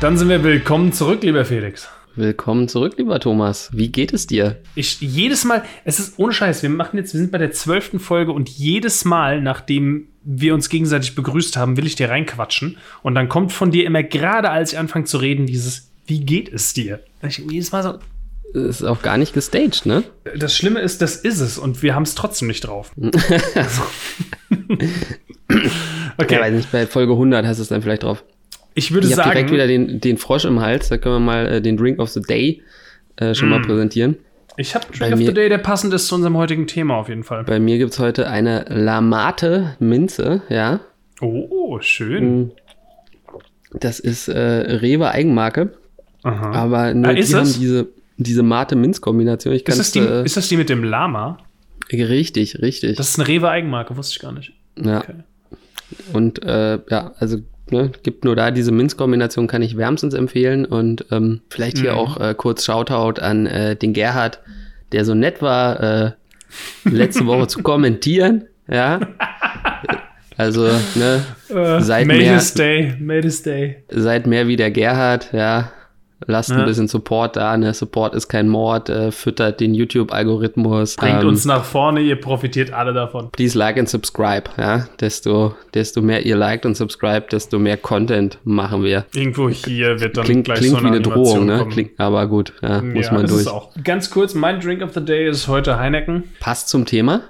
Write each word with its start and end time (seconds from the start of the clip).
Dann 0.00 0.16
sind 0.16 0.28
wir 0.28 0.44
willkommen 0.44 0.92
zurück, 0.92 1.24
lieber 1.24 1.44
Felix. 1.44 1.88
Willkommen 2.14 2.68
zurück, 2.68 2.94
lieber 2.98 3.18
Thomas. 3.18 3.68
Wie 3.72 3.88
geht 3.88 4.12
es 4.12 4.28
dir? 4.28 4.60
Ich 4.76 5.00
jedes 5.00 5.44
Mal, 5.44 5.64
es 5.84 5.98
ist 5.98 6.20
ohne 6.20 6.32
Scheiß, 6.32 6.62
wir 6.62 6.70
machen 6.70 6.98
jetzt, 6.98 7.14
wir 7.14 7.18
sind 7.20 7.32
bei 7.32 7.38
der 7.38 7.50
zwölften 7.50 7.98
Folge 7.98 8.30
und 8.30 8.48
jedes 8.48 9.04
Mal, 9.04 9.42
nachdem 9.42 10.06
wir 10.22 10.54
uns 10.54 10.68
gegenseitig 10.68 11.16
begrüßt 11.16 11.56
haben, 11.56 11.76
will 11.76 11.84
ich 11.84 11.96
dir 11.96 12.10
reinquatschen. 12.10 12.76
Und 13.02 13.16
dann 13.16 13.28
kommt 13.28 13.50
von 13.50 13.72
dir 13.72 13.86
immer 13.86 14.04
gerade, 14.04 14.50
als 14.50 14.72
ich 14.72 14.78
anfange 14.78 15.06
zu 15.06 15.18
reden, 15.18 15.46
dieses, 15.46 15.90
wie 16.06 16.20
geht 16.20 16.48
es 16.52 16.72
dir? 16.74 17.00
Ich, 17.22 17.38
jedes 17.38 17.72
Mal 17.72 17.82
so. 17.82 17.98
Das 18.54 18.80
ist 18.80 18.84
auch 18.84 19.02
gar 19.02 19.18
nicht 19.18 19.34
gestaged, 19.34 19.84
ne? 19.84 20.04
Das 20.36 20.56
Schlimme 20.56 20.78
ist, 20.78 21.02
das 21.02 21.16
ist 21.16 21.40
es 21.40 21.58
und 21.58 21.82
wir 21.82 21.96
haben 21.96 22.04
es 22.04 22.14
trotzdem 22.14 22.46
nicht 22.46 22.60
drauf. 22.60 22.92
also. 23.56 23.82
okay. 26.18 26.34
Ja, 26.36 26.40
weiß 26.40 26.54
nicht, 26.54 26.70
bei 26.70 26.86
Folge 26.86 27.14
100 27.14 27.44
hast 27.44 27.56
du 27.56 27.62
es 27.62 27.68
dann 27.68 27.82
vielleicht 27.82 28.04
drauf. 28.04 28.22
Ich 28.78 28.92
würde 28.92 29.08
ich 29.08 29.14
sagen. 29.16 29.30
direkt 29.30 29.50
wieder 29.50 29.66
den, 29.66 30.00
den 30.00 30.18
Frosch 30.18 30.44
im 30.44 30.60
Hals. 30.60 30.88
Da 30.88 30.98
können 30.98 31.16
wir 31.16 31.20
mal 31.20 31.46
äh, 31.46 31.60
den 31.60 31.76
Drink 31.76 31.98
of 31.98 32.10
the 32.10 32.20
Day 32.22 32.62
äh, 33.16 33.34
schon 33.34 33.48
mm. 33.48 33.50
mal 33.50 33.62
präsentieren. 33.62 34.16
Ich 34.56 34.76
habe 34.76 34.86
Drink 34.96 35.14
of 35.14 35.18
the 35.18 35.34
Day, 35.34 35.48
der 35.48 35.58
passend 35.58 35.92
ist 35.92 36.06
zu 36.06 36.14
unserem 36.14 36.36
heutigen 36.36 36.68
Thema 36.68 36.94
auf 36.96 37.08
jeden 37.08 37.24
Fall. 37.24 37.42
Bei 37.42 37.58
mir 37.58 37.78
gibt 37.78 37.92
es 37.92 37.98
heute 37.98 38.28
eine 38.28 38.66
Lamate 38.68 39.76
Minze, 39.80 40.42
ja. 40.48 40.78
Oh, 41.20 41.80
schön. 41.80 42.38
Mm. 42.38 42.52
Das 43.80 43.98
ist 43.98 44.28
äh, 44.28 44.38
Rewe 44.38 45.10
Eigenmarke. 45.10 45.72
Aha. 46.22 46.52
Aber 46.52 46.94
nur 46.94 47.10
Ah, 47.10 47.14
die 47.14 47.24
haben 47.34 47.42
es? 47.42 47.58
diese, 47.58 47.88
diese 48.16 48.44
Mate-Minz-Kombination. 48.44 49.54
Ist 49.54 49.66
das, 49.68 49.90
die, 49.90 49.98
äh, 49.98 50.24
ist 50.24 50.36
das 50.36 50.48
die 50.48 50.56
mit 50.56 50.68
dem 50.68 50.84
Lama? 50.84 51.38
richtig, 51.92 52.60
richtig. 52.60 52.96
Das 52.96 53.08
ist 53.08 53.18
eine 53.18 53.26
Rewe-Eigenmarke, 53.26 53.96
wusste 53.96 54.14
ich 54.14 54.20
gar 54.20 54.32
nicht. 54.32 54.52
ja. 54.76 54.98
Okay. 55.00 55.14
Und 56.12 56.42
äh, 56.42 56.78
ja, 56.90 57.12
also 57.18 57.38
ne, 57.72 57.90
gibt 58.02 58.24
nur 58.24 58.36
da 58.36 58.50
diese 58.50 58.72
Minzkombination, 58.72 59.46
kann 59.46 59.62
ich 59.62 59.76
wärmstens 59.76 60.14
empfehlen. 60.14 60.64
Und 60.64 61.06
ähm, 61.10 61.40
vielleicht 61.50 61.78
hier 61.78 61.92
Mhm. 61.92 61.98
auch 61.98 62.20
äh, 62.20 62.34
kurz 62.36 62.64
Shoutout 62.64 63.20
an 63.20 63.46
äh, 63.46 63.76
den 63.76 63.92
Gerhard, 63.92 64.40
der 64.92 65.04
so 65.04 65.14
nett 65.14 65.42
war, 65.42 65.80
äh, 65.80 66.10
letzte 66.84 67.26
Woche 67.26 67.46
zu 67.48 67.62
kommentieren. 67.62 68.44
Ja. 68.70 69.00
Also, 70.36 70.68
ne, 70.94 71.24
Äh, 71.48 71.80
Seid 71.80 72.06
Made 72.06 72.18
mehr- 72.20 72.42
day, 72.54 72.92
day. 73.42 73.76
seid 73.90 74.26
mehr 74.26 74.46
wie 74.46 74.56
der 74.56 74.70
Gerhard, 74.70 75.30
ja. 75.32 75.72
Lasst 76.26 76.50
Ja. 76.50 76.56
ein 76.56 76.64
bisschen 76.64 76.88
Support 76.88 77.36
da, 77.36 77.56
ne? 77.56 77.72
Support 77.72 78.14
ist 78.14 78.28
kein 78.28 78.48
Mord, 78.48 78.88
äh, 78.90 79.12
füttert 79.12 79.60
den 79.60 79.72
YouTube-Algorithmus. 79.74 80.96
Bringt 80.96 81.22
ähm, 81.22 81.28
uns 81.28 81.44
nach 81.44 81.64
vorne, 81.64 82.00
ihr 82.00 82.20
profitiert 82.20 82.72
alle 82.72 82.92
davon. 82.92 83.30
Please 83.30 83.56
like 83.56 83.78
and 83.78 83.88
subscribe, 83.88 84.44
ja. 84.58 84.88
Desto, 85.00 85.54
desto 85.74 86.02
mehr 86.02 86.26
ihr 86.26 86.36
liked 86.36 86.66
und 86.66 86.76
subscribe, 86.76 87.26
desto 87.30 87.58
mehr 87.58 87.76
Content 87.76 88.38
machen 88.44 88.82
wir. 88.82 89.06
Irgendwo 89.14 89.48
hier 89.48 90.00
wird 90.00 90.16
dann 90.16 90.24
Klingt, 90.24 90.44
gleich 90.44 90.58
klingt 90.58 90.76
so 90.76 90.82
wie 90.82 90.86
eine 90.86 90.96
eine 90.96 91.02
Drohung, 91.02 91.46
ne? 91.46 91.66
Klingt, 91.70 91.98
aber 91.98 92.26
gut, 92.26 92.52
ja, 92.62 92.82
muss 92.82 93.06
ja, 93.06 93.12
man 93.12 93.26
durch. 93.26 93.46
Ganz 93.84 94.10
kurz, 94.10 94.34
mein 94.34 94.60
Drink 94.60 94.82
of 94.82 94.92
the 94.94 95.04
Day 95.04 95.28
ist 95.28 95.46
heute 95.46 95.78
Heineken. 95.78 96.24
Passt 96.40 96.68
zum 96.68 96.84
Thema. 96.84 97.22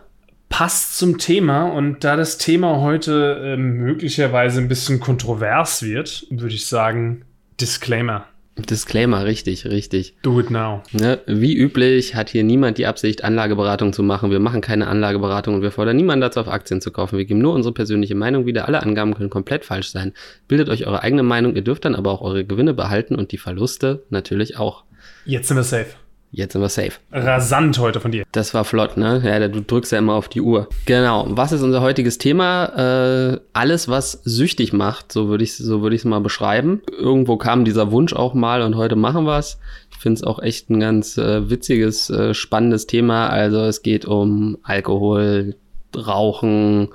Passt 0.48 0.96
zum 0.96 1.18
Thema 1.18 1.64
und 1.64 2.04
da 2.04 2.16
das 2.16 2.38
Thema 2.38 2.80
heute 2.80 3.38
ähm, 3.44 3.74
möglicherweise 3.76 4.60
ein 4.60 4.68
bisschen 4.68 4.98
kontrovers 4.98 5.82
wird, 5.82 6.26
würde 6.30 6.54
ich 6.54 6.66
sagen, 6.66 7.26
Disclaimer. 7.60 8.24
Disclaimer, 8.58 9.24
richtig, 9.24 9.66
richtig. 9.66 10.14
Do 10.22 10.40
it 10.40 10.50
now. 10.50 10.82
Ne? 10.92 11.20
Wie 11.26 11.56
üblich 11.56 12.14
hat 12.14 12.28
hier 12.28 12.42
niemand 12.42 12.78
die 12.78 12.86
Absicht, 12.86 13.22
Anlageberatung 13.22 13.92
zu 13.92 14.02
machen. 14.02 14.30
Wir 14.30 14.40
machen 14.40 14.60
keine 14.60 14.88
Anlageberatung 14.88 15.54
und 15.54 15.62
wir 15.62 15.70
fordern 15.70 15.96
niemanden 15.96 16.22
dazu, 16.22 16.40
auf 16.40 16.48
Aktien 16.48 16.80
zu 16.80 16.90
kaufen. 16.90 17.18
Wir 17.18 17.24
geben 17.24 17.40
nur 17.40 17.54
unsere 17.54 17.72
persönliche 17.72 18.14
Meinung 18.14 18.46
wieder. 18.46 18.66
Alle 18.66 18.82
Angaben 18.82 19.14
können 19.14 19.30
komplett 19.30 19.64
falsch 19.64 19.90
sein. 19.90 20.12
Bildet 20.48 20.68
euch 20.68 20.86
eure 20.86 21.02
eigene 21.02 21.22
Meinung. 21.22 21.54
Ihr 21.54 21.62
dürft 21.62 21.84
dann 21.84 21.94
aber 21.94 22.10
auch 22.10 22.20
eure 22.20 22.44
Gewinne 22.44 22.74
behalten 22.74 23.14
und 23.14 23.32
die 23.32 23.38
Verluste 23.38 24.02
natürlich 24.10 24.58
auch. 24.58 24.84
Jetzt 25.24 25.48
sind 25.48 25.56
wir 25.56 25.64
safe. 25.64 25.94
Jetzt 26.30 26.52
sind 26.52 26.60
wir 26.60 26.68
safe. 26.68 26.92
Rasant 27.10 27.78
heute 27.78 28.00
von 28.00 28.12
dir. 28.12 28.24
Das 28.32 28.52
war 28.52 28.64
flott, 28.64 28.98
ne? 28.98 29.22
Ja, 29.24 29.48
du 29.48 29.62
drückst 29.62 29.92
ja 29.92 29.98
immer 29.98 30.14
auf 30.14 30.28
die 30.28 30.42
Uhr. 30.42 30.68
Genau. 30.84 31.26
Was 31.30 31.52
ist 31.52 31.62
unser 31.62 31.80
heutiges 31.80 32.18
Thema? 32.18 33.32
Äh, 33.32 33.40
alles, 33.54 33.88
was 33.88 34.12
süchtig 34.24 34.74
macht, 34.74 35.10
so 35.10 35.28
würde 35.28 35.44
ich 35.44 35.56
so 35.56 35.80
würde 35.80 35.96
ich 35.96 36.02
es 36.02 36.04
mal 36.04 36.20
beschreiben. 36.20 36.82
Irgendwo 36.98 37.38
kam 37.38 37.64
dieser 37.64 37.90
Wunsch 37.92 38.12
auch 38.12 38.34
mal 38.34 38.60
und 38.60 38.76
heute 38.76 38.94
machen 38.94 39.24
wir 39.24 39.38
es. 39.38 39.58
Ich 39.90 39.96
finde 39.96 40.18
es 40.18 40.24
auch 40.24 40.38
echt 40.40 40.68
ein 40.68 40.80
ganz 40.80 41.16
äh, 41.16 41.48
witziges, 41.48 42.10
äh, 42.10 42.34
spannendes 42.34 42.86
Thema. 42.86 43.28
Also 43.28 43.60
es 43.60 43.82
geht 43.82 44.04
um 44.04 44.58
Alkohol, 44.62 45.56
Rauchen, 45.96 46.88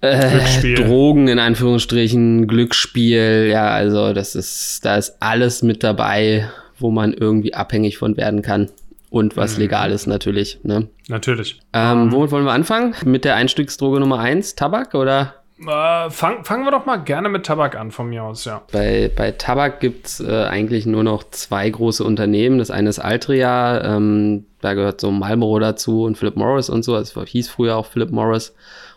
äh. 0.00 0.74
Drogen 0.74 1.28
in 1.28 1.38
Anführungsstrichen, 1.38 2.46
Glücksspiel. 2.46 3.48
Ja, 3.50 3.70
also 3.70 4.12
das 4.12 4.36
ist, 4.36 4.84
da 4.84 4.96
ist 4.96 5.16
alles 5.20 5.62
mit 5.62 5.82
dabei, 5.82 6.48
wo 6.78 6.90
man 6.90 7.12
irgendwie 7.12 7.54
abhängig 7.54 7.98
von 7.98 8.16
werden 8.16 8.42
kann. 8.42 8.70
Und 9.10 9.36
was 9.36 9.54
Mhm. 9.54 9.62
legal 9.62 9.90
ist 9.92 10.06
natürlich. 10.06 10.58
Ne? 10.64 10.88
Natürlich. 11.08 11.60
Ähm, 11.72 12.10
womit 12.10 12.32
wollen 12.32 12.44
wir 12.44 12.52
anfangen? 12.52 12.94
Mit 13.04 13.24
der 13.24 13.36
Einstiegsdroge 13.36 14.00
Nummer 14.00 14.18
eins, 14.18 14.56
Tabak 14.56 14.94
oder? 14.94 15.34
Äh, 15.60 16.10
fang, 16.10 16.44
fangen 16.44 16.64
wir 16.64 16.72
doch 16.72 16.84
mal 16.84 16.96
gerne 16.96 17.28
mit 17.28 17.46
Tabak 17.46 17.76
an, 17.76 17.92
von 17.92 18.08
mir 18.08 18.24
aus, 18.24 18.44
ja. 18.44 18.62
Bei, 18.72 19.08
bei 19.14 19.30
Tabak 19.30 19.78
gibt's 19.78 20.18
äh, 20.18 20.44
eigentlich 20.46 20.84
nur 20.84 21.04
noch 21.04 21.22
zwei 21.30 21.70
große 21.70 22.02
Unternehmen. 22.02 22.58
Das 22.58 22.72
eine 22.72 22.88
ist 22.88 22.98
Altria, 22.98 23.96
ähm, 23.96 24.46
da 24.60 24.74
gehört 24.74 25.00
so 25.00 25.12
Marlboro 25.12 25.60
dazu 25.60 26.02
und 26.02 26.18
Philip 26.18 26.34
Morris 26.36 26.68
und 26.68 26.82
so. 26.84 26.96
Es 26.96 27.14
hieß 27.14 27.48
früher 27.48 27.76
auch 27.76 27.86
Philip 27.86 28.10
Morris. 28.10 28.52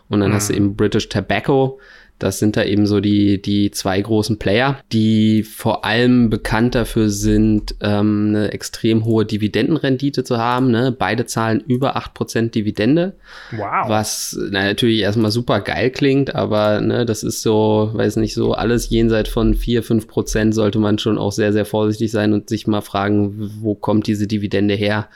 Und 0.08 0.18
dann 0.20 0.32
hast 0.32 0.48
du 0.50 0.54
eben 0.54 0.74
British 0.74 1.08
Tobacco. 1.10 1.78
Das 2.18 2.38
sind 2.38 2.56
da 2.56 2.64
eben 2.64 2.86
so 2.86 3.00
die, 3.00 3.40
die 3.40 3.70
zwei 3.70 4.00
großen 4.00 4.38
Player, 4.38 4.80
die 4.92 5.44
vor 5.44 5.84
allem 5.84 6.30
bekannt 6.30 6.74
dafür 6.74 7.10
sind, 7.10 7.76
ähm, 7.80 8.26
eine 8.30 8.52
extrem 8.52 9.04
hohe 9.04 9.24
Dividendenrendite 9.24 10.24
zu 10.24 10.38
haben. 10.38 10.70
Ne? 10.70 10.90
Beide 10.90 11.26
zahlen 11.26 11.62
über 11.66 11.96
8% 11.96 12.50
Dividende. 12.50 13.14
Wow. 13.52 13.88
Was 13.88 14.36
na, 14.50 14.64
natürlich 14.64 15.00
erstmal 15.00 15.30
super 15.30 15.60
geil 15.60 15.90
klingt, 15.90 16.34
aber 16.34 16.80
ne, 16.80 17.06
das 17.06 17.22
ist 17.22 17.42
so, 17.42 17.90
weiß 17.92 18.16
nicht, 18.16 18.34
so 18.34 18.52
alles 18.52 18.90
jenseits 18.90 19.30
von 19.30 19.54
4, 19.54 19.82
5 19.84 20.08
Prozent 20.08 20.54
sollte 20.54 20.80
man 20.80 20.98
schon 20.98 21.18
auch 21.18 21.32
sehr, 21.32 21.52
sehr 21.52 21.64
vorsichtig 21.64 22.10
sein 22.10 22.32
und 22.32 22.48
sich 22.48 22.66
mal 22.66 22.80
fragen, 22.80 23.52
wo 23.60 23.74
kommt 23.74 24.08
diese 24.08 24.26
Dividende 24.26 24.74
her? 24.74 25.08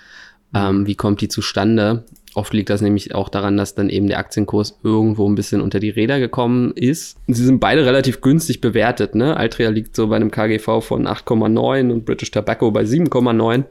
Ähm, 0.54 0.86
wie 0.86 0.94
kommt 0.94 1.20
die 1.20 1.28
zustande? 1.28 2.04
Oft 2.34 2.54
liegt 2.54 2.70
das 2.70 2.81
nämlich 2.81 3.15
auch 3.15 3.28
daran, 3.28 3.56
dass 3.56 3.75
dann 3.75 3.91
eben 3.91 4.09
der 4.09 4.19
Aktienkurs 4.19 4.78
irgendwo 4.82 5.28
ein 5.28 5.34
bisschen 5.34 5.60
unter 5.60 5.81
die 5.81 5.91
Räder 5.91 6.19
gekommen 6.19 6.72
ist. 6.75 7.19
Sie 7.26 7.44
sind 7.44 7.60
beide 7.60 7.84
relativ 7.84 8.20
günstig 8.20 8.60
bewertet. 8.60 9.15
Ne? 9.15 9.37
Altria 9.37 9.69
liegt 9.69 9.94
so 9.94 10.09
bei 10.09 10.16
einem 10.16 10.31
KGV 10.31 10.81
von 10.81 11.06
8,9 11.06 11.93
und 11.93 12.06
British 12.06 12.31
Tobacco 12.31 12.70
bei 12.70 12.82
7,9 12.82 13.65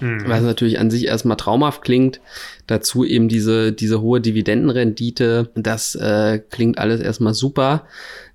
Hm. 0.00 0.24
was 0.26 0.42
natürlich 0.42 0.78
an 0.78 0.90
sich 0.90 1.06
erstmal 1.06 1.36
traumhaft 1.36 1.82
klingt. 1.82 2.20
Dazu 2.66 3.04
eben 3.04 3.28
diese, 3.28 3.72
diese 3.72 4.00
hohe 4.02 4.20
Dividendenrendite. 4.20 5.50
Das 5.54 5.94
äh, 5.94 6.40
klingt 6.50 6.78
alles 6.78 7.00
erstmal 7.00 7.32
super. 7.34 7.84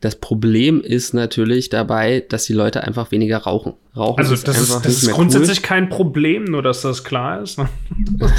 Das 0.02 0.16
Problem 0.16 0.82
ist 0.82 1.14
natürlich 1.14 1.70
dabei, 1.70 2.24
dass 2.28 2.46
die 2.46 2.54
Leute 2.54 2.84
einfach 2.84 3.12
weniger 3.12 3.38
rauchen. 3.38 3.74
Rauchen 3.96 4.20
Also, 4.20 4.34
ist 4.34 4.48
das 4.48 4.60
ist, 4.60 4.72
das 4.84 5.04
ist 5.04 5.12
grundsätzlich 5.12 5.62
kein 5.62 5.88
Problem, 5.88 6.46
nur 6.46 6.64
dass 6.64 6.82
das 6.82 7.04
klar 7.04 7.42
ist. 7.44 7.60
cool. 7.60 7.70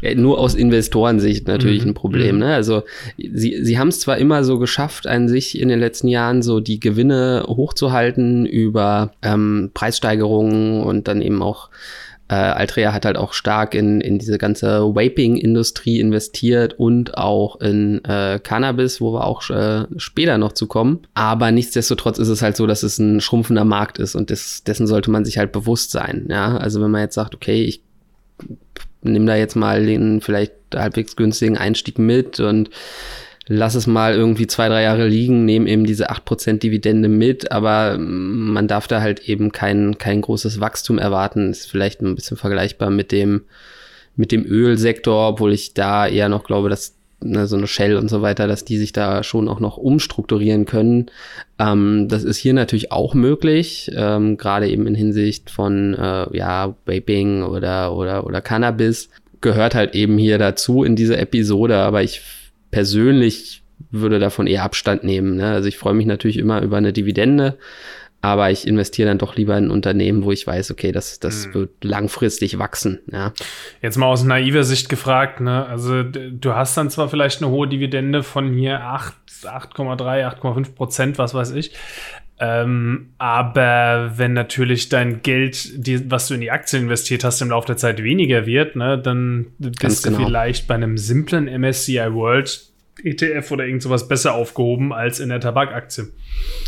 Ja, 0.00 0.14
nur 0.14 0.38
aus 0.38 0.54
Investorensicht 0.54 1.48
natürlich 1.48 1.82
Mhm. 1.82 1.90
ein 1.90 1.94
Problem. 1.94 2.36
Mhm. 2.36 2.40
Ne? 2.42 2.54
Also 2.54 2.84
sie, 3.16 3.58
sie 3.64 3.78
haben 3.78 3.88
es 3.88 3.98
zwar 3.98 4.18
immer 4.18 4.44
so 4.44 4.60
geschafft, 4.60 5.08
an 5.08 5.28
sich 5.28 5.58
in 5.58 5.68
den 5.68 5.80
letzten 5.80 6.06
Jahren 6.06 6.40
so 6.42 6.60
die 6.60 6.78
Gewinne 6.78 7.44
hochzuhalten 7.48 8.46
über 8.46 9.10
ähm, 9.22 9.70
Preissteigerungen 9.74 10.82
und 10.84 11.08
dann 11.08 11.20
eben 11.20 11.42
auch 11.42 11.70
äh, 12.28 12.34
Altria 12.34 12.92
hat 12.92 13.06
halt 13.06 13.16
auch 13.16 13.32
stark 13.32 13.74
in, 13.74 14.00
in 14.00 14.18
diese 14.18 14.36
ganze 14.36 14.82
Vaping-Industrie 14.94 15.98
investiert 15.98 16.74
und 16.78 17.16
auch 17.16 17.60
in 17.60 18.04
äh, 18.04 18.38
Cannabis, 18.42 19.00
wo 19.00 19.14
wir 19.14 19.24
auch 19.24 19.48
äh, 19.48 19.86
später 19.96 20.36
noch 20.36 20.52
zu 20.52 20.66
kommen. 20.66 21.00
Aber 21.14 21.50
nichtsdestotrotz 21.50 22.18
ist 22.18 22.28
es 22.28 22.42
halt 22.42 22.56
so, 22.56 22.66
dass 22.66 22.82
es 22.82 22.98
ein 22.98 23.20
schrumpfender 23.20 23.64
Markt 23.64 23.98
ist 23.98 24.14
und 24.14 24.30
des, 24.30 24.62
dessen 24.64 24.86
sollte 24.86 25.10
man 25.10 25.24
sich 25.24 25.38
halt 25.38 25.52
bewusst 25.52 25.90
sein. 25.90 26.26
Ja, 26.28 26.58
also 26.58 26.82
wenn 26.82 26.90
man 26.90 27.00
jetzt 27.00 27.14
sagt, 27.14 27.34
okay, 27.34 27.64
ich 27.64 27.82
nehme 29.02 29.26
da 29.26 29.36
jetzt 29.36 29.56
mal 29.56 29.86
den 29.86 30.20
vielleicht 30.20 30.52
halbwegs 30.74 31.16
günstigen 31.16 31.56
Einstieg 31.56 31.98
mit 31.98 32.40
und 32.40 32.68
lass 33.48 33.74
es 33.74 33.86
mal 33.86 34.14
irgendwie 34.14 34.46
zwei, 34.46 34.68
drei 34.68 34.82
Jahre 34.82 35.08
liegen, 35.08 35.44
nehme 35.44 35.68
eben 35.68 35.84
diese 35.84 36.10
8% 36.10 36.58
Dividende 36.58 37.08
mit, 37.08 37.50
aber 37.50 37.98
mm, 37.98 38.52
man 38.52 38.68
darf 38.68 38.86
da 38.86 39.00
halt 39.00 39.28
eben 39.28 39.52
kein, 39.52 39.98
kein 39.98 40.20
großes 40.20 40.60
Wachstum 40.60 40.98
erwarten. 40.98 41.50
Ist 41.50 41.70
vielleicht 41.70 42.02
ein 42.02 42.14
bisschen 42.14 42.36
vergleichbar 42.36 42.90
mit 42.90 43.10
dem, 43.10 43.42
mit 44.16 44.32
dem 44.32 44.44
Ölsektor, 44.44 45.28
obwohl 45.28 45.52
ich 45.52 45.74
da 45.74 46.06
eher 46.06 46.28
noch 46.28 46.44
glaube, 46.44 46.68
dass 46.68 46.94
ne, 47.22 47.46
so 47.46 47.56
eine 47.56 47.66
Shell 47.66 47.96
und 47.96 48.08
so 48.08 48.20
weiter, 48.20 48.46
dass 48.46 48.64
die 48.64 48.76
sich 48.76 48.92
da 48.92 49.22
schon 49.22 49.48
auch 49.48 49.60
noch 49.60 49.78
umstrukturieren 49.78 50.66
können. 50.66 51.06
Ähm, 51.58 52.06
das 52.08 52.24
ist 52.24 52.36
hier 52.36 52.52
natürlich 52.52 52.92
auch 52.92 53.14
möglich, 53.14 53.90
ähm, 53.96 54.36
gerade 54.36 54.68
eben 54.68 54.86
in 54.86 54.94
Hinsicht 54.94 55.50
von 55.50 55.94
äh, 55.94 56.36
ja, 56.36 56.74
Vaping 56.84 57.44
oder, 57.44 57.94
oder, 57.94 58.26
oder 58.26 58.42
Cannabis. 58.42 59.08
Gehört 59.40 59.74
halt 59.74 59.94
eben 59.94 60.18
hier 60.18 60.36
dazu 60.36 60.84
in 60.84 60.96
dieser 60.96 61.18
Episode, 61.18 61.76
aber 61.76 62.02
ich 62.02 62.20
persönlich 62.70 63.62
würde 63.90 64.18
davon 64.18 64.46
eher 64.46 64.64
Abstand 64.64 65.04
nehmen. 65.04 65.36
Ne? 65.36 65.52
Also 65.52 65.68
ich 65.68 65.78
freue 65.78 65.94
mich 65.94 66.06
natürlich 66.06 66.36
immer 66.36 66.62
über 66.62 66.76
eine 66.76 66.92
Dividende, 66.92 67.58
aber 68.20 68.50
ich 68.50 68.66
investiere 68.66 69.08
dann 69.08 69.18
doch 69.18 69.36
lieber 69.36 69.56
in 69.56 69.66
ein 69.66 69.70
Unternehmen, 69.70 70.24
wo 70.24 70.32
ich 70.32 70.46
weiß, 70.46 70.72
okay, 70.72 70.90
das, 70.90 71.20
das 71.20 71.46
hm. 71.46 71.54
wird 71.54 71.84
langfristig 71.84 72.58
wachsen. 72.58 72.98
Ja. 73.12 73.32
Jetzt 73.80 73.96
mal 73.96 74.06
aus 74.06 74.24
naiver 74.24 74.64
Sicht 74.64 74.88
gefragt, 74.88 75.40
ne? 75.40 75.66
Also 75.66 76.02
du 76.02 76.54
hast 76.54 76.76
dann 76.76 76.90
zwar 76.90 77.08
vielleicht 77.08 77.40
eine 77.40 77.50
hohe 77.50 77.68
Dividende 77.68 78.24
von 78.24 78.52
hier 78.52 78.80
8, 78.80 79.14
8,3, 79.44 80.40
8,5 80.40 80.74
Prozent, 80.74 81.18
was 81.18 81.32
weiß 81.32 81.52
ich. 81.52 81.72
Ähm, 82.40 83.10
aber 83.18 84.12
wenn 84.16 84.32
natürlich 84.32 84.88
dein 84.88 85.22
Geld, 85.22 85.86
die, 85.86 86.10
was 86.10 86.28
du 86.28 86.34
in 86.34 86.40
die 86.40 86.50
Aktien 86.50 86.84
investiert 86.84 87.24
hast, 87.24 87.42
im 87.42 87.50
Laufe 87.50 87.66
der 87.66 87.76
Zeit 87.76 88.02
weniger 88.02 88.46
wird, 88.46 88.76
ne, 88.76 88.96
dann 88.98 89.46
bist 89.58 89.80
Ganz 89.80 90.02
du 90.02 90.10
genau. 90.10 90.26
vielleicht 90.26 90.68
bei 90.68 90.74
einem 90.74 90.98
simplen 90.98 91.46
MSCI 91.46 92.12
World 92.12 92.66
ETF 93.02 93.50
oder 93.52 93.64
irgend 93.64 93.82
sowas 93.82 94.08
besser 94.08 94.34
aufgehoben 94.34 94.92
als 94.92 95.20
in 95.20 95.28
der 95.28 95.40
Tabakaktie. 95.40 96.12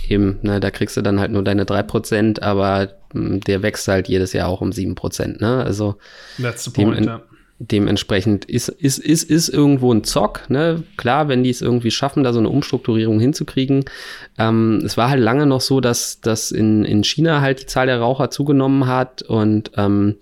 Eben, 0.08 0.38
ne, 0.43 0.58
da 0.58 0.70
kriegst 0.70 0.96
du 0.96 1.02
dann 1.02 1.20
halt 1.20 1.31
nur 1.31 1.44
deine 1.44 1.64
3%, 1.64 2.43
aber 2.43 2.94
mh, 3.12 3.28
hm, 3.28 3.40
der 3.40 3.62
wächst 3.62 3.87
halt 3.87 4.08
jedes 4.08 4.32
Jahr 4.32 4.49
auch 4.49 4.61
um 4.61 4.70
7%. 4.70 5.40
Ne? 5.40 5.64
Also 5.64 5.96
That's 6.40 6.64
the 6.64 6.70
point, 6.70 7.06
ja 7.06 7.23
dementsprechend 7.62 8.46
ist, 8.46 8.70
ist, 8.70 8.98
ist, 8.98 9.22
ist 9.24 9.50
irgendwo 9.50 9.92
ein 9.92 10.02
Zock, 10.02 10.48
ne? 10.48 10.82
Klar, 10.96 11.28
wenn 11.28 11.44
die 11.44 11.50
es 11.50 11.60
irgendwie 11.60 11.90
schaffen, 11.90 12.24
da 12.24 12.32
so 12.32 12.38
eine 12.38 12.48
Umstrukturierung 12.48 13.20
hinzukriegen. 13.20 13.84
Ähm, 14.38 14.80
es 14.82 14.96
war 14.96 15.10
halt 15.10 15.20
lange 15.20 15.44
noch 15.44 15.60
so, 15.60 15.82
dass, 15.82 16.22
dass 16.22 16.52
in, 16.52 16.86
in 16.86 17.04
China 17.04 17.42
halt 17.42 17.60
die 17.60 17.66
Zahl 17.66 17.86
der 17.86 18.00
Raucher 18.00 18.30
zugenommen 18.30 18.86
hat 18.86 19.20
und 19.20 19.72
ähm, 19.76 20.16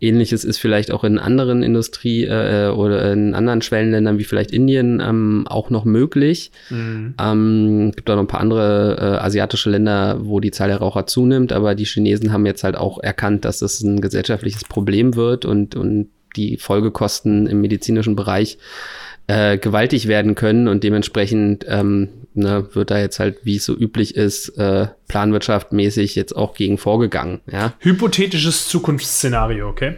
ähnliches 0.00 0.44
ist 0.44 0.58
vielleicht 0.58 0.92
auch 0.92 1.02
in 1.02 1.18
anderen 1.18 1.64
Industrie 1.64 2.26
äh, 2.26 2.68
oder 2.68 3.12
in 3.12 3.34
anderen 3.34 3.60
Schwellenländern 3.60 4.18
wie 4.18 4.24
vielleicht 4.24 4.52
Indien 4.52 5.02
ähm, 5.04 5.46
auch 5.48 5.70
noch 5.70 5.84
möglich. 5.84 6.52
Mhm. 6.70 7.14
Ähm, 7.20 7.92
gibt 7.96 8.08
auch 8.08 8.14
noch 8.14 8.22
ein 8.22 8.28
paar 8.28 8.40
andere 8.40 8.96
äh, 9.00 9.24
asiatische 9.24 9.68
Länder, 9.68 10.18
wo 10.20 10.38
die 10.38 10.52
Zahl 10.52 10.68
der 10.68 10.78
Raucher 10.78 11.08
zunimmt, 11.08 11.52
aber 11.52 11.74
die 11.74 11.86
Chinesen 11.86 12.32
haben 12.32 12.46
jetzt 12.46 12.62
halt 12.62 12.76
auch 12.76 13.02
erkannt, 13.02 13.44
dass 13.44 13.58
das 13.58 13.80
ein 13.80 14.00
gesellschaftliches 14.00 14.62
Problem 14.62 15.16
wird 15.16 15.44
und, 15.44 15.74
und 15.74 16.06
die 16.36 16.56
Folgekosten 16.56 17.46
im 17.46 17.60
medizinischen 17.60 18.16
Bereich 18.16 18.58
äh, 19.26 19.58
gewaltig 19.58 20.06
werden 20.06 20.34
können 20.34 20.68
und 20.68 20.84
dementsprechend 20.84 21.64
ähm, 21.68 22.08
ne, 22.34 22.68
wird 22.74 22.90
da 22.90 22.98
jetzt 22.98 23.18
halt, 23.20 23.38
wie 23.42 23.56
es 23.56 23.64
so 23.64 23.74
üblich 23.74 24.16
ist, 24.16 24.50
äh, 24.58 24.88
planwirtschaftmäßig 25.08 26.14
jetzt 26.14 26.36
auch 26.36 26.54
gegen 26.54 26.76
vorgegangen. 26.78 27.40
Ja? 27.50 27.72
Hypothetisches 27.80 28.68
Zukunftsszenario, 28.68 29.68
okay? 29.68 29.94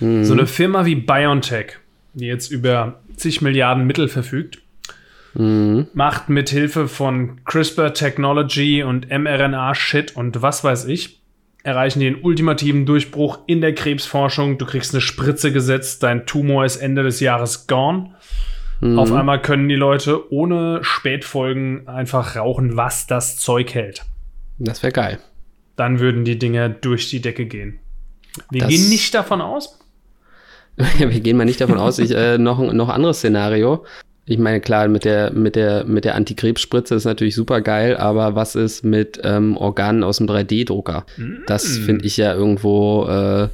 Mhm. 0.00 0.24
So 0.24 0.34
eine 0.34 0.46
Firma 0.46 0.84
wie 0.84 0.96
BioNTech, 0.96 1.78
die 2.14 2.26
jetzt 2.26 2.50
über 2.50 3.00
zig 3.16 3.40
Milliarden 3.40 3.86
Mittel 3.86 4.08
verfügt, 4.08 4.58
mhm. 5.34 5.86
macht 5.94 6.28
mit 6.28 6.50
Hilfe 6.50 6.88
von 6.88 7.40
CRISPR 7.44 7.94
Technology 7.94 8.82
und 8.82 9.08
mRNA 9.10 9.74
Shit 9.74 10.14
und 10.14 10.42
was 10.42 10.62
weiß 10.62 10.84
ich 10.86 11.17
erreichen 11.68 12.00
den 12.00 12.22
ultimativen 12.22 12.86
Durchbruch 12.86 13.40
in 13.46 13.60
der 13.60 13.74
Krebsforschung. 13.74 14.58
Du 14.58 14.66
kriegst 14.66 14.94
eine 14.94 15.00
Spritze 15.00 15.52
gesetzt, 15.52 16.02
dein 16.02 16.26
Tumor 16.26 16.64
ist 16.64 16.76
Ende 16.76 17.02
des 17.02 17.20
Jahres 17.20 17.66
gone. 17.66 18.14
Mhm. 18.80 18.98
Auf 18.98 19.12
einmal 19.12 19.42
können 19.42 19.68
die 19.68 19.76
Leute 19.76 20.32
ohne 20.32 20.80
Spätfolgen 20.82 21.86
einfach 21.86 22.36
rauchen, 22.36 22.76
was 22.76 23.06
das 23.06 23.36
Zeug 23.36 23.74
hält. 23.74 24.04
Das 24.58 24.82
wäre 24.82 24.92
geil. 24.92 25.18
Dann 25.76 26.00
würden 26.00 26.24
die 26.24 26.38
Dinger 26.38 26.68
durch 26.68 27.10
die 27.10 27.20
Decke 27.20 27.46
gehen. 27.46 27.78
Wir 28.50 28.62
das 28.62 28.70
gehen 28.70 28.88
nicht 28.88 29.14
davon 29.14 29.40
aus. 29.40 29.78
wir 30.76 31.20
gehen 31.20 31.36
mal 31.36 31.44
nicht 31.44 31.60
davon 31.60 31.78
aus. 31.78 31.98
Ich, 31.98 32.12
äh, 32.12 32.38
noch, 32.38 32.58
noch 32.72 32.88
anderes 32.88 33.18
Szenario. 33.18 33.84
Ich 34.28 34.38
meine, 34.38 34.60
klar, 34.60 34.88
mit 34.88 35.06
der, 35.06 35.32
mit 35.32 35.56
der, 35.56 35.84
mit 35.84 36.04
der 36.04 36.14
Antikrebsspritze 36.14 36.94
ist 36.94 37.06
natürlich 37.06 37.34
super 37.34 37.62
geil, 37.62 37.96
aber 37.96 38.34
was 38.34 38.56
ist 38.56 38.84
mit 38.84 39.18
ähm, 39.24 39.56
Organen 39.56 40.04
aus 40.04 40.18
dem 40.18 40.26
3D-Drucker? 40.26 41.06
Mm. 41.16 41.46
Das 41.46 41.78
finde 41.78 42.04
ich 42.04 42.18
ja 42.18 42.34
irgendwo 42.34 43.06
äh, 43.06 43.48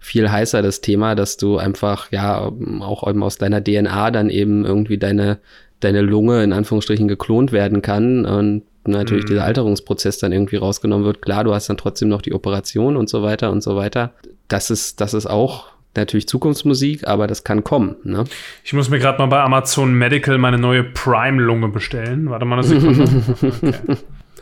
viel 0.00 0.28
heißer, 0.28 0.62
das 0.62 0.80
Thema, 0.80 1.14
dass 1.14 1.36
du 1.36 1.58
einfach, 1.58 2.10
ja, 2.10 2.50
auch 2.80 3.08
eben 3.08 3.22
aus 3.22 3.38
deiner 3.38 3.62
DNA 3.62 4.10
dann 4.10 4.28
eben 4.28 4.64
irgendwie 4.64 4.98
deine, 4.98 5.38
deine 5.78 6.00
Lunge 6.00 6.42
in 6.42 6.52
Anführungsstrichen 6.52 7.06
geklont 7.06 7.52
werden 7.52 7.80
kann 7.80 8.26
und 8.26 8.62
natürlich 8.84 9.26
mm. 9.26 9.28
dieser 9.28 9.44
Alterungsprozess 9.44 10.18
dann 10.18 10.32
irgendwie 10.32 10.56
rausgenommen 10.56 11.06
wird. 11.06 11.22
Klar, 11.22 11.44
du 11.44 11.54
hast 11.54 11.68
dann 11.68 11.76
trotzdem 11.76 12.08
noch 12.08 12.22
die 12.22 12.34
Operation 12.34 12.96
und 12.96 13.08
so 13.08 13.22
weiter 13.22 13.52
und 13.52 13.62
so 13.62 13.76
weiter. 13.76 14.12
Das 14.48 14.70
ist, 14.70 15.00
das 15.00 15.14
ist 15.14 15.26
auch 15.26 15.75
natürlich 15.96 16.28
Zukunftsmusik, 16.28 17.06
aber 17.06 17.26
das 17.26 17.44
kann 17.44 17.64
kommen. 17.64 17.96
Ne? 18.04 18.24
Ich 18.64 18.72
muss 18.72 18.90
mir 18.90 18.98
gerade 18.98 19.18
mal 19.18 19.26
bei 19.26 19.40
Amazon 19.40 19.94
Medical 19.94 20.38
meine 20.38 20.58
neue 20.58 20.84
Prime-Lunge 20.84 21.68
bestellen. 21.68 22.30
Warte 22.30 22.44
mal 22.44 22.58
eine 22.58 22.64
Sekunde. 22.64 23.08
okay. 23.42 23.96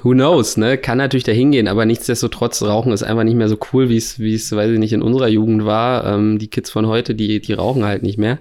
Who 0.04 0.10
knows, 0.10 0.58
ne? 0.58 0.76
Kann 0.76 0.98
natürlich 0.98 1.24
dahin 1.24 1.50
gehen, 1.50 1.66
aber 1.66 1.86
nichtsdestotrotz, 1.86 2.62
Rauchen 2.62 2.92
ist 2.92 3.02
einfach 3.02 3.24
nicht 3.24 3.36
mehr 3.36 3.48
so 3.48 3.56
cool, 3.72 3.88
wie 3.88 3.96
es, 3.96 4.18
wie 4.18 4.34
es, 4.34 4.54
weiß 4.54 4.70
ich 4.70 4.78
nicht, 4.78 4.92
in 4.92 5.00
unserer 5.00 5.28
Jugend 5.28 5.64
war. 5.64 6.04
Ähm, 6.04 6.38
die 6.38 6.48
Kids 6.48 6.70
von 6.70 6.86
heute, 6.86 7.14
die, 7.14 7.40
die 7.40 7.54
rauchen 7.54 7.86
halt 7.86 8.02
nicht 8.02 8.18
mehr. 8.18 8.38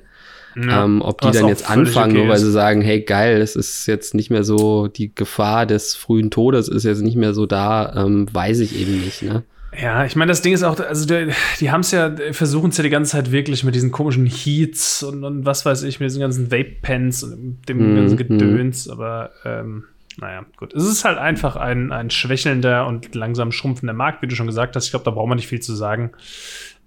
Ja, 0.56 0.84
ähm, 0.84 1.02
ob 1.02 1.22
die 1.22 1.32
dann 1.32 1.48
jetzt 1.48 1.70
anfangen, 1.70 2.12
okay 2.12 2.20
nur 2.20 2.30
weil 2.30 2.38
sie 2.38 2.52
sagen, 2.52 2.82
hey 2.82 3.02
geil, 3.02 3.42
es 3.42 3.56
ist 3.56 3.88
jetzt 3.88 4.14
nicht 4.14 4.30
mehr 4.30 4.44
so, 4.44 4.88
die 4.88 5.16
Gefahr 5.16 5.66
des 5.66 5.96
frühen 5.96 6.30
Todes 6.32 6.68
ist 6.68 6.84
jetzt 6.84 7.02
nicht 7.02 7.16
mehr 7.16 7.34
so 7.34 7.46
da, 7.46 7.94
ähm, 7.96 8.28
weiß 8.32 8.60
ich 8.60 8.80
eben 8.80 9.00
nicht. 9.00 9.24
Ne? 9.24 9.44
Ja, 9.82 10.06
ich 10.06 10.16
meine, 10.16 10.30
das 10.30 10.42
Ding 10.42 10.54
ist 10.54 10.64
auch, 10.64 10.80
also 10.80 11.06
die, 11.06 11.32
die 11.60 11.72
haben 11.72 11.82
es 11.82 11.92
ja, 11.92 12.14
versuchen 12.32 12.70
es 12.70 12.78
ja 12.78 12.84
die 12.84 12.90
ganze 12.90 13.12
Zeit 13.12 13.32
wirklich 13.32 13.64
mit 13.64 13.76
diesen 13.76 13.92
komischen 13.92 14.26
Heats 14.26 15.04
und, 15.04 15.24
und 15.24 15.46
was 15.46 15.66
weiß 15.66 15.84
ich, 15.84 16.00
mit 16.00 16.10
diesen 16.10 16.22
ganzen 16.22 16.52
Vape-Pens 16.52 17.24
und 17.24 17.62
dem 17.68 17.94
mm, 17.94 17.96
ganzen 17.96 18.18
Gedöns, 18.18 18.88
mm. 18.88 18.92
aber 18.92 19.32
ähm, 19.46 19.86
naja, 20.18 20.46
gut. 20.58 20.74
Es 20.74 20.84
ist 20.84 21.06
halt 21.06 21.18
einfach 21.18 21.56
ein, 21.56 21.92
ein 21.92 22.10
schwächelnder 22.10 22.86
und 22.88 23.16
langsam 23.16 23.52
schrumpfender 23.52 23.94
Markt, 23.94 24.22
wie 24.22 24.28
du 24.28 24.36
schon 24.36 24.48
gesagt 24.48 24.76
hast. 24.76 24.86
Ich 24.86 24.92
glaube, 24.92 25.06
da 25.06 25.12
braucht 25.12 25.28
man 25.28 25.38
nicht 25.38 25.48
viel 25.48 25.62
zu 25.62 25.74
sagen. 25.74 26.12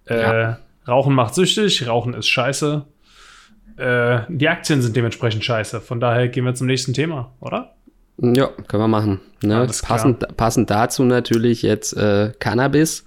Äh, 0.07 0.21
ja. 0.21 0.59
Rauchen 0.87 1.15
macht 1.15 1.35
süchtig, 1.35 1.87
Rauchen 1.89 2.15
ist 2.15 2.29
scheiße. 2.29 2.85
Äh, 3.77 4.21
die 4.29 4.49
Aktien 4.49 4.81
sind 4.81 4.97
dementsprechend 4.97 5.45
scheiße. 5.45 5.81
Von 5.81 6.01
daher 6.01 6.29
gehen 6.29 6.45
wir 6.45 6.55
zum 6.55 6.69
nächsten 6.69 6.95
Thema, 6.95 7.33
oder? 7.41 7.76
Ja, 8.19 8.51
können 8.69 8.83
wir 8.83 8.89
machen. 8.89 9.21
Ne? 9.43 9.67
Passend, 9.83 10.37
passend 10.37 10.71
dazu 10.71 11.05
natürlich 11.05 11.63
jetzt 11.63 11.97
äh, 11.97 12.33
Cannabis. 12.39 13.05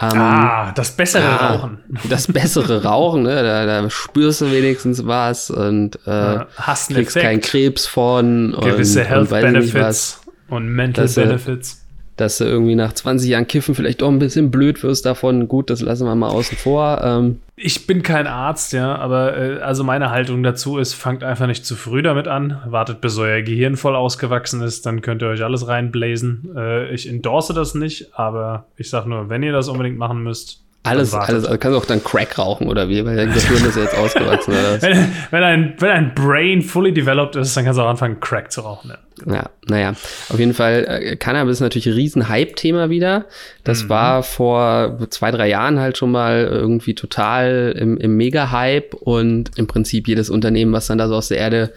Ähm, 0.00 0.16
ah, 0.16 0.72
das 0.72 0.92
bessere 0.92 1.28
ah, 1.28 1.54
Rauchen. 1.54 1.78
Das 2.08 2.28
bessere 2.28 2.84
Rauchen, 2.84 3.24
ne? 3.24 3.42
da, 3.42 3.66
da 3.66 3.90
spürst 3.90 4.40
du 4.42 4.52
wenigstens 4.52 5.04
was 5.06 5.50
und 5.50 5.98
äh, 6.06 6.10
ja, 6.10 6.46
hast 6.56 6.90
kriegst 6.90 7.16
keinen 7.16 7.40
Krebs 7.40 7.86
von. 7.86 8.56
Gewisse 8.60 9.00
und, 9.00 9.06
Health 9.08 9.32
und 9.32 9.40
Benefits 9.40 10.20
und 10.48 10.68
Mental 10.68 11.08
Benefits 11.08 11.84
dass 12.20 12.38
du 12.38 12.44
irgendwie 12.44 12.74
nach 12.74 12.92
20 12.92 13.30
Jahren 13.30 13.46
Kiffen 13.46 13.74
vielleicht 13.74 14.02
auch 14.02 14.08
ein 14.08 14.18
bisschen 14.18 14.50
blöd 14.50 14.82
wirst 14.82 15.06
davon. 15.06 15.48
Gut, 15.48 15.70
das 15.70 15.80
lassen 15.80 16.06
wir 16.06 16.14
mal 16.14 16.28
außen 16.28 16.58
vor. 16.58 17.00
Ähm, 17.02 17.40
ich 17.56 17.86
bin 17.86 18.02
kein 18.02 18.26
Arzt, 18.26 18.72
ja, 18.72 18.96
aber 18.96 19.36
äh, 19.36 19.60
also 19.60 19.84
meine 19.84 20.10
Haltung 20.10 20.42
dazu 20.42 20.78
ist, 20.78 20.94
fangt 20.94 21.24
einfach 21.24 21.46
nicht 21.46 21.64
zu 21.64 21.74
früh 21.74 22.02
damit 22.02 22.28
an. 22.28 22.60
Wartet, 22.66 23.00
bis 23.00 23.18
euer 23.18 23.42
Gehirn 23.42 23.76
voll 23.76 23.96
ausgewachsen 23.96 24.62
ist, 24.62 24.86
dann 24.86 25.00
könnt 25.00 25.22
ihr 25.22 25.28
euch 25.28 25.42
alles 25.42 25.66
reinblasen. 25.66 26.50
Äh, 26.56 26.94
ich 26.94 27.08
endorse 27.08 27.54
das 27.54 27.74
nicht, 27.74 28.14
aber 28.14 28.66
ich 28.76 28.90
sag 28.90 29.06
nur, 29.06 29.28
wenn 29.28 29.42
ihr 29.42 29.52
das 29.52 29.68
unbedingt 29.68 29.98
machen 29.98 30.22
müsst, 30.22 30.62
alles, 30.84 31.12
alles, 31.12 31.44
also 31.44 31.58
kannst 31.58 31.74
du 31.74 31.78
auch 31.78 31.84
dann 31.84 32.02
Crack 32.02 32.38
rauchen 32.38 32.68
oder 32.68 32.88
wie, 32.88 33.04
weil 33.04 33.16
dein 33.16 33.32
Gehirn 33.32 33.64
ist 33.64 33.76
ja 33.76 33.82
jetzt 33.82 33.96
ausgewachsen. 33.96 34.52
Oder 34.52 34.80
wenn, 34.82 35.12
wenn, 35.30 35.42
ein, 35.42 35.74
wenn 35.78 35.90
ein 35.90 36.14
Brain 36.14 36.62
fully 36.62 36.92
developed 36.92 37.36
ist, 37.36 37.56
dann 37.56 37.64
kannst 37.64 37.78
du 37.78 37.82
auch 37.82 37.88
anfangen, 37.88 38.20
Crack 38.20 38.50
zu 38.50 38.62
rauchen. 38.62 38.90
Ja, 38.90 38.98
genau. 39.22 39.36
ja 39.36 39.50
naja, 39.68 39.90
auf 39.90 40.38
jeden 40.38 40.54
Fall, 40.54 40.86
äh, 40.88 41.16
Cannabis 41.16 41.54
ist 41.54 41.60
natürlich 41.60 41.86
ein 41.86 41.94
riesen 41.94 42.28
Hype-Thema 42.28 42.90
wieder. 42.90 43.26
Das 43.64 43.84
mhm. 43.84 43.88
war 43.90 44.22
vor 44.22 44.98
zwei, 45.10 45.30
drei 45.30 45.48
Jahren 45.48 45.78
halt 45.78 45.98
schon 45.98 46.10
mal 46.10 46.44
irgendwie 46.50 46.94
total 46.94 47.74
im, 47.78 47.98
im 47.98 48.16
Mega-Hype 48.16 48.94
und 48.94 49.50
im 49.58 49.66
Prinzip 49.66 50.08
jedes 50.08 50.30
Unternehmen, 50.30 50.72
was 50.72 50.86
dann 50.86 50.98
da 50.98 51.08
so 51.08 51.16
aus 51.16 51.28
der 51.28 51.38
Erde 51.38 51.72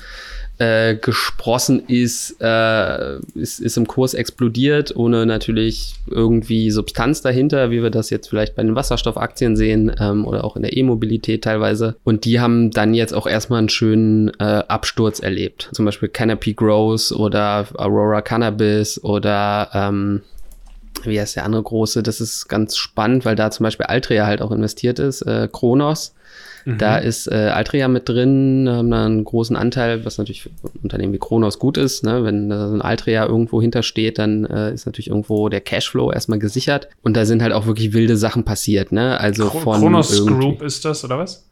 äh, 0.61 0.95
gesprossen 0.95 1.81
ist, 1.87 2.35
äh, 2.39 3.15
ist, 3.33 3.59
ist 3.59 3.77
im 3.77 3.87
Kurs 3.87 4.13
explodiert, 4.13 4.95
ohne 4.95 5.25
natürlich 5.25 5.95
irgendwie 6.05 6.69
Substanz 6.69 7.23
dahinter, 7.23 7.71
wie 7.71 7.81
wir 7.81 7.89
das 7.89 8.11
jetzt 8.11 8.27
vielleicht 8.27 8.55
bei 8.55 8.61
den 8.61 8.75
Wasserstoffaktien 8.75 9.55
sehen 9.55 9.91
ähm, 9.99 10.23
oder 10.23 10.43
auch 10.43 10.55
in 10.55 10.61
der 10.61 10.77
E-Mobilität 10.77 11.43
teilweise. 11.43 11.95
Und 12.03 12.25
die 12.25 12.39
haben 12.39 12.69
dann 12.69 12.93
jetzt 12.93 13.13
auch 13.15 13.25
erstmal 13.25 13.57
einen 13.57 13.69
schönen 13.69 14.29
äh, 14.39 14.43
Absturz 14.67 15.19
erlebt. 15.19 15.69
Zum 15.73 15.85
Beispiel 15.85 16.09
Canopy 16.09 16.53
Growth 16.53 17.11
oder 17.11 17.65
Aurora 17.73 18.21
Cannabis 18.21 19.03
oder 19.03 19.69
ähm, 19.73 20.21
wie 21.05 21.19
heißt 21.19 21.37
der 21.37 21.45
andere 21.45 21.63
große? 21.63 22.03
Das 22.03 22.21
ist 22.21 22.49
ganz 22.49 22.77
spannend, 22.77 23.25
weil 23.25 23.35
da 23.35 23.49
zum 23.49 23.63
Beispiel 23.63 23.87
Altria 23.87 24.27
halt 24.27 24.43
auch 24.43 24.51
investiert 24.51 24.99
ist, 24.99 25.23
äh, 25.23 25.49
Kronos. 25.51 26.13
Mhm. 26.65 26.77
Da 26.77 26.97
ist 26.97 27.27
äh, 27.27 27.51
Altria 27.53 27.87
mit 27.87 28.07
drin, 28.07 28.67
haben 28.69 28.91
da 28.91 29.05
einen 29.05 29.23
großen 29.23 29.55
Anteil, 29.55 30.05
was 30.05 30.17
natürlich 30.17 30.43
für 30.43 30.49
Unternehmen 30.83 31.13
wie 31.13 31.19
Kronos 31.19 31.59
gut 31.59 31.77
ist. 31.77 32.03
Ne? 32.03 32.23
Wenn 32.23 32.49
da 32.49 32.67
so 32.69 32.75
ein 32.75 32.81
Altria 32.81 33.25
irgendwo 33.25 33.61
hintersteht, 33.61 34.19
dann 34.19 34.45
äh, 34.45 34.73
ist 34.73 34.85
natürlich 34.85 35.09
irgendwo 35.09 35.49
der 35.49 35.61
Cashflow 35.61 36.11
erstmal 36.11 36.39
gesichert. 36.39 36.89
Und 37.01 37.15
da 37.17 37.25
sind 37.25 37.41
halt 37.41 37.53
auch 37.53 37.65
wirklich 37.65 37.93
wilde 37.93 38.17
Sachen 38.17 38.43
passiert. 38.43 38.91
Ne? 38.91 39.19
Also 39.19 39.49
von 39.49 39.79
Kronos 39.79 40.25
Group 40.25 40.61
ist 40.61 40.85
das, 40.85 41.03
oder 41.03 41.17
was? 41.17 41.47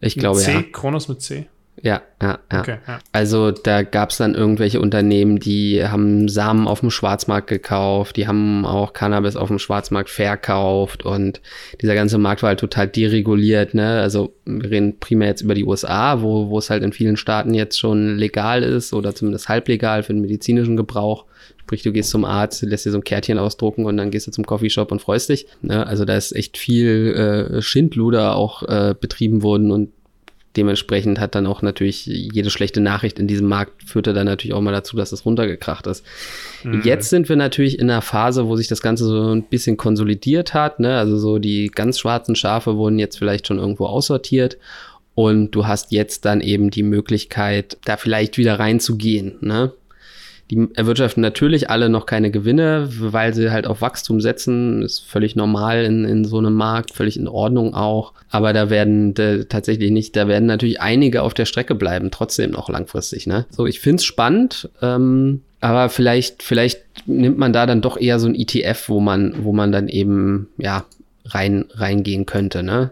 Ich 0.00 0.16
glaube 0.16 0.40
C? 0.40 0.52
ja. 0.52 0.62
Kronos 0.72 1.08
mit 1.08 1.20
C? 1.22 1.46
Ja, 1.82 2.02
ja, 2.22 2.38
ja. 2.52 2.60
Okay, 2.60 2.78
ja. 2.86 2.98
Also 3.12 3.50
da 3.50 3.82
gab 3.82 4.10
es 4.10 4.18
dann 4.18 4.34
irgendwelche 4.34 4.80
Unternehmen, 4.80 5.40
die 5.40 5.84
haben 5.84 6.28
Samen 6.28 6.68
auf 6.68 6.80
dem 6.80 6.90
Schwarzmarkt 6.90 7.48
gekauft, 7.48 8.16
die 8.16 8.28
haben 8.28 8.64
auch 8.64 8.92
Cannabis 8.92 9.36
auf 9.36 9.48
dem 9.48 9.58
Schwarzmarkt 9.58 10.08
verkauft 10.08 11.04
und 11.04 11.40
dieser 11.82 11.94
ganze 11.94 12.18
Markt 12.18 12.42
war 12.42 12.48
halt 12.50 12.60
total 12.60 12.86
dereguliert. 12.86 13.74
Ne? 13.74 14.00
Also 14.00 14.34
wir 14.44 14.70
reden 14.70 14.98
primär 15.00 15.28
jetzt 15.28 15.42
über 15.42 15.54
die 15.54 15.64
USA, 15.64 16.22
wo, 16.22 16.48
wo 16.48 16.58
es 16.58 16.70
halt 16.70 16.84
in 16.84 16.92
vielen 16.92 17.16
Staaten 17.16 17.54
jetzt 17.54 17.78
schon 17.78 18.16
legal 18.16 18.62
ist 18.62 18.92
oder 18.94 19.14
zumindest 19.14 19.48
halblegal 19.48 20.04
für 20.04 20.12
den 20.12 20.22
medizinischen 20.22 20.76
Gebrauch. 20.76 21.24
Sprich, 21.60 21.82
du 21.82 21.92
gehst 21.92 22.10
zum 22.10 22.24
Arzt, 22.24 22.62
lässt 22.62 22.86
dir 22.86 22.92
so 22.92 22.98
ein 22.98 23.04
Kärtchen 23.04 23.38
ausdrucken 23.38 23.84
und 23.84 23.96
dann 23.96 24.10
gehst 24.10 24.26
du 24.26 24.30
zum 24.30 24.46
Coffeeshop 24.46 24.92
und 24.92 25.02
freust 25.02 25.28
dich. 25.28 25.46
Ne? 25.62 25.86
Also 25.86 26.04
da 26.04 26.16
ist 26.16 26.36
echt 26.36 26.56
viel 26.56 27.50
äh, 27.56 27.62
Schindluder 27.62 28.36
auch 28.36 28.62
äh, 28.62 28.94
betrieben 28.98 29.42
worden 29.42 29.70
und 29.72 29.90
dementsprechend 30.56 31.18
hat 31.18 31.34
dann 31.34 31.46
auch 31.46 31.62
natürlich 31.62 32.06
jede 32.06 32.50
schlechte 32.50 32.80
Nachricht 32.80 33.18
in 33.18 33.26
diesem 33.26 33.48
Markt 33.48 33.82
führte 33.84 34.12
dann 34.12 34.26
natürlich 34.26 34.54
auch 34.54 34.60
mal 34.60 34.72
dazu, 34.72 34.96
dass 34.96 35.12
es 35.12 35.24
runtergekracht 35.24 35.86
ist. 35.86 36.04
Mhm. 36.62 36.82
Jetzt 36.84 37.10
sind 37.10 37.28
wir 37.28 37.36
natürlich 37.36 37.78
in 37.78 37.90
einer 37.90 38.02
Phase, 38.02 38.46
wo 38.46 38.56
sich 38.56 38.68
das 38.68 38.82
Ganze 38.82 39.04
so 39.04 39.32
ein 39.34 39.44
bisschen 39.44 39.76
konsolidiert 39.76 40.54
hat. 40.54 40.80
Ne? 40.80 40.96
Also 40.96 41.18
so 41.18 41.38
die 41.38 41.68
ganz 41.68 41.98
schwarzen 41.98 42.36
Schafe 42.36 42.76
wurden 42.76 42.98
jetzt 42.98 43.18
vielleicht 43.18 43.46
schon 43.46 43.58
irgendwo 43.58 43.86
aussortiert. 43.86 44.58
Und 45.14 45.52
du 45.52 45.66
hast 45.66 45.92
jetzt 45.92 46.24
dann 46.24 46.40
eben 46.40 46.70
die 46.70 46.82
Möglichkeit, 46.82 47.78
da 47.84 47.96
vielleicht 47.96 48.36
wieder 48.36 48.58
reinzugehen. 48.58 49.36
Ne? 49.40 49.72
Die 50.50 50.68
erwirtschaften 50.74 51.22
natürlich 51.22 51.70
alle 51.70 51.88
noch 51.88 52.06
keine 52.06 52.30
Gewinne, 52.30 52.88
weil 52.98 53.32
sie 53.32 53.50
halt 53.50 53.66
auf 53.66 53.80
Wachstum 53.80 54.20
setzen. 54.20 54.82
Ist 54.82 55.00
völlig 55.00 55.36
normal 55.36 55.84
in, 55.84 56.04
in 56.04 56.24
so 56.24 56.38
einem 56.38 56.54
Markt, 56.54 56.92
völlig 56.92 57.16
in 57.16 57.28
Ordnung 57.28 57.74
auch. 57.74 58.12
Aber 58.30 58.52
da 58.52 58.68
werden 58.68 59.14
de, 59.14 59.44
tatsächlich 59.44 59.90
nicht, 59.90 60.16
da 60.16 60.28
werden 60.28 60.46
natürlich 60.46 60.80
einige 60.80 61.22
auf 61.22 61.34
der 61.34 61.46
Strecke 61.46 61.74
bleiben, 61.74 62.10
trotzdem 62.10 62.50
noch 62.50 62.68
langfristig. 62.68 63.26
Ne? 63.26 63.46
So, 63.50 63.66
ich 63.66 63.80
finde 63.80 63.96
es 63.96 64.04
spannend. 64.04 64.68
Ähm, 64.82 65.40
aber 65.60 65.88
vielleicht, 65.88 66.42
vielleicht 66.42 66.82
nimmt 67.06 67.38
man 67.38 67.54
da 67.54 67.64
dann 67.64 67.80
doch 67.80 67.96
eher 67.96 68.18
so 68.18 68.28
ein 68.28 68.34
ETF, 68.34 68.90
wo 68.90 69.00
man, 69.00 69.34
wo 69.44 69.54
man 69.54 69.72
dann 69.72 69.88
eben, 69.88 70.48
ja, 70.58 70.84
rein, 71.24 71.64
reingehen 71.72 72.26
könnte, 72.26 72.62
ne? 72.62 72.90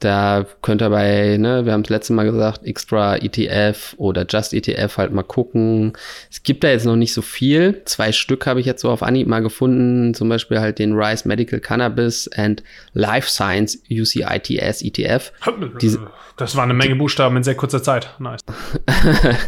Da 0.00 0.46
könnt 0.62 0.80
ihr 0.80 0.90
bei, 0.90 1.36
ne, 1.38 1.64
wir 1.64 1.72
haben 1.72 1.80
es 1.80 1.88
letzte 1.88 2.12
Mal 2.12 2.24
gesagt, 2.24 2.64
Extra 2.64 3.16
ETF 3.16 3.94
oder 3.96 4.24
Just 4.28 4.54
ETF 4.54 4.96
halt 4.96 5.12
mal 5.12 5.24
gucken. 5.24 5.92
Es 6.30 6.44
gibt 6.44 6.62
da 6.62 6.68
jetzt 6.68 6.86
noch 6.86 6.94
nicht 6.94 7.12
so 7.12 7.22
viel. 7.22 7.82
Zwei 7.84 8.12
Stück 8.12 8.46
habe 8.46 8.60
ich 8.60 8.66
jetzt 8.66 8.82
so 8.82 8.90
auf 8.90 9.02
Anhieb 9.02 9.26
mal 9.26 9.42
gefunden. 9.42 10.14
Zum 10.14 10.28
Beispiel 10.28 10.60
halt 10.60 10.78
den 10.78 10.92
Rise 10.92 11.26
Medical 11.26 11.58
Cannabis 11.58 12.28
and 12.36 12.62
Life 12.92 13.28
Science 13.28 13.82
UCITS 13.90 14.82
ETF. 14.82 15.32
Diese, 15.80 16.06
das 16.36 16.54
war 16.54 16.62
eine 16.62 16.74
Menge 16.74 16.94
Buchstaben 16.94 17.36
in 17.36 17.42
sehr 17.42 17.56
kurzer 17.56 17.82
Zeit. 17.82 18.14
Nice. 18.20 18.40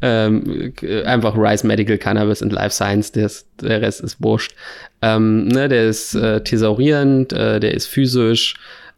ähm, 0.00 0.72
einfach 1.04 1.36
Rise 1.36 1.66
Medical 1.66 1.98
Cannabis 1.98 2.42
and 2.42 2.52
Life 2.52 2.74
Science, 2.74 3.12
der, 3.12 3.26
ist, 3.26 3.46
der 3.60 3.82
Rest 3.82 4.00
ist 4.00 4.22
wurscht. 4.22 4.54
Ähm, 5.02 5.48
ne, 5.48 5.68
der 5.68 5.88
ist 5.88 6.14
äh, 6.14 6.42
thesaurierend, 6.42 7.34
äh, 7.34 7.60
der 7.60 7.74
ist 7.74 7.86
physisch. 7.86 8.54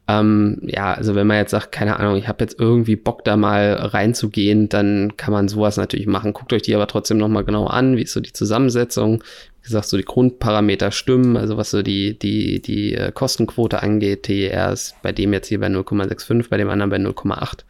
Ähm, 0.06 0.58
ja, 0.62 0.92
also 0.92 1.14
wenn 1.14 1.26
man 1.26 1.38
jetzt 1.38 1.52
sagt, 1.52 1.72
keine 1.72 1.98
Ahnung, 1.98 2.16
ich 2.16 2.28
habe 2.28 2.44
jetzt 2.44 2.58
irgendwie 2.58 2.96
Bock 2.96 3.24
da 3.24 3.36
mal 3.36 3.72
reinzugehen, 3.72 4.68
dann 4.68 5.16
kann 5.16 5.32
man 5.32 5.48
sowas 5.48 5.76
natürlich 5.76 6.06
machen. 6.06 6.34
Guckt 6.34 6.52
euch 6.52 6.62
die 6.62 6.74
aber 6.74 6.86
trotzdem 6.86 7.16
nochmal 7.16 7.44
genau 7.44 7.66
an, 7.66 7.96
wie 7.96 8.02
ist 8.02 8.12
so 8.12 8.20
die 8.20 8.32
Zusammensetzung. 8.32 9.24
Wie 9.62 9.68
gesagt, 9.68 9.86
so 9.86 9.96
die 9.96 10.04
Grundparameter 10.04 10.90
stimmen, 10.90 11.38
also 11.38 11.56
was 11.56 11.70
so 11.70 11.82
die, 11.82 12.18
die, 12.18 12.60
die 12.60 12.94
äh, 12.94 13.12
Kostenquote 13.12 13.82
angeht. 13.82 14.24
TER 14.24 14.72
ist 14.72 14.94
bei 15.02 15.12
dem 15.12 15.32
jetzt 15.32 15.48
hier 15.48 15.58
bei 15.58 15.68
0,65, 15.68 16.50
bei 16.50 16.58
dem 16.58 16.68
anderen 16.68 16.90
bei 16.90 16.98
0,8. 16.98 17.60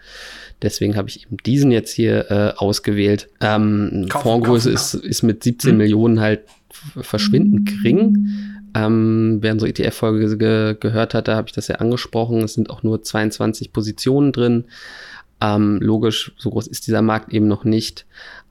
Deswegen 0.61 0.97
habe 0.97 1.09
ich 1.09 1.27
eben 1.27 1.37
diesen 1.47 1.71
jetzt 1.71 1.93
hier 1.93 2.31
äh, 2.31 2.53
ausgewählt. 2.57 3.29
Ähm, 3.41 4.07
kaufen, 4.09 4.23
Fondsgröße 4.25 4.73
kaufen, 4.73 4.75
ist, 4.75 4.95
ist 4.95 5.23
mit 5.23 5.45
17 5.45 5.71
hm. 5.71 5.79
Millionen 5.79 6.21
halt 6.21 6.41
verschwindend 7.01 7.69
gering. 7.69 8.54
Ähm, 8.75 9.39
wer 9.41 9.53
unsere 9.53 9.71
ETF-Folge 9.71 10.37
ge 10.37 10.77
gehört 10.79 11.15
hat, 11.15 11.29
da 11.29 11.37
habe 11.37 11.49
ich 11.49 11.55
das 11.55 11.69
ja 11.69 11.77
angesprochen. 11.77 12.43
Es 12.43 12.55
sind 12.55 12.71
auch 12.71 12.83
nur 12.83 13.03
22 13.03 13.73
Positionen 13.73 14.33
drin. 14.33 14.65
Ähm, 15.41 15.79
logisch, 15.81 16.33
so 16.37 16.51
groß 16.51 16.67
ist 16.67 16.87
dieser 16.87 17.03
Markt 17.03 17.33
eben 17.33 17.47
noch 17.47 17.65
nicht. 17.65 18.07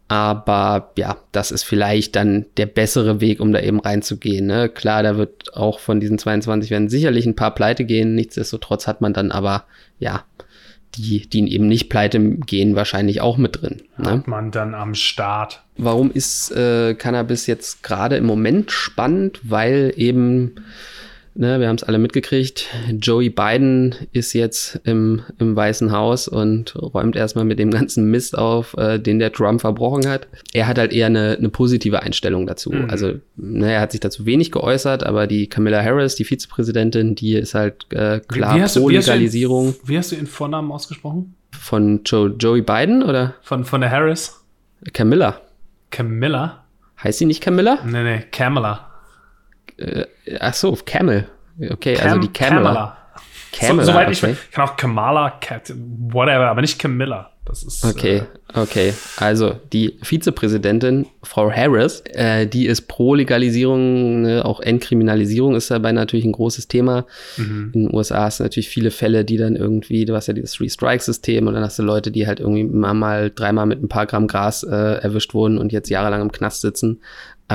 Aber 0.07 0.91
ja, 0.97 1.17
das 1.31 1.51
ist 1.51 1.63
vielleicht 1.63 2.15
dann 2.15 2.45
der 2.57 2.67
bessere 2.67 3.19
Weg, 3.19 3.39
um 3.39 3.51
da 3.51 3.59
eben 3.59 3.79
reinzugehen. 3.79 4.45
Ne? 4.45 4.69
Klar, 4.69 5.01
da 5.01 5.17
wird 5.17 5.55
auch 5.55 5.79
von 5.79 5.99
diesen 5.99 6.19
22 6.19 6.69
werden 6.69 6.89
sicherlich 6.89 7.25
ein 7.25 7.35
paar 7.35 7.55
pleite 7.55 7.85
gehen. 7.85 8.15
Nichtsdestotrotz 8.15 8.85
hat 8.85 9.01
man 9.01 9.13
dann 9.13 9.31
aber 9.31 9.65
ja 9.99 10.23
die, 10.95 11.27
die 11.27 11.53
eben 11.53 11.67
nicht 11.67 11.89
pleite 11.89 12.19
gehen, 12.19 12.75
wahrscheinlich 12.75 13.21
auch 13.21 13.37
mit 13.37 13.61
drin. 13.61 13.81
Ne? 13.97 14.11
Hat 14.11 14.27
man 14.27 14.51
dann 14.51 14.75
am 14.75 14.95
Start. 14.95 15.63
Warum 15.77 16.11
ist 16.11 16.51
äh, 16.51 16.93
Cannabis 16.95 17.47
jetzt 17.47 17.83
gerade 17.83 18.15
im 18.17 18.25
Moment 18.25 18.71
spannend? 18.71 19.39
Weil 19.43 19.93
eben 19.95 20.55
Ne, 21.35 21.59
wir 21.59 21.67
haben 21.67 21.77
es 21.77 21.83
alle 21.83 21.97
mitgekriegt. 21.97 22.67
Joey 22.91 23.29
Biden 23.29 23.95
ist 24.11 24.33
jetzt 24.33 24.79
im, 24.83 25.23
im 25.39 25.55
Weißen 25.55 25.91
Haus 25.91 26.27
und 26.27 26.75
räumt 26.75 27.15
erstmal 27.15 27.43
mit 27.43 27.57
dem 27.57 27.71
ganzen 27.71 28.11
Mist 28.11 28.37
auf, 28.37 28.75
äh, 28.77 28.99
den 28.99 29.17
der 29.17 29.31
Trump 29.31 29.61
verbrochen 29.61 30.07
hat. 30.07 30.27
Er 30.53 30.67
hat 30.67 30.77
halt 30.77 30.93
eher 30.93 31.07
eine, 31.07 31.35
eine 31.37 31.49
positive 31.49 32.03
Einstellung 32.03 32.45
dazu. 32.45 32.71
Mhm. 32.71 32.89
Also, 32.89 33.13
ne, 33.35 33.73
er 33.73 33.81
hat 33.81 33.93
sich 33.93 34.01
dazu 34.01 34.27
wenig 34.27 34.51
geäußert, 34.51 35.03
aber 35.03 35.25
die 35.25 35.47
Camilla 35.47 35.83
Harris, 35.83 36.15
die 36.15 36.23
Vizepräsidentin, 36.23 37.15
die 37.15 37.33
ist 37.33 37.55
halt 37.55 37.91
äh, 37.91 38.19
klar 38.19 38.55
wie, 38.55 38.61
wie 38.63 38.79
pro 38.79 38.89
Legalisierung. 38.89 39.75
Wie 39.83 39.97
hast 39.97 40.11
du 40.11 40.15
ihren 40.15 40.27
Vornamen 40.27 40.71
ausgesprochen? 40.71 41.33
Von 41.51 42.01
Joe, 42.05 42.35
Joey 42.37 42.61
Biden 42.61 43.01
oder? 43.01 43.33
Von, 43.41 43.65
von 43.65 43.81
der 43.81 43.89
Harris? 43.89 44.39
Camilla. 44.93 45.41
Camilla? 45.89 46.63
Heißt 47.03 47.19
sie 47.19 47.25
nicht 47.25 47.41
Camilla? 47.41 47.79
Nee, 47.85 48.03
nee, 48.03 48.23
Camilla. 48.31 48.92
Äh, 49.77 50.05
ach 50.39 50.53
so, 50.53 50.77
Camel. 50.85 51.27
Okay, 51.59 51.93
Cam 51.93 52.07
also 52.07 52.19
die 52.19 52.33
Camela. 52.33 52.63
Camela. 52.63 52.97
Camela 53.51 53.85
so, 53.85 53.91
soweit 53.91 54.07
okay. 54.07 54.31
ich 54.31 54.51
kann 54.51 54.67
auch 54.67 54.75
Kamala, 54.75 55.29
Cat, 55.39 55.73
whatever, 55.75 56.49
aber 56.49 56.61
nicht 56.61 56.79
Camilla. 56.79 57.29
Das 57.45 57.61
ist. 57.61 57.83
Okay, 57.83 58.23
äh, 58.53 58.59
okay. 58.59 58.93
Also 59.17 59.57
die 59.73 59.97
Vizepräsidentin, 60.01 61.07
Frau 61.23 61.51
Harris, 61.51 62.01
äh, 62.05 62.47
die 62.47 62.67
ist 62.67 62.87
pro 62.87 63.15
Legalisierung, 63.15 64.21
ne, 64.21 64.45
auch 64.45 64.61
Entkriminalisierung 64.61 65.53
ist 65.55 65.69
dabei 65.69 65.91
natürlich 65.91 66.23
ein 66.23 66.31
großes 66.31 66.69
Thema. 66.69 67.05
Mhm. 67.35 67.71
In 67.73 67.83
den 67.83 67.93
USA 67.93 68.23
hast 68.23 68.39
du 68.39 68.43
natürlich 68.43 68.69
viele 68.69 68.91
Fälle, 68.91 69.25
die 69.25 69.35
dann 69.35 69.57
irgendwie, 69.57 70.05
du 70.05 70.15
hast 70.15 70.27
ja 70.27 70.33
dieses 70.33 70.53
Three-Strike-System 70.53 71.45
und 71.47 71.53
dann 71.53 71.63
hast 71.63 71.77
du 71.77 71.83
Leute, 71.83 72.11
die 72.11 72.27
halt 72.27 72.39
irgendwie 72.39 72.63
mal, 72.63 72.93
mal 72.93 73.29
dreimal 73.29 73.65
mit 73.65 73.83
ein 73.83 73.89
paar 73.89 74.05
Gramm 74.05 74.27
Gras 74.27 74.63
äh, 74.63 74.71
erwischt 74.73 75.33
wurden 75.33 75.57
und 75.57 75.73
jetzt 75.73 75.89
jahrelang 75.89 76.21
im 76.21 76.31
Knast 76.31 76.61
sitzen. 76.61 77.01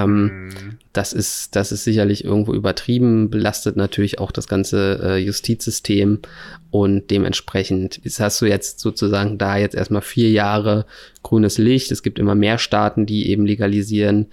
Ähm, 0.04 0.24
mhm. 0.24 0.78
das, 0.92 1.12
ist, 1.12 1.56
das 1.56 1.72
ist 1.72 1.84
sicherlich 1.84 2.24
irgendwo 2.24 2.54
übertrieben, 2.54 3.30
belastet 3.30 3.76
natürlich 3.76 4.18
auch 4.18 4.30
das 4.30 4.48
ganze 4.48 5.00
äh, 5.02 5.16
Justizsystem 5.16 6.20
und 6.70 7.10
dementsprechend 7.10 7.98
ist, 7.98 8.20
hast 8.20 8.40
du 8.40 8.46
jetzt 8.46 8.80
sozusagen 8.80 9.38
da 9.38 9.56
jetzt 9.56 9.74
erstmal 9.74 10.02
vier 10.02 10.30
Jahre 10.30 10.86
grünes 11.22 11.58
Licht. 11.58 11.90
Es 11.90 12.02
gibt 12.02 12.18
immer 12.18 12.34
mehr 12.34 12.58
Staaten, 12.58 13.06
die 13.06 13.30
eben 13.30 13.46
legalisieren 13.46 14.26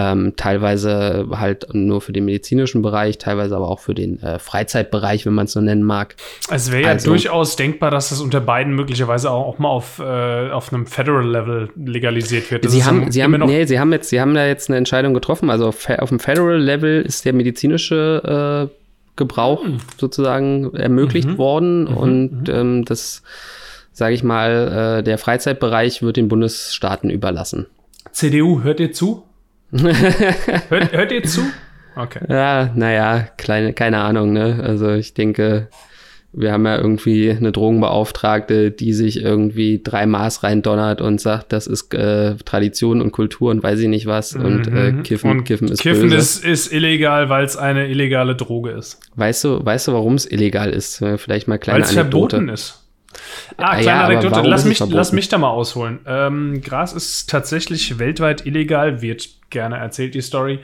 ähm, 0.00 0.32
teilweise 0.36 1.26
halt 1.32 1.74
nur 1.74 2.00
für 2.00 2.12
den 2.12 2.24
medizinischen 2.24 2.80
Bereich, 2.80 3.18
teilweise 3.18 3.54
aber 3.54 3.68
auch 3.68 3.80
für 3.80 3.92
den 3.92 4.22
äh, 4.22 4.38
Freizeitbereich, 4.38 5.26
wenn 5.26 5.34
man 5.34 5.44
es 5.44 5.52
so 5.52 5.60
nennen 5.60 5.82
mag. 5.82 6.16
Es 6.50 6.72
wäre 6.72 6.82
ja 6.82 6.88
also, 6.88 7.10
durchaus 7.10 7.56
denkbar, 7.56 7.90
dass 7.90 8.08
das 8.08 8.20
unter 8.20 8.40
beiden 8.40 8.74
möglicherweise 8.74 9.30
auch, 9.30 9.46
auch 9.46 9.58
mal 9.58 9.68
auf, 9.68 9.98
äh, 9.98 10.50
auf 10.50 10.72
einem 10.72 10.86
Federal-Level 10.86 11.70
legalisiert 11.76 12.50
wird. 12.50 12.64
Das 12.64 12.72
sie 12.72 12.84
haben, 12.84 13.10
sie 13.10 13.22
haben, 13.22 13.32
nee, 13.32 13.66
sie 13.66 13.78
haben 13.78 13.92
jetzt, 13.92 14.08
sie 14.08 14.20
haben 14.20 14.34
da 14.34 14.46
jetzt 14.46 14.70
eine 14.70 14.78
Entscheidung 14.78 15.12
getroffen. 15.12 15.50
Also 15.50 15.68
auf, 15.68 15.88
auf 15.90 16.08
dem 16.08 16.18
Federal-Level 16.18 17.02
ist 17.02 17.26
der 17.26 17.34
medizinische 17.34 18.68
äh, 18.70 18.76
Gebrauch 19.16 19.64
mhm. 19.64 19.78
sozusagen 19.98 20.74
ermöglicht 20.74 21.28
mhm. 21.28 21.38
worden 21.38 21.82
mhm. 21.82 21.96
und 21.96 22.48
mhm. 22.48 22.54
ähm, 22.54 22.84
das, 22.86 23.22
sage 23.92 24.14
ich 24.14 24.22
mal, 24.22 25.00
äh, 25.00 25.02
der 25.02 25.18
Freizeitbereich 25.18 26.00
wird 26.00 26.16
den 26.16 26.28
Bundesstaaten 26.28 27.10
überlassen. 27.10 27.66
CDU, 28.12 28.62
hört 28.62 28.80
ihr 28.80 28.92
zu? 28.92 29.24
Hört, 29.72 30.92
hört 30.92 31.12
ihr 31.12 31.22
zu? 31.22 31.42
Okay. 31.96 32.20
Ja, 32.28 32.70
naja, 32.74 33.28
kleine, 33.36 33.72
keine 33.72 33.98
Ahnung, 33.98 34.32
ne? 34.32 34.60
Also 34.62 34.92
ich 34.92 35.14
denke, 35.14 35.68
wir 36.32 36.52
haben 36.52 36.64
ja 36.64 36.78
irgendwie 36.78 37.30
eine 37.30 37.50
Drogenbeauftragte, 37.50 38.70
die 38.70 38.92
sich 38.92 39.22
irgendwie 39.22 39.80
drei 39.82 40.06
Maß 40.06 40.44
reindonnert 40.44 41.00
und 41.00 41.20
sagt, 41.20 41.52
das 41.52 41.66
ist 41.66 41.92
äh, 41.92 42.36
Tradition 42.36 43.02
und 43.02 43.10
Kultur 43.10 43.50
und 43.50 43.62
weiß 43.62 43.80
ich 43.80 43.88
nicht 43.88 44.06
was. 44.06 44.34
Mhm. 44.34 44.44
Und 44.44 44.66
äh, 44.68 44.92
Kiffen, 45.02 45.30
und 45.30 45.44
Kiffen 45.44 45.68
ist 45.68 45.80
Kiffen 45.80 46.02
böse. 46.02 46.16
Ist, 46.16 46.44
ist 46.44 46.72
illegal, 46.72 47.28
weil 47.28 47.44
es 47.44 47.56
eine 47.56 47.88
illegale 47.88 48.36
Droge 48.36 48.70
ist. 48.70 49.00
Weißt 49.16 49.42
du, 49.42 49.64
weißt 49.64 49.88
du, 49.88 49.92
warum 49.92 50.14
es 50.14 50.30
illegal 50.30 50.70
ist? 50.70 51.04
Vielleicht 51.16 51.48
mal 51.48 51.58
kleine 51.58 51.80
Weil's 51.80 51.96
Anekdote. 51.96 52.36
verboten 52.36 52.48
ist. 52.48 52.80
Ah, 53.56 53.76
kleine 53.76 53.84
ja, 53.84 54.04
Anekdote. 54.06 54.48
Lass 54.48 54.64
mich, 54.64 54.78
lass 54.78 55.12
mich 55.12 55.28
da 55.28 55.38
mal 55.38 55.50
ausholen. 55.50 56.00
Ähm, 56.06 56.60
Gras 56.62 56.92
ist 56.92 57.28
tatsächlich 57.28 57.98
weltweit 57.98 58.46
illegal, 58.46 59.02
wird 59.02 59.28
gerne 59.50 59.76
erzählt, 59.78 60.14
die 60.14 60.20
Story. 60.20 60.60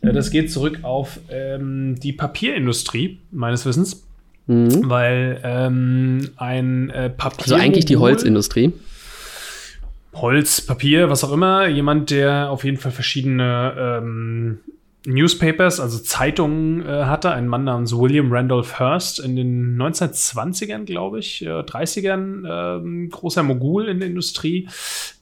Äh, 0.00 0.12
das 0.12 0.30
geht 0.30 0.52
zurück 0.52 0.80
auf 0.82 1.18
ähm, 1.30 1.96
die 2.00 2.12
Papierindustrie, 2.12 3.18
meines 3.30 3.66
Wissens. 3.66 4.04
mhm. 4.48 4.88
weil 4.88 5.40
ähm, 5.44 6.30
ein 6.36 6.90
äh, 6.90 7.10
Papier. 7.10 7.54
Also 7.54 7.54
eigentlich 7.54 7.84
die 7.84 7.96
Holzindustrie. 7.96 8.72
Holz, 10.14 10.60
Papier, 10.60 11.10
was 11.10 11.22
auch 11.22 11.32
immer. 11.32 11.68
Jemand, 11.68 12.10
der 12.10 12.50
auf 12.50 12.64
jeden 12.64 12.78
Fall 12.78 12.90
verschiedene 12.90 13.74
ähm, 13.78 14.58
Newspapers, 15.08 15.80
also 15.80 15.98
Zeitungen 15.98 16.84
äh, 16.86 17.04
hatte, 17.04 17.30
ein 17.30 17.48
Mann 17.48 17.64
namens 17.64 17.96
William 17.96 18.30
Randolph 18.30 18.78
Hearst 18.78 19.20
in 19.20 19.36
den 19.36 19.80
1920ern, 19.80 20.84
glaube 20.84 21.18
ich, 21.18 21.44
äh, 21.44 21.48
30ern, 21.48 22.44
äh, 22.44 23.08
großer 23.08 23.42
Mogul 23.42 23.88
in 23.88 24.00
der 24.00 24.08
Industrie, 24.08 24.68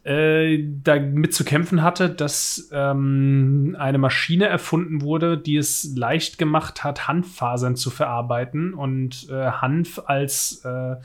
äh, 0.03 0.59
damit 0.83 1.35
zu 1.35 1.45
kämpfen 1.45 1.85
hatte, 1.85 2.11
dass 2.11 2.69
ähm, 2.73 3.77
eine 3.79 3.99
Maschine 3.99 4.47
erfunden 4.47 5.03
wurde, 5.03 5.39
die 5.39 5.57
es 5.57 5.95
leicht 5.95 6.37
gemacht 6.37 6.83
hat, 6.83 7.07
Hanffasern 7.07 7.77
zu 7.77 7.91
verarbeiten 7.91 8.75
und 8.75 9.29
äh, 9.31 9.35
Hanf 9.35 10.03
als 10.07 10.65
äh, 10.65 10.97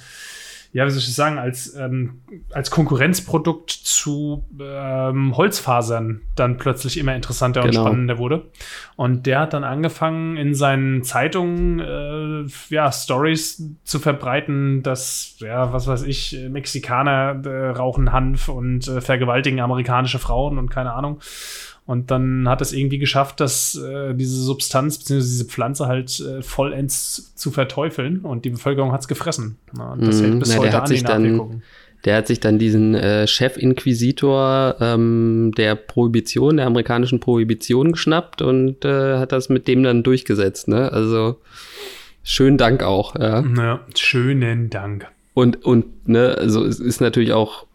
ja, 0.74 0.86
wie 0.86 0.90
soll 0.90 1.00
ich 1.00 1.14
sagen, 1.14 1.38
als, 1.38 1.76
ähm, 1.76 2.22
als 2.52 2.72
Konkurrenzprodukt 2.72 3.70
zu 3.70 4.46
ähm, 4.60 5.36
Holzfasern 5.36 6.22
dann 6.36 6.58
plötzlich 6.58 6.98
immer 6.98 7.14
interessanter 7.14 7.62
genau. 7.62 7.82
und 7.82 7.88
spannender 7.88 8.18
wurde. 8.18 8.50
Und 8.96 9.26
der 9.26 9.42
hat 9.42 9.54
dann 9.54 9.66
angefangen, 9.66 10.38
in 10.38 10.56
seinen 10.56 11.04
Zeitungen 11.04 11.80
äh, 11.80 12.74
ja, 12.74 12.90
Stories 12.92 13.64
zu 13.84 14.00
verbreiten, 14.00 14.82
dass, 14.82 15.36
ja, 15.40 15.74
was 15.74 15.88
weiß 15.88 16.04
ich, 16.04 16.40
Mexikaner 16.50 17.42
äh, 17.46 17.70
rauchen 17.72 18.14
Hanf 18.14 18.48
und 18.48 18.88
äh, 18.88 19.02
vergewaltigen 19.02 19.60
amerikanische 19.60 20.20
Frauen 20.20 20.58
und 20.58 20.70
keine 20.70 20.94
Ahnung. 20.94 21.20
Und 21.92 22.10
dann 22.10 22.48
hat 22.48 22.62
es 22.62 22.72
irgendwie 22.72 23.00
geschafft, 23.00 23.42
dass 23.42 23.76
äh, 23.76 24.14
diese 24.14 24.42
Substanz 24.42 24.98
bzw. 24.98 25.16
diese 25.20 25.44
Pflanze 25.44 25.88
halt 25.88 26.22
äh, 26.22 26.42
vollends 26.42 27.34
zu 27.36 27.52
verteufeln 27.52 28.20
und 28.20 28.46
die 28.46 28.52
Bevölkerung 28.52 28.94
hat 28.94 29.02
es 29.02 29.10
gefressen. 29.10 29.58
Ja, 29.78 29.98
das 30.00 30.22
mm, 30.22 30.24
hält 30.24 30.40
bis 30.40 30.50
na, 30.56 30.62
heute 30.62 30.82
an 30.82 30.90
die 30.90 31.04
dann, 31.04 31.62
Der 32.06 32.16
hat 32.16 32.28
sich 32.28 32.40
dann 32.40 32.60
diesen 32.60 32.96
äh, 32.96 33.28
Chefinquisitor 33.28 34.78
ähm, 34.80 35.52
der 35.58 35.76
Prohibition, 35.76 36.56
der 36.56 36.68
amerikanischen 36.68 37.20
Prohibition 37.20 37.92
geschnappt 37.92 38.42
und 38.42 38.86
äh, 38.86 39.18
hat 39.18 39.34
das 39.34 39.50
mit 39.50 39.68
dem 39.68 39.84
dann 39.84 40.02
durchgesetzt. 40.02 40.70
Ne? 40.70 40.94
Also 40.94 41.42
schönen 42.24 42.58
Dank 42.58 42.84
auch. 42.84 43.18
Ja, 43.20 43.42
ja 43.42 43.82
schönen 43.98 44.70
Dank. 44.70 45.08
Und, 45.34 45.66
und 45.66 46.08
ne, 46.08 46.38
also 46.38 46.64
es 46.64 46.80
ist 46.80 47.02
natürlich 47.02 47.34
auch 47.34 47.66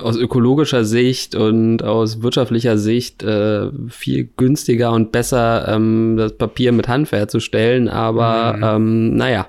aus 0.00 0.16
ökologischer 0.16 0.84
Sicht 0.84 1.34
und 1.34 1.82
aus 1.82 2.22
wirtschaftlicher 2.22 2.78
Sicht 2.78 3.22
äh, 3.22 3.70
viel 3.88 4.28
günstiger 4.36 4.92
und 4.92 5.12
besser, 5.12 5.68
ähm, 5.68 6.16
das 6.16 6.32
Papier 6.36 6.72
mit 6.72 6.88
Hanf 6.88 7.12
herzustellen. 7.12 7.88
Aber 7.88 8.56
mhm. 8.56 8.62
ähm, 8.64 9.16
naja, 9.16 9.48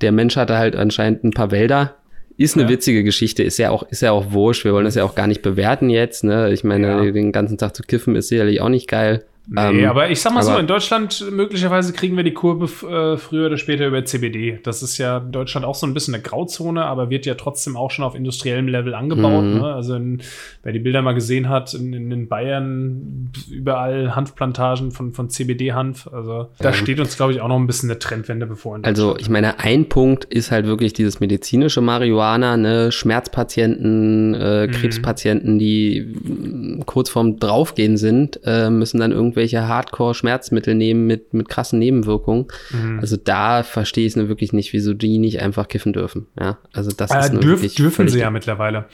der 0.00 0.12
Mensch 0.12 0.36
hatte 0.36 0.58
halt 0.58 0.76
anscheinend 0.76 1.24
ein 1.24 1.32
paar 1.32 1.50
Wälder. 1.50 1.94
Ist 2.36 2.56
eine 2.56 2.64
ja. 2.64 2.70
witzige 2.70 3.04
Geschichte, 3.04 3.44
ist 3.44 3.58
ja 3.58 3.70
auch, 3.70 3.84
ist 3.84 4.02
ja 4.02 4.10
auch 4.10 4.32
wurscht. 4.32 4.64
Wir 4.64 4.72
wollen 4.72 4.86
das 4.86 4.96
ja 4.96 5.04
auch 5.04 5.14
gar 5.14 5.28
nicht 5.28 5.42
bewerten 5.42 5.88
jetzt. 5.88 6.24
Ne? 6.24 6.52
Ich 6.52 6.64
meine, 6.64 7.06
ja. 7.06 7.10
den 7.12 7.30
ganzen 7.30 7.58
Tag 7.58 7.76
zu 7.76 7.84
kiffen 7.84 8.16
ist 8.16 8.28
sicherlich 8.28 8.60
auch 8.60 8.68
nicht 8.68 8.88
geil. 8.88 9.24
Nee, 9.46 9.82
ähm, 9.82 9.90
aber 9.90 10.10
ich 10.10 10.22
sag 10.22 10.32
mal 10.32 10.42
so, 10.42 10.56
in 10.56 10.66
Deutschland 10.66 11.22
möglicherweise 11.30 11.92
kriegen 11.92 12.16
wir 12.16 12.24
die 12.24 12.32
Kurve 12.32 12.64
äh, 12.64 13.18
früher 13.18 13.46
oder 13.46 13.58
später 13.58 13.86
über 13.86 14.02
CBD. 14.02 14.58
Das 14.62 14.82
ist 14.82 14.96
ja 14.96 15.18
in 15.18 15.32
Deutschland 15.32 15.66
auch 15.66 15.74
so 15.74 15.86
ein 15.86 15.92
bisschen 15.92 16.14
eine 16.14 16.22
Grauzone, 16.22 16.84
aber 16.86 17.10
wird 17.10 17.26
ja 17.26 17.34
trotzdem 17.34 17.76
auch 17.76 17.90
schon 17.90 18.06
auf 18.06 18.14
industriellem 18.14 18.68
Level 18.68 18.94
angebaut. 18.94 19.44
Mhm. 19.44 19.58
Ne? 19.58 19.74
Also 19.74 19.96
in, 19.96 20.22
wer 20.62 20.72
die 20.72 20.78
Bilder 20.78 21.02
mal 21.02 21.12
gesehen 21.12 21.50
hat, 21.50 21.74
in, 21.74 22.10
in 22.10 22.26
Bayern 22.26 23.30
überall 23.50 24.16
Hanfplantagen 24.16 24.92
von, 24.92 25.12
von 25.12 25.28
CBD-Hanf. 25.28 26.08
Also 26.10 26.48
da 26.58 26.70
ähm, 26.70 26.74
steht 26.74 26.98
uns, 26.98 27.14
glaube 27.14 27.32
ich, 27.32 27.42
auch 27.42 27.48
noch 27.48 27.58
ein 27.58 27.66
bisschen 27.66 27.90
eine 27.90 27.98
Trendwende 27.98 28.46
bevor. 28.46 28.78
Also 28.82 29.18
ich 29.18 29.28
meine, 29.28 29.60
ein 29.60 29.90
Punkt 29.90 30.24
ist 30.24 30.52
halt 30.52 30.66
wirklich 30.66 30.94
dieses 30.94 31.20
medizinische 31.20 31.82
Marihuana, 31.82 32.56
ne? 32.56 32.90
Schmerzpatienten, 32.90 34.32
äh, 34.32 34.66
mhm. 34.66 34.70
Krebspatienten, 34.70 35.58
die 35.58 36.80
kurz 36.86 37.10
vorm 37.10 37.38
Draufgehen 37.38 37.98
sind, 37.98 38.40
äh, 38.44 38.70
müssen 38.70 39.00
dann 39.00 39.12
irgendwie 39.12 39.33
irgendwelche 39.34 39.66
Hardcore-Schmerzmittel 39.66 40.74
nehmen 40.74 41.06
mit, 41.06 41.34
mit 41.34 41.48
krassen 41.48 41.78
Nebenwirkungen. 41.78 42.46
Mhm. 42.70 43.00
Also 43.00 43.16
da 43.16 43.62
verstehe 43.62 44.06
ich 44.06 44.16
es 44.16 44.28
wirklich 44.28 44.52
nicht, 44.52 44.72
wieso 44.72 44.94
die 44.94 45.18
nicht 45.18 45.40
einfach 45.40 45.68
kiffen 45.68 45.92
dürfen. 45.92 46.26
Ja, 46.38 46.58
also 46.72 46.92
das 46.92 47.10
äh, 47.10 47.18
ist 47.18 47.32
dürf, 47.32 47.44
wirklich 47.44 47.74
dürfen 47.74 48.08
sie 48.08 48.20
ja 48.20 48.30
mittlerweile. 48.30 48.86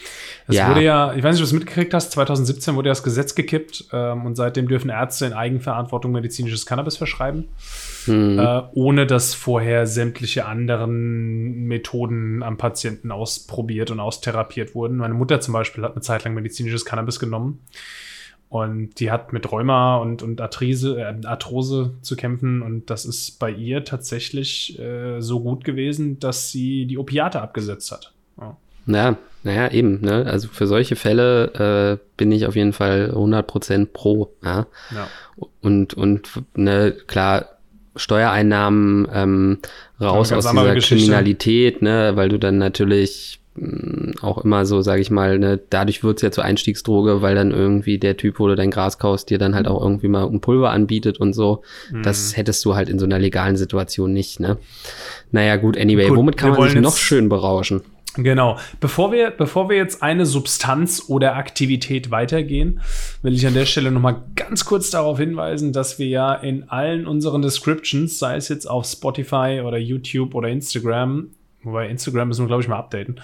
Es 0.49 0.57
ja. 0.57 0.69
wurde 0.69 0.83
ja, 0.83 1.15
ich 1.15 1.23
weiß 1.23 1.37
nicht, 1.37 1.43
ob 1.43 1.51
du 1.51 1.57
es 1.57 1.61
mitgekriegt 1.61 1.95
hast, 1.95 2.13
2017 2.13 2.75
wurde 2.75 2.89
ja 2.89 2.93
das 2.93 3.03
Gesetz 3.03 3.35
gekippt 3.35 3.87
ähm, 3.93 4.25
und 4.25 4.37
seitdem 4.37 4.67
dürfen 4.67 4.91
Ärzte 4.91 5.27
in 5.27 5.33
Eigenverantwortung 5.33 6.13
medizinisches 6.13 6.65
Cannabis 6.67 6.97
verschreiben. 6.97 7.49
Mhm. 8.07 8.39
Äh, 8.39 8.63
ohne 8.73 9.07
dass 9.07 9.35
vorher 9.35 9.87
sämtliche 9.87 10.47
anderen 10.47 11.67
Methoden 11.67 12.43
am 12.43 12.57
Patienten 12.57 13.11
ausprobiert 13.11 13.91
und 13.91 14.01
austherapiert 14.01 14.75
wurden. 14.75 14.97
Meine 14.97 15.15
Mutter 15.15 15.41
zum 15.41 15.53
Beispiel 15.53 15.85
hat 15.85 15.93
eine 15.93 16.01
Zeit 16.01 16.25
lang 16.25 16.35
medizinisches 16.35 16.85
Cannabis 16.85 17.21
genommen. 17.21 17.61
Und 18.51 18.99
die 18.99 19.13
hat 19.13 19.33
mit 19.33 19.51
Rheuma 19.51 19.99
und, 19.99 20.25
und 20.25 20.41
Artrise, 20.41 21.01
äh, 21.01 21.27
Arthrose 21.27 21.95
zu 22.03 22.17
kämpfen. 22.17 22.63
Und 22.63 22.91
das 22.91 23.05
ist 23.05 23.39
bei 23.39 23.51
ihr 23.51 23.85
tatsächlich 23.85 24.77
äh, 24.79 25.21
so 25.21 25.39
gut 25.41 25.65
gewesen, 25.65 26.19
dass 26.19 26.51
sie 26.51 26.87
die 26.87 26.99
Opiate 26.99 27.41
abgesetzt 27.41 27.93
hat. 27.93 28.13
Ja. 28.41 28.57
Ja, 28.87 29.17
naja, 29.45 29.71
eben. 29.71 30.01
Ne? 30.01 30.27
Also 30.27 30.49
für 30.49 30.67
solche 30.67 30.97
Fälle 30.97 31.99
äh, 32.01 32.05
bin 32.17 32.33
ich 32.33 32.47
auf 32.47 32.57
jeden 32.57 32.73
Fall 32.73 33.13
100% 33.15 33.87
pro. 33.87 34.33
Ja? 34.43 34.67
ja. 34.91 35.07
Und, 35.61 35.95
und 35.95 36.29
ne, 36.57 36.93
klar, 37.07 37.47
Steuereinnahmen 37.97 39.09
ähm, 39.13 39.59
raus 40.01 40.33
aus 40.33 40.51
dieser 40.51 40.75
Kriminalität, 40.77 41.83
ne? 41.83 42.13
weil 42.15 42.29
du 42.29 42.39
dann 42.39 42.59
natürlich 42.59 43.40
auch 44.23 44.45
immer 44.45 44.65
so, 44.65 44.81
sage 44.81 45.03
ich 45.03 45.11
mal, 45.11 45.39
ne, 45.39 45.61
dadurch 45.71 46.05
wird's 46.05 46.23
ja 46.23 46.31
zur 46.31 46.45
Einstiegsdroge, 46.45 47.21
weil 47.21 47.35
dann 47.35 47.51
irgendwie 47.51 47.99
der 47.99 48.17
Typ, 48.17 48.39
wo 48.39 48.47
du 48.47 48.55
dein 48.55 48.71
Gras 48.71 48.99
kaust, 48.99 49.29
dir 49.29 49.39
dann 49.39 49.55
halt 49.55 49.67
auch 49.67 49.83
irgendwie 49.83 50.09
mal 50.09 50.25
ein 50.25 50.41
Pulver 50.41 50.71
anbietet 50.71 51.19
und 51.19 51.33
so. 51.33 51.63
Mhm. 51.91 52.03
Das 52.03 52.37
hättest 52.37 52.65
du 52.65 52.77
halt 52.77 52.89
in 52.89 52.99
so 52.99 53.07
einer 53.07 53.19
legalen 53.19 53.57
Situation 53.57 54.13
nicht, 54.13 54.39
ne? 54.39 54.57
Naja, 55.33 55.57
gut, 55.57 55.77
anyway, 55.77 56.09
gut, 56.09 56.17
womit 56.17 56.37
kann 56.37 56.53
man 56.53 56.71
sich 56.71 56.81
noch 56.81 56.97
schön 56.97 57.29
berauschen? 57.29 57.83
Genau. 58.17 58.59
Bevor 58.81 59.13
wir, 59.13 59.31
bevor 59.31 59.69
wir 59.69 59.77
jetzt 59.77 60.03
eine 60.03 60.27
Substanz 60.27 61.05
oder 61.09 61.37
Aktivität 61.37 62.11
weitergehen, 62.11 62.81
will 63.23 63.35
ich 63.35 63.47
an 63.47 63.55
der 63.55 63.67
Stelle 63.67 63.93
nochmal 63.93 64.23
ganz 64.35 64.65
kurz 64.65 64.91
darauf 64.91 65.19
hinweisen, 65.19 65.73
dass 65.73 65.99
wir 65.99 66.09
ja 66.09 66.35
in 66.35 66.69
allen 66.69 67.07
unseren 67.07 67.43
Descriptions, 67.43 68.19
sei 68.19 68.37
es 68.37 68.49
jetzt 68.49 68.69
auf 68.69 68.85
Spotify 68.85 69.63
oder 69.65 69.79
YouTube 69.79 70.35
oder 70.35 70.49
Instagram, 70.49 71.31
wobei 71.63 71.89
Instagram 71.89 72.29
müssen 72.29 72.43
wir, 72.43 72.49
glaube 72.49 72.63
ich, 72.63 72.69
mal 72.69 72.79
updaten, 72.79 73.21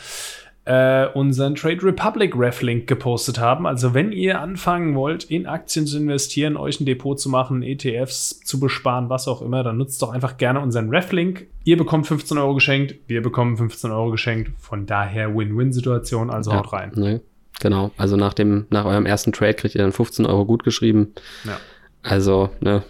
äh, 0.66 1.06
unseren 1.14 1.54
Trade 1.54 1.82
Republic 1.82 2.34
Ref-Link 2.36 2.88
gepostet 2.88 3.38
haben. 3.38 3.66
Also 3.66 3.94
wenn 3.94 4.10
ihr 4.10 4.40
anfangen 4.40 4.96
wollt, 4.96 5.24
in 5.24 5.46
Aktien 5.46 5.86
zu 5.86 5.96
investieren, 5.96 6.56
euch 6.56 6.80
ein 6.80 6.86
Depot 6.86 7.18
zu 7.18 7.28
machen, 7.28 7.62
ETFs 7.62 8.40
zu 8.40 8.58
besparen, 8.58 9.08
was 9.08 9.28
auch 9.28 9.42
immer, 9.42 9.62
dann 9.62 9.78
nutzt 9.78 10.02
doch 10.02 10.12
einfach 10.12 10.36
gerne 10.36 10.60
unseren 10.60 10.90
Ref-Link. 10.90 11.46
Ihr 11.64 11.76
bekommt 11.76 12.08
15 12.08 12.36
Euro 12.36 12.54
geschenkt, 12.54 12.96
wir 13.06 13.22
bekommen 13.22 13.56
15 13.56 13.92
Euro 13.92 14.10
geschenkt. 14.10 14.50
Von 14.58 14.86
daher 14.86 15.36
Win-Win-Situation, 15.36 16.30
also 16.30 16.50
ja, 16.50 16.58
haut 16.58 16.72
rein. 16.72 16.90
Ne, 16.96 17.20
genau, 17.60 17.92
also 17.96 18.16
nach, 18.16 18.34
dem, 18.34 18.66
nach 18.70 18.86
eurem 18.86 19.06
ersten 19.06 19.32
Trade 19.32 19.54
kriegt 19.54 19.76
ihr 19.76 19.82
dann 19.82 19.92
15 19.92 20.26
Euro 20.26 20.44
gut 20.46 20.64
geschrieben. 20.64 21.14
Ja. 21.44 21.58
Also, 22.02 22.50
ne, 22.58 22.82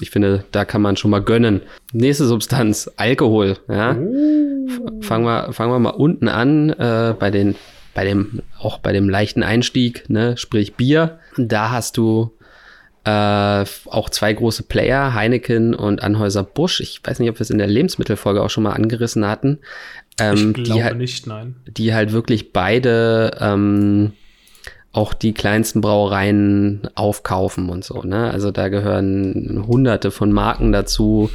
ich 0.00 0.10
finde, 0.10 0.44
da 0.52 0.64
kann 0.64 0.82
man 0.82 0.96
schon 0.96 1.10
mal 1.10 1.22
gönnen. 1.22 1.62
Nächste 1.92 2.26
Substanz, 2.26 2.90
Alkohol. 2.96 3.56
Ja. 3.68 3.96
Oh. 3.96 5.00
Fangen, 5.00 5.24
wir, 5.24 5.52
fangen 5.52 5.72
wir 5.72 5.78
mal 5.78 5.90
unten 5.90 6.28
an, 6.28 6.70
äh, 6.70 7.14
bei 7.18 7.30
den, 7.30 7.54
bei 7.94 8.04
dem, 8.04 8.42
auch 8.58 8.78
bei 8.78 8.92
dem 8.92 9.08
leichten 9.08 9.42
Einstieg, 9.42 10.08
ne, 10.08 10.36
sprich 10.36 10.74
Bier. 10.74 11.18
Da 11.36 11.70
hast 11.70 11.96
du 11.96 12.32
äh, 13.04 13.64
auch 13.86 14.10
zwei 14.10 14.32
große 14.32 14.64
Player, 14.64 15.14
Heineken 15.14 15.74
und 15.74 16.02
Anhäuser 16.02 16.44
Busch. 16.44 16.80
Ich 16.80 17.00
weiß 17.02 17.18
nicht, 17.20 17.30
ob 17.30 17.36
wir 17.36 17.42
es 17.42 17.50
in 17.50 17.58
der 17.58 17.66
Lebensmittelfolge 17.66 18.42
auch 18.42 18.50
schon 18.50 18.64
mal 18.64 18.72
angerissen 18.72 19.26
hatten. 19.26 19.58
Ähm, 20.20 20.54
ich 20.56 20.64
glaube 20.64 20.84
halt, 20.84 20.98
nicht, 20.98 21.26
nein. 21.26 21.56
Die 21.66 21.94
halt 21.94 22.12
wirklich 22.12 22.52
beide 22.52 23.36
ähm, 23.40 24.12
auch 24.98 25.14
die 25.14 25.32
kleinsten 25.32 25.80
Brauereien 25.80 26.88
aufkaufen 26.96 27.68
und 27.68 27.84
so. 27.84 28.02
Ne? 28.02 28.32
Also 28.32 28.50
da 28.50 28.68
gehören 28.68 29.64
hunderte 29.64 30.10
von 30.10 30.32
Marken 30.32 30.72
dazu. 30.72 31.30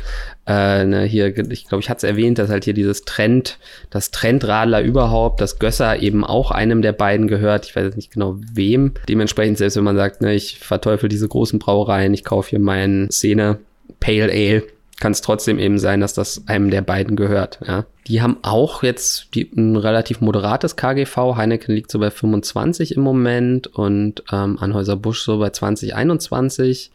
Äh, 0.46 0.84
ne, 0.84 1.04
hier, 1.04 1.38
ich 1.50 1.68
glaube, 1.68 1.82
ich 1.82 1.90
hatte 1.90 2.06
es 2.06 2.12
erwähnt, 2.12 2.40
dass 2.40 2.50
halt 2.50 2.66
hier 2.66 2.74
dieses 2.74 3.04
Trend, 3.04 3.60
das 3.90 4.12
Trendradler 4.12 4.82
überhaupt, 4.82 5.40
das 5.40 5.60
Gösser 5.60 6.02
eben 6.02 6.26
auch 6.26 6.52
einem 6.52 6.82
der 6.82 6.92
beiden 6.92 7.30
gehört. 7.30 7.66
Ich 7.66 7.74
weiß 7.74 7.86
jetzt 7.86 7.96
nicht 7.96 8.12
genau 8.12 8.36
wem. 8.54 8.96
Dementsprechend, 9.08 9.58
selbst 9.58 9.78
wenn 9.78 9.86
man 9.86 9.96
sagt, 9.96 10.20
ne, 10.20 10.34
ich 10.34 10.60
verteufel 10.60 11.08
diese 11.08 11.30
großen 11.30 11.58
Brauereien, 11.58 12.14
ich 12.14 12.26
kaufe 12.26 12.50
hier 12.50 12.60
meinen 12.60 13.10
Szene 13.12 13.60
Pale 14.02 14.30
Ale, 14.30 14.64
kann 15.00 15.12
es 15.12 15.22
trotzdem 15.22 15.60
eben 15.60 15.80
sein, 15.80 16.02
dass 16.02 16.14
das 16.14 16.48
einem 16.48 16.70
der 16.70 16.82
beiden 16.82 17.16
gehört. 17.16 17.60
Ja. 17.66 17.86
Die 18.08 18.22
haben 18.22 18.38
auch 18.42 18.84
jetzt 18.84 19.34
die, 19.34 19.50
ein 19.56 19.76
relativ 19.76 20.22
moderates 20.22 20.76
KGV. 20.76 21.36
Heineken 21.36 21.76
liegt 21.76 21.92
so 21.92 22.00
bei 22.00 22.12
25 22.12 22.96
im 22.96 23.02
Moment 23.02 23.68
und 23.68 24.24
ähm, 24.32 24.58
Anhäuser 24.60 24.96
Busch 24.96 25.24
so 25.24 25.40
bei 25.40 25.50
2021. 25.50 26.92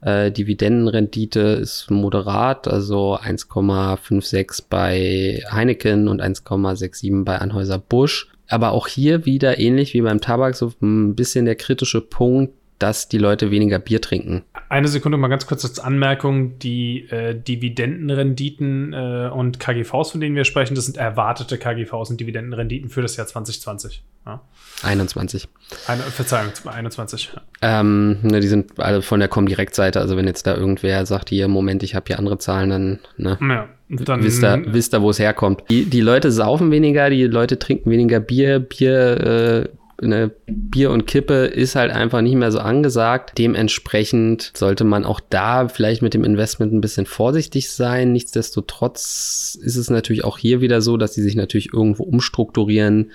Äh, 0.00 0.32
Dividendenrendite 0.32 1.40
ist 1.40 1.90
moderat, 1.90 2.66
also 2.66 3.16
1,56 3.16 4.64
bei 4.68 5.42
Heineken 5.50 6.08
und 6.08 6.22
1,67 6.22 7.24
bei 7.24 7.38
Anhäuser 7.38 7.78
Busch. 7.78 8.28
Aber 8.48 8.72
auch 8.72 8.88
hier 8.88 9.24
wieder 9.24 9.58
ähnlich 9.58 9.94
wie 9.94 10.02
beim 10.02 10.20
Tabak 10.20 10.56
so 10.56 10.72
ein 10.82 11.14
bisschen 11.14 11.44
der 11.44 11.54
kritische 11.54 12.00
Punkt, 12.00 12.54
dass 12.78 13.08
die 13.08 13.18
Leute 13.18 13.50
weniger 13.50 13.78
Bier 13.78 14.00
trinken. 14.00 14.42
Eine 14.68 14.88
Sekunde 14.88 15.18
mal 15.18 15.28
ganz 15.28 15.46
kurz 15.46 15.64
als 15.64 15.78
Anmerkung. 15.78 16.58
Die 16.58 17.08
äh, 17.10 17.34
Dividendenrenditen 17.34 18.92
äh, 18.92 19.30
und 19.32 19.60
KGVs, 19.60 20.10
von 20.10 20.20
denen 20.20 20.34
wir 20.34 20.44
sprechen, 20.44 20.74
das 20.74 20.86
sind 20.86 20.96
erwartete 20.96 21.58
KGVs 21.58 22.10
und 22.10 22.20
Dividendenrenditen 22.20 22.90
für 22.90 23.02
das 23.02 23.16
Jahr 23.16 23.26
2020. 23.26 24.02
Ja. 24.26 24.40
21. 24.82 25.48
Eine, 25.86 26.02
Verzeihung, 26.02 26.52
21. 26.64 27.32
Ähm, 27.60 28.18
ne, 28.22 28.40
die 28.40 28.48
sind 28.48 28.78
alle 28.80 29.02
von 29.02 29.20
der 29.20 29.28
Comdirect-Seite. 29.28 30.00
Also 30.00 30.16
wenn 30.16 30.26
jetzt 30.26 30.46
da 30.46 30.56
irgendwer 30.56 31.06
sagt, 31.06 31.28
hier, 31.28 31.48
Moment, 31.48 31.82
ich 31.82 31.94
habe 31.94 32.04
hier 32.08 32.18
andere 32.18 32.38
Zahlen, 32.38 32.70
dann, 32.70 32.98
ne, 33.16 33.38
ja, 33.40 33.68
dann 33.88 34.22
wisst 34.22 34.42
ihr, 34.42 34.62
wisst 34.66 34.94
ihr 34.94 35.02
wo 35.02 35.10
es 35.10 35.18
herkommt. 35.18 35.64
Die, 35.70 35.84
die 35.84 36.00
Leute 36.00 36.32
saufen 36.32 36.70
weniger, 36.70 37.10
die 37.10 37.24
Leute 37.24 37.58
trinken 37.58 37.90
weniger 37.90 38.20
Bier. 38.20 38.58
Bier 38.60 39.20
äh, 39.20 39.68
ne, 40.00 40.30
Bier 40.46 40.90
und 40.90 41.06
Kippe 41.06 41.46
ist 41.46 41.74
halt 41.74 41.92
einfach 41.92 42.20
nicht 42.20 42.36
mehr 42.36 42.52
so 42.52 42.58
angesagt. 42.58 43.38
Dementsprechend 43.38 44.52
sollte 44.54 44.84
man 44.84 45.04
auch 45.04 45.20
da 45.20 45.68
vielleicht 45.68 46.02
mit 46.02 46.14
dem 46.14 46.24
Investment 46.24 46.72
ein 46.72 46.80
bisschen 46.80 47.06
vorsichtig 47.06 47.70
sein. 47.70 48.12
Nichtsdestotrotz 48.12 49.58
ist 49.60 49.76
es 49.76 49.90
natürlich 49.90 50.24
auch 50.24 50.38
hier 50.38 50.60
wieder 50.60 50.80
so, 50.80 50.96
dass 50.96 51.12
die 51.12 51.22
sich 51.22 51.34
natürlich 51.34 51.72
irgendwo 51.72 52.04
umstrukturieren. 52.04 53.10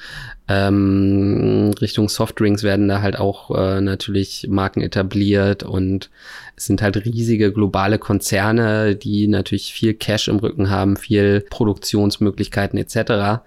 Ähm, 0.50 1.74
Richtung 1.82 2.08
Softdrinks 2.08 2.64
werden 2.64 2.88
da 2.88 3.02
halt 3.02 3.20
auch 3.20 3.52
äh, 3.52 3.82
natürlich 3.82 4.48
Marken 4.50 4.82
etabliert 4.82 5.64
und 5.64 6.10
es 6.56 6.66
sind 6.66 6.82
halt 6.82 7.04
riesige 7.06 7.52
globale 7.52 8.00
Konzerne, 8.00 8.96
die 8.96 9.28
natürlich 9.28 9.74
viel 9.74 9.94
Cash 9.94 10.30
im 10.30 10.38
Rücken 10.38 10.70
haben, 10.70 10.96
viel 10.96 11.42
Produktionsmöglichkeiten 11.50 12.80
etc. 12.80 13.42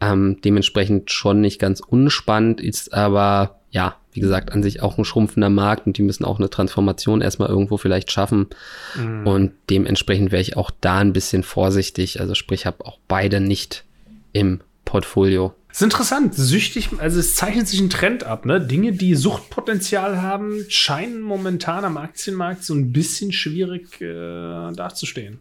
Ähm, 0.00 0.38
dementsprechend 0.44 1.10
schon 1.10 1.40
nicht 1.40 1.58
ganz 1.58 1.80
unspannend, 1.80 2.60
ist 2.60 2.94
aber 2.94 3.60
ja, 3.70 3.96
wie 4.12 4.20
gesagt, 4.20 4.52
an 4.52 4.62
sich 4.62 4.82
auch 4.82 4.98
ein 4.98 5.04
schrumpfender 5.04 5.50
Markt 5.50 5.86
und 5.86 5.96
die 5.96 6.02
müssen 6.02 6.24
auch 6.24 6.38
eine 6.38 6.50
Transformation 6.50 7.20
erstmal 7.20 7.48
irgendwo 7.48 7.76
vielleicht 7.76 8.10
schaffen. 8.10 8.48
Mhm. 8.96 9.26
Und 9.26 9.52
dementsprechend 9.68 10.32
wäre 10.32 10.42
ich 10.42 10.56
auch 10.56 10.70
da 10.80 10.98
ein 10.98 11.12
bisschen 11.12 11.42
vorsichtig. 11.42 12.20
Also 12.20 12.34
sprich, 12.34 12.66
habe 12.66 12.84
auch 12.84 12.98
beide 13.06 13.40
nicht 13.40 13.84
im 14.32 14.60
Portfolio. 14.84 15.54
Das 15.68 15.78
ist 15.78 15.84
interessant, 15.84 16.34
süchtig, 16.34 16.88
also 16.98 17.20
es 17.20 17.36
zeichnet 17.36 17.68
sich 17.68 17.78
ein 17.78 17.90
Trend 17.90 18.24
ab, 18.24 18.44
ne? 18.44 18.60
Dinge, 18.60 18.90
die 18.90 19.14
Suchtpotenzial 19.14 20.20
haben, 20.20 20.64
scheinen 20.68 21.20
momentan 21.20 21.84
am 21.84 21.96
Aktienmarkt 21.96 22.64
so 22.64 22.74
ein 22.74 22.92
bisschen 22.92 23.30
schwierig 23.30 24.00
äh, 24.00 24.72
dazustehen. 24.72 25.38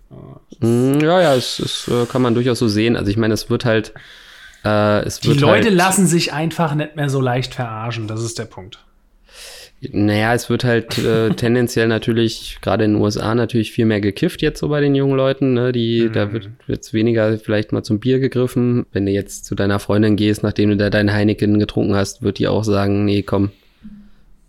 Mm, 0.60 1.00
ja, 1.00 1.20
ja, 1.20 1.36
es, 1.36 1.58
es 1.58 1.88
äh, 1.88 2.06
kann 2.06 2.22
man 2.22 2.36
durchaus 2.36 2.60
so 2.60 2.68
sehen. 2.68 2.96
Also 2.96 3.10
ich 3.10 3.18
meine, 3.18 3.34
es 3.34 3.50
wird 3.50 3.66
halt 3.66 3.96
äh, 4.64 5.10
die 5.24 5.34
Leute 5.34 5.68
halt, 5.68 5.74
lassen 5.74 6.08
sich 6.08 6.34
einfach 6.34 6.76
nicht 6.76 6.96
mehr 6.96 7.10
so 7.10 7.22
leicht 7.22 7.56
verarschen, 7.56 8.08
das 8.08 8.24
ist 8.24 8.40
der 8.40 8.46
Punkt. 8.46 8.80
Naja, 9.82 10.34
es 10.34 10.50
wird 10.50 10.66
halt 10.66 10.98
äh, 10.98 11.30
tendenziell 11.36 11.88
natürlich, 11.88 12.58
gerade 12.62 12.84
in 12.84 12.94
den 12.94 13.02
USA, 13.02 13.34
natürlich 13.34 13.72
viel 13.72 13.86
mehr 13.86 14.02
gekifft 14.02 14.42
jetzt 14.42 14.60
so 14.60 14.68
bei 14.68 14.82
den 14.82 14.94
jungen 14.94 15.16
Leuten. 15.16 15.54
Ne? 15.54 15.72
Die, 15.72 16.02
mhm. 16.02 16.14
Da 16.14 16.34
wird 16.34 16.50
jetzt 16.68 16.94
weniger 16.94 17.38
vielleicht 17.38 17.72
mal 17.72 17.84
zum 17.84 18.00
Bier 18.00 18.20
gegriffen. 18.20 18.86
Wenn 18.92 19.06
du 19.06 19.12
jetzt 19.12 19.46
zu 19.46 19.56
deiner 19.56 19.80
Freundin 19.80 20.16
gehst, 20.16 20.44
nachdem 20.44 20.72
du 20.72 20.78
da 20.78 20.90
deinen 20.90 21.14
Heineken 21.14 21.60
getrunken 21.60 21.96
hast, 21.96 22.22
wird 22.22 22.40
die 22.40 22.48
auch 22.48 22.64
sagen, 22.64 23.06
nee, 23.06 23.22
komm, 23.22 23.52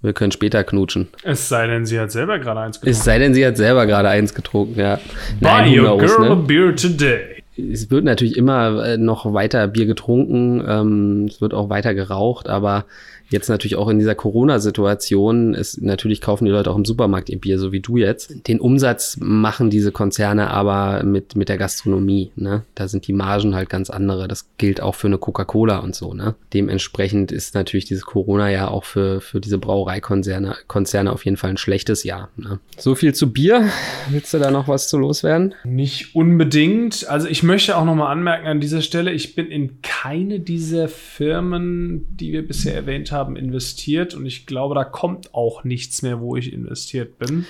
wir 0.03 0.15
können 0.15 0.33
später 0.33 0.65
knutschen. 0.65 1.09
Es 1.23 1.49
sei 1.49 1.67
denn, 1.67 1.87
sie 1.87 2.01
hat 2.01 2.11
selber 2.11 2.39
gerade 2.39 2.61
eins 2.61 2.81
getrunken. 2.81 2.99
Es 2.99 3.05
sei 3.05 3.19
denn, 3.19 3.35
sie 3.35 3.47
hat 3.47 3.57
selber 3.57 3.87
gerade 3.87 4.09
eins 4.09 4.35
getrunken, 4.35 4.81
ja. 4.81 4.99
Buy 5.41 5.79
your 5.79 5.99
girl 5.99 6.21
ne? 6.21 6.31
a 6.31 6.35
beer 6.35 6.75
today 6.75 7.40
es 7.73 7.91
wird 7.91 8.05
natürlich 8.05 8.37
immer 8.37 8.85
äh, 8.85 8.97
noch 8.97 9.33
weiter 9.33 9.67
Bier 9.69 9.87
getrunken, 9.87 10.65
ähm, 10.67 11.27
es 11.29 11.41
wird 11.41 11.55
auch 11.55 11.69
weiter 11.69 11.95
geraucht, 11.95 12.49
aber 12.49 12.87
jetzt 13.31 13.49
natürlich 13.49 13.77
auch 13.77 13.89
in 13.89 13.99
dieser 13.99 14.15
Corona-Situation 14.15 15.55
ist 15.55 15.81
natürlich 15.81 16.21
kaufen 16.21 16.45
die 16.45 16.51
Leute 16.51 16.71
auch 16.71 16.77
im 16.77 16.85
Supermarkt 16.85 17.31
ihr 17.31 17.41
Bier, 17.41 17.59
so 17.59 17.73
wie 17.73 17.81
du 17.81 17.97
jetzt. 17.97 18.47
Den 18.49 18.61
Umsatz 18.61 19.17
machen 19.21 19.71
diese 19.71 19.93
Konzerne 19.93 20.51
aber 20.51 21.05
mit, 21.05 21.37
mit 21.37 21.49
der 21.49 21.57
Gastronomie. 21.57 22.33
Ne? 22.37 22.65
Da 22.75 22.89
sind 22.89 23.07
die 23.07 23.13
Margen 23.13 23.55
halt 23.55 23.71
ganz 23.71 23.89
andere. 23.89 24.27
Das 24.27 24.49
gilt 24.59 24.81
auch 24.81 24.97
für 24.97 25.07
eine 25.07 25.19
Coca-Cola 25.19 25.79
und 25.79 25.95
so. 25.95 26.13
Ne? 26.13 26.35
Dementsprechend 26.53 27.31
ist 27.31 27.55
natürlich 27.55 27.85
dieses 27.85 28.05
Corona-Jahr 28.05 28.71
auch 28.71 28.85
für, 28.85 29.21
für 29.21 29.41
diese 29.41 29.59
Brauereikonzerne 29.59 30.57
Konzerne 30.67 31.13
auf 31.13 31.25
jeden 31.25 31.37
Fall 31.37 31.51
ein 31.51 31.57
schlechtes 31.57 32.05
Jahr. 32.05 32.31
Ne? 32.37 32.59
So 32.77 32.95
viel 32.95 33.15
zu 33.15 33.33
Bier. 33.33 33.69
Willst 34.11 34.35
du 34.35 34.39
da 34.39 34.51
noch 34.51 34.67
was 34.67 34.89
zu 34.89 34.99
loswerden? 34.99 35.55
Nicht 35.65 36.15
unbedingt. 36.15 37.09
Also 37.09 37.29
ich 37.29 37.43
möchte 37.51 37.77
auch 37.77 37.85
noch 37.85 37.97
mal 37.97 38.11
anmerken 38.11 38.47
an 38.47 38.61
dieser 38.61 38.81
Stelle, 38.81 39.13
ich 39.13 39.35
bin 39.35 39.51
in 39.51 39.83
keine 39.83 40.39
dieser 40.39 40.89
Firmen, 40.89 42.07
die 42.17 42.33
wir 42.33 42.47
bisher 42.47 42.75
erwähnt 42.75 43.11
haben, 43.11 43.35
investiert 43.35 44.15
und 44.15 44.25
ich 44.25 44.47
glaube, 44.47 44.77
da 44.77 44.85
kommt 44.85 45.35
auch 45.35 45.65
nichts 45.65 46.03
mehr, 46.03 46.21
wo 46.21 46.37
ich 46.37 46.53
investiert 46.53 47.19
bin. 47.19 47.47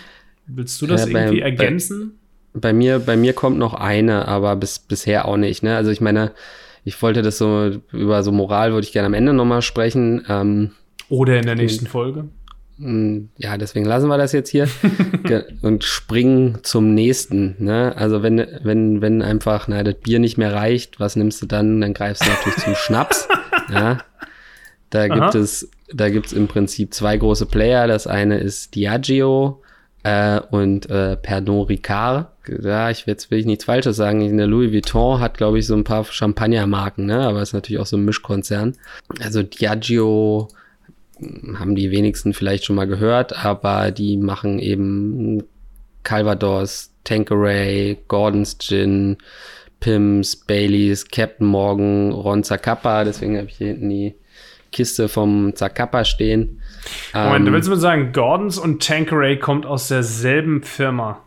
Willst 0.47 0.81
du 0.81 0.87
das 0.87 1.07
ja, 1.07 1.13
bei, 1.13 1.21
irgendwie 1.25 1.41
ergänzen? 1.43 2.19
Bei, 2.55 2.61
bei, 2.61 2.73
mir, 2.73 2.99
bei 2.99 3.17
mir 3.17 3.35
kommt 3.35 3.59
noch 3.59 3.75
eine, 3.75 4.27
aber 4.27 4.57
bis, 4.57 4.79
bisher 4.79 5.29
auch 5.29 5.37
nicht. 5.37 5.63
Ne? 5.63 5.77
Also 5.77 5.91
ich 5.91 6.01
meine, 6.01 6.33
ich 6.85 7.01
wollte 7.03 7.21
das 7.21 7.37
so 7.37 7.71
über 7.93 8.23
so 8.23 8.33
Moral 8.33 8.73
würde 8.73 8.87
ich 8.87 8.93
gerne 8.93 9.07
am 9.07 9.15
Ende 9.15 9.35
nochmal 9.35 9.61
sprechen. 9.61 10.25
Ähm, 10.31 10.71
Oder 11.11 11.39
in 11.39 11.45
der 11.45 11.57
nächsten 11.57 11.87
Folge. 11.87 12.25
Hm, 12.81 13.29
ja, 13.37 13.59
deswegen 13.59 13.85
lassen 13.85 14.09
wir 14.09 14.17
das 14.17 14.33
jetzt 14.33 14.49
hier 14.49 14.67
und 15.63 15.85
springen 15.85 16.59
zum 16.63 16.95
nächsten. 16.95 17.57
Ne? 17.59 17.95
Also 17.95 18.23
wenn, 18.23 18.47
wenn, 18.63 19.03
wenn 19.03 19.21
einfach 19.21 19.69
na, 19.69 19.83
das 19.83 19.97
Bier 19.97 20.19
nicht 20.19 20.39
mehr 20.39 20.55
reicht, 20.55 20.99
was 20.99 21.15
nimmst 21.15 21.43
du 21.43 21.47
dann? 21.47 21.81
Dann 21.83 21.93
greifst 21.93 22.25
du 22.25 22.31
natürlich 22.31 22.59
zum 22.59 22.75
Schnaps. 22.75 23.29
Ja? 23.73 23.99
Da 24.89 25.05
Aha. 25.05 25.07
gibt 25.07 25.37
es, 25.37 25.71
da 25.95 26.09
gibt 26.09 26.27
es 26.27 26.33
im 26.33 26.49
Prinzip 26.49 26.93
zwei 26.93 27.17
große 27.17 27.47
Player. 27.47 27.87
Das 27.87 28.09
eine 28.09 28.39
ist 28.39 28.75
Diageo 28.75 29.63
äh, 30.03 30.41
und 30.51 30.91
äh, 30.91 31.17
Pernod 31.17 31.69
Ricard. 31.69 32.27
Ja, 32.63 32.91
ich 32.91 33.07
jetzt 33.07 33.31
will 33.31 33.39
ich 33.39 33.47
nichts 33.47 33.67
Falsches 33.67 33.95
sagen. 33.95 34.37
Der 34.37 34.49
Louis 34.49 34.73
Vuitton 34.73 35.21
hat, 35.21 35.39
glaube 35.39 35.61
ich, 35.61 35.69
so 35.69 35.75
ein 35.77 35.85
paar 35.85 36.05
Champagnermarken, 36.05 37.07
ne? 37.07 37.21
Aber 37.21 37.41
ist 37.43 37.53
natürlich 37.53 37.81
auch 37.81 37.87
so 37.87 37.97
ein 37.97 38.05
Mischkonzern. 38.05 38.77
Also 39.23 39.45
Diageo 39.45 40.49
haben 41.59 41.75
die 41.75 41.91
wenigsten 41.91 42.35
vielleicht 42.35 42.65
schon 42.65 42.77
mal 42.77 42.87
gehört, 42.87 43.45
aber 43.45 43.91
die 43.91 44.17
machen 44.17 44.59
eben 44.59 45.43
Calvados, 46.03 46.93
Tanqueray, 47.05 47.99
Gordon's 48.09 48.59
Gin, 48.59 49.19
Pims, 49.81 50.37
Baileys, 50.37 51.09
Captain 51.09 51.47
Morgan, 51.47 52.13
Ron 52.13 52.45
Zacapa. 52.45 53.05
Deswegen 53.05 53.37
habe 53.37 53.49
ich 53.49 53.57
hier 53.57 53.69
hinten 53.69 53.89
die 53.89 54.15
Kiste 54.73 55.09
vom 55.09 55.55
Zacapa 55.57 56.05
stehen. 56.05 56.61
Moment, 57.13 57.49
ähm, 57.49 57.53
willst 57.53 57.69
du 57.69 57.73
mir 57.73 57.79
sagen, 57.79 58.13
Gordons 58.13 58.59
und 58.59 58.87
Tanqueray 58.87 59.39
kommt 59.39 59.67
aus 59.67 59.89
derselben 59.89 60.63
Firma? 60.63 61.23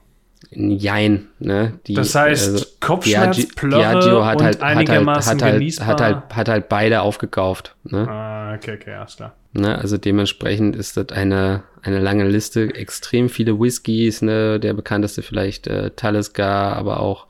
Jein, 0.55 1.27
ne? 1.39 1.79
Die, 1.87 1.93
das 1.93 2.15
heißt, 2.15 2.51
also, 2.51 2.65
Kopfschmerz, 2.79 3.37
Diageo, 3.37 3.55
Plörre 3.55 3.99
Diageo 3.99 4.25
hat 4.25 4.41
halt, 4.41 4.61
einigermaßen 4.61 5.33
hat 5.33 5.41
halt, 5.41 5.61
hat, 5.61 5.61
halt, 5.61 5.87
hat, 5.87 6.01
halt, 6.01 6.35
hat 6.35 6.49
halt 6.49 6.69
beide 6.69 7.01
aufgekauft. 7.01 7.75
Ne? 7.83 8.07
Ah, 8.09 8.53
okay, 8.55 8.77
okay, 8.79 8.93
alles 8.93 9.15
klar. 9.17 9.33
Ne? 9.53 9.77
Also 9.77 9.97
dementsprechend 9.97 10.75
ist 10.75 10.97
das 10.97 11.09
eine, 11.09 11.63
eine 11.81 11.99
lange 11.99 12.27
Liste, 12.27 12.73
extrem 12.75 13.29
viele 13.29 13.59
Whiskys, 13.59 14.21
ne? 14.21 14.59
Der 14.59 14.73
bekannteste 14.73 15.21
vielleicht 15.21 15.67
äh, 15.67 15.91
Talisker, 15.91 16.75
aber 16.75 16.99
auch 16.99 17.27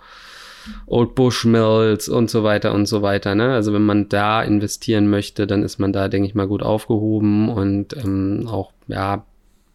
Old 0.86 1.16
Bushmills 1.16 2.10
und 2.10 2.30
so 2.30 2.44
weiter 2.44 2.74
und 2.74 2.86
so 2.88 3.02
weiter. 3.02 3.36
Ne? 3.36 3.54
Also 3.54 3.74
wenn 3.74 3.86
man 3.86 4.10
da 4.10 4.42
investieren 4.42 5.10
möchte, 5.10 5.48
dann 5.48 5.64
ist 5.64 5.80
man 5.80 5.94
da, 5.94 6.08
denke 6.08 6.28
ich 6.28 6.36
mal, 6.36 6.48
gut 6.48 6.64
aufgehoben 6.64 7.50
und 7.50 7.96
ähm, 7.98 8.48
auch, 8.48 8.72
ja, 8.88 9.26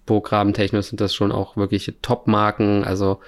programmtechnisch 0.09 0.87
sind 0.87 1.03
das 1.03 1.15
schon 1.15 1.33
auch 1.33 1.59
wirklich 1.59 1.93
Top-Marken, 2.01 2.83
also 2.83 3.21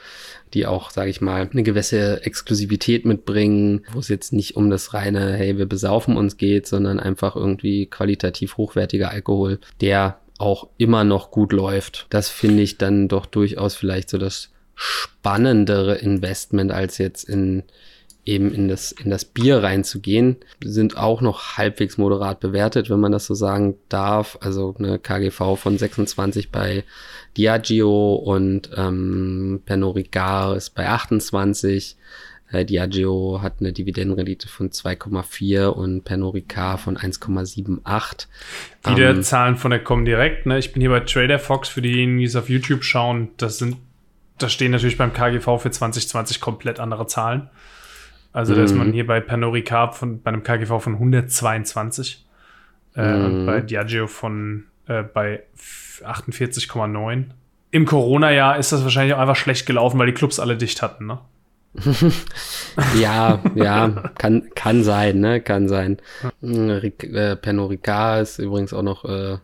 die 0.55 0.66
auch, 0.66 0.90
sage 0.90 1.11
ich 1.11 1.21
mal, 1.21 1.49
eine 1.53 1.62
gewisse 1.62 2.25
Exklusivität 2.25 3.05
mitbringen, 3.05 3.85
wo 3.93 3.99
es 3.99 4.09
jetzt 4.09 4.33
nicht 4.33 4.57
um 4.57 4.71
das 4.71 4.95
reine, 4.95 5.35
hey, 5.35 5.59
wir 5.59 5.66
besaufen 5.66 6.16
uns 6.16 6.38
geht, 6.38 6.66
sondern 6.66 6.99
einfach 6.99 7.37
irgendwie 7.37 7.85
qualitativ 7.85 8.57
hochwertiger 8.57 9.11
Alkohol, 9.11 9.59
der 9.83 10.19
auch 10.38 10.69
immer 10.79 11.05
noch 11.05 11.31
gut 11.31 11.53
läuft. 11.53 12.07
Das 12.09 12.31
finde 12.31 12.62
ich 12.62 12.79
dann 12.79 13.09
doch 13.09 13.27
durchaus 13.27 13.75
vielleicht 13.75 14.09
so 14.09 14.16
das 14.16 14.49
spannendere 14.75 15.97
Investment 15.97 16.73
als 16.73 16.97
jetzt 16.97 17.29
in 17.29 17.62
eben 18.31 18.55
in 18.55 18.69
das, 18.69 18.93
in 18.93 19.11
das 19.11 19.25
Bier 19.25 19.62
reinzugehen, 19.62 20.37
sind 20.62 20.97
auch 20.97 21.21
noch 21.21 21.59
halbwegs 21.59 21.99
moderat 21.99 22.40
bewertet, 22.40 22.88
wenn 22.88 23.01
man 23.01 23.12
das 23.12 23.27
so 23.27 23.35
sagen 23.35 23.75
darf. 23.88 24.38
Also 24.40 24.75
eine 24.79 24.99
KGV 24.99 25.57
von 25.57 25.77
26 25.77 26.51
bei 26.51 26.85
Diageo 27.37 28.14
und 28.14 28.71
ähm, 28.77 29.62
Pernod 29.66 29.97
Ricard 29.97 30.57
ist 30.57 30.71
bei 30.71 30.88
28. 30.88 31.97
Äh, 32.53 32.64
Diageo 32.64 33.40
hat 33.43 33.55
eine 33.61 33.73
Dividendenrendite 33.73 34.49
von 34.49 34.71
2,4 34.71 35.66
und 35.66 36.05
Pernod 36.05 36.35
Ricard 36.35 36.81
von 36.81 36.97
1,78. 36.97 38.27
Wieder 38.87 39.11
ähm, 39.11 39.23
Zahlen 39.25 39.57
von 39.57 39.73
der 39.73 39.83
Comdirect. 39.83 40.47
Ne? 40.47 40.59
Ich 40.59 40.73
bin 40.73 40.81
hier 40.81 40.90
bei 40.90 41.01
Trader 41.01 41.40
Fox 41.40 41.69
für 41.69 41.83
diejenigen, 41.83 42.19
die 42.19 42.25
es 42.25 42.37
auf 42.37 42.49
YouTube 42.49 42.85
schauen. 42.85 43.31
Das 43.38 43.59
sind, 43.59 43.77
da 44.38 44.49
stehen 44.49 44.71
natürlich 44.71 44.99
beim 44.99 45.12
KGV 45.12 45.59
für 45.59 45.71
2020 45.71 46.40
komplett 46.40 46.79
andere 46.79 47.09
Zahlen. 47.09 47.51
Also 48.33 48.55
da 48.55 48.62
ist 48.62 48.75
man 48.75 48.88
mhm. 48.88 48.93
hier 48.93 49.07
bei 49.07 49.21
Pernod 49.21 49.55
Ricard 49.55 49.95
von, 49.95 50.23
bei 50.23 50.31
einem 50.31 50.43
KGV 50.43 50.81
von 50.81 50.95
122 50.95 52.25
äh, 52.95 53.03
mm. 53.03 53.25
und 53.25 53.47
bei 53.47 53.61
Diageo 53.61 54.07
von 54.07 54.64
äh, 54.87 55.03
bei 55.03 55.43
48,9. 56.03 57.25
Im 57.73 57.87
Corona-Jahr 57.87 58.59
ist 58.59 58.73
das 58.73 58.83
wahrscheinlich 58.85 59.14
auch 59.14 59.21
einfach 59.21 59.37
schlecht 59.37 59.66
gelaufen, 59.66 59.99
weil 59.99 60.07
die 60.07 60.14
Clubs 60.14 60.38
alle 60.38 60.57
dicht 60.57 60.83
hatten, 60.83 61.07
ne? 61.07 61.19
ja, 63.01 63.38
ja, 63.55 64.11
kann, 64.19 64.51
kann 64.57 64.83
sein, 64.83 65.21
ne? 65.21 65.40
Kann 65.40 65.69
sein. 65.69 65.99
Ric 66.43 67.05
äh, 67.05 67.37
Pernod 67.37 67.71
Ricard 67.71 68.23
ist 68.23 68.38
übrigens 68.40 68.73
auch 68.73 68.83
noch 68.83 69.05
äh, 69.05 69.38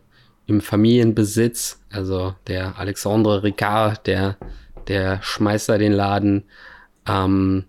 im 0.45 0.59
Familienbesitz. 0.59 1.81
Also 1.89 2.35
der 2.47 2.77
Alexandre 2.77 3.43
Ricard, 3.43 4.07
der, 4.07 4.35
der 4.89 5.21
schmeißt 5.21 5.69
da 5.69 5.77
den 5.77 5.93
Laden. 5.93 6.43
Ähm, 7.07 7.65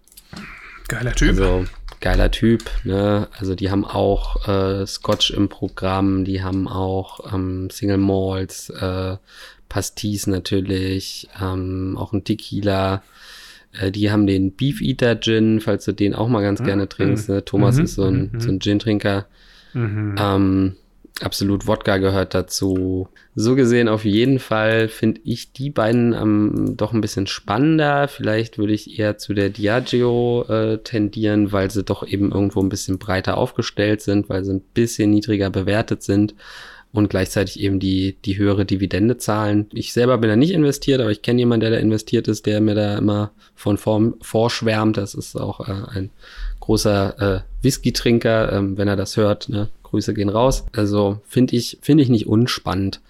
Geiler 0.88 1.12
Typ. 1.12 1.28
Also, 1.28 1.64
geiler 2.00 2.30
Typ, 2.30 2.70
ne? 2.84 3.28
Also 3.38 3.54
die 3.54 3.70
haben 3.70 3.84
auch 3.84 4.48
äh, 4.48 4.86
Scotch 4.86 5.30
im 5.30 5.48
Programm, 5.48 6.24
die 6.24 6.42
haben 6.42 6.66
auch 6.66 7.32
ähm, 7.32 7.68
Single 7.70 7.98
Malts, 7.98 8.70
äh, 8.70 9.16
Pastis 9.68 10.26
natürlich, 10.26 11.28
ähm, 11.40 11.96
auch 11.98 12.12
ein 12.12 12.24
Tequila. 12.24 13.02
Äh, 13.78 13.90
die 13.90 14.10
haben 14.10 14.26
den 14.26 14.52
Beef 14.52 14.80
Eater 14.80 15.20
Gin, 15.20 15.60
falls 15.60 15.84
du 15.84 15.92
den 15.92 16.14
auch 16.14 16.28
mal 16.28 16.42
ganz 16.42 16.60
mhm. 16.60 16.64
gerne 16.64 16.88
trinkst. 16.88 17.28
Ne? 17.28 17.44
Thomas 17.44 17.76
mhm. 17.76 17.84
ist 17.84 17.94
so 17.94 18.04
ein, 18.04 18.30
mhm. 18.32 18.40
so 18.40 18.48
ein 18.48 18.60
Gin-Trinker. 18.60 19.26
Mhm. 19.74 20.14
Ähm, 20.18 20.76
absolut 21.20 21.66
Wodka 21.66 21.98
gehört 21.98 22.34
dazu. 22.34 23.08
So 23.34 23.54
gesehen 23.54 23.88
auf 23.88 24.04
jeden 24.04 24.38
Fall 24.38 24.88
finde 24.88 25.20
ich 25.24 25.52
die 25.52 25.70
beiden 25.70 26.12
ähm, 26.12 26.74
doch 26.76 26.92
ein 26.92 27.00
bisschen 27.00 27.26
spannender. 27.26 28.08
Vielleicht 28.08 28.58
würde 28.58 28.72
ich 28.72 28.98
eher 28.98 29.18
zu 29.18 29.34
der 29.34 29.50
Diageo 29.50 30.44
äh, 30.48 30.78
tendieren, 30.78 31.52
weil 31.52 31.70
sie 31.70 31.84
doch 31.84 32.06
eben 32.06 32.32
irgendwo 32.32 32.60
ein 32.60 32.68
bisschen 32.68 32.98
breiter 32.98 33.36
aufgestellt 33.36 34.00
sind, 34.00 34.28
weil 34.28 34.44
sie 34.44 34.54
ein 34.54 34.60
bisschen 34.74 35.10
niedriger 35.10 35.50
bewertet 35.50 36.02
sind 36.02 36.34
und 36.92 37.10
gleichzeitig 37.10 37.60
eben 37.60 37.80
die, 37.80 38.16
die 38.24 38.38
höhere 38.38 38.64
Dividende 38.64 39.18
zahlen. 39.18 39.66
Ich 39.72 39.92
selber 39.92 40.18
bin 40.18 40.30
da 40.30 40.36
nicht 40.36 40.52
investiert, 40.52 41.00
aber 41.00 41.10
ich 41.10 41.22
kenne 41.22 41.40
jemanden, 41.40 41.60
der 41.60 41.70
da 41.70 41.76
investiert 41.76 42.28
ist, 42.28 42.46
der 42.46 42.60
mir 42.60 42.74
da 42.74 42.96
immer 42.96 43.32
von 43.54 43.76
vorn 43.76 44.14
vorschwärmt. 44.22 44.96
Das 44.96 45.14
ist 45.14 45.36
auch 45.36 45.68
äh, 45.68 45.72
ein 45.90 46.10
großer 46.68 47.36
äh, 47.36 47.40
Whisky-Trinker, 47.62 48.52
ähm, 48.52 48.76
wenn 48.76 48.88
er 48.88 48.96
das 48.96 49.16
hört. 49.16 49.48
Ne? 49.48 49.70
Grüße 49.84 50.12
gehen 50.12 50.28
raus. 50.28 50.66
Also 50.76 51.22
finde 51.26 51.56
ich, 51.56 51.78
finde 51.80 52.02
ich 52.02 52.10
nicht 52.10 52.26
unspannend. 52.26 53.00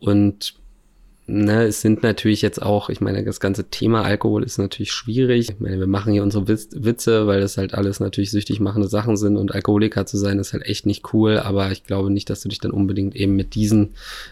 Und 0.00 0.54
ne, 1.26 1.64
es 1.64 1.82
sind 1.82 2.02
natürlich 2.02 2.40
jetzt 2.40 2.62
auch, 2.62 2.88
ich 2.88 3.02
meine, 3.02 3.22
das 3.22 3.38
ganze 3.38 3.64
Thema 3.64 4.02
Alkohol 4.02 4.42
ist 4.42 4.56
natürlich 4.56 4.92
schwierig. 4.92 5.50
Ich 5.50 5.60
meine, 5.60 5.78
wir 5.78 5.86
machen 5.86 6.14
hier 6.14 6.22
unsere 6.22 6.48
Witze, 6.48 7.26
weil 7.26 7.42
das 7.42 7.58
halt 7.58 7.74
alles 7.74 8.00
natürlich 8.00 8.30
süchtig 8.30 8.60
machende 8.60 8.88
Sachen 8.88 9.18
sind 9.18 9.36
und 9.36 9.54
Alkoholiker 9.54 10.06
zu 10.06 10.16
sein 10.16 10.38
ist 10.38 10.54
halt 10.54 10.64
echt 10.64 10.86
nicht 10.86 11.12
cool, 11.12 11.38
aber 11.38 11.70
ich 11.70 11.84
glaube 11.84 12.10
nicht, 12.10 12.30
dass 12.30 12.40
du 12.40 12.48
dich 12.48 12.60
dann 12.60 12.70
unbedingt 12.70 13.14
eben 13.14 13.36
mit 13.36 13.54
diesen 13.54 13.90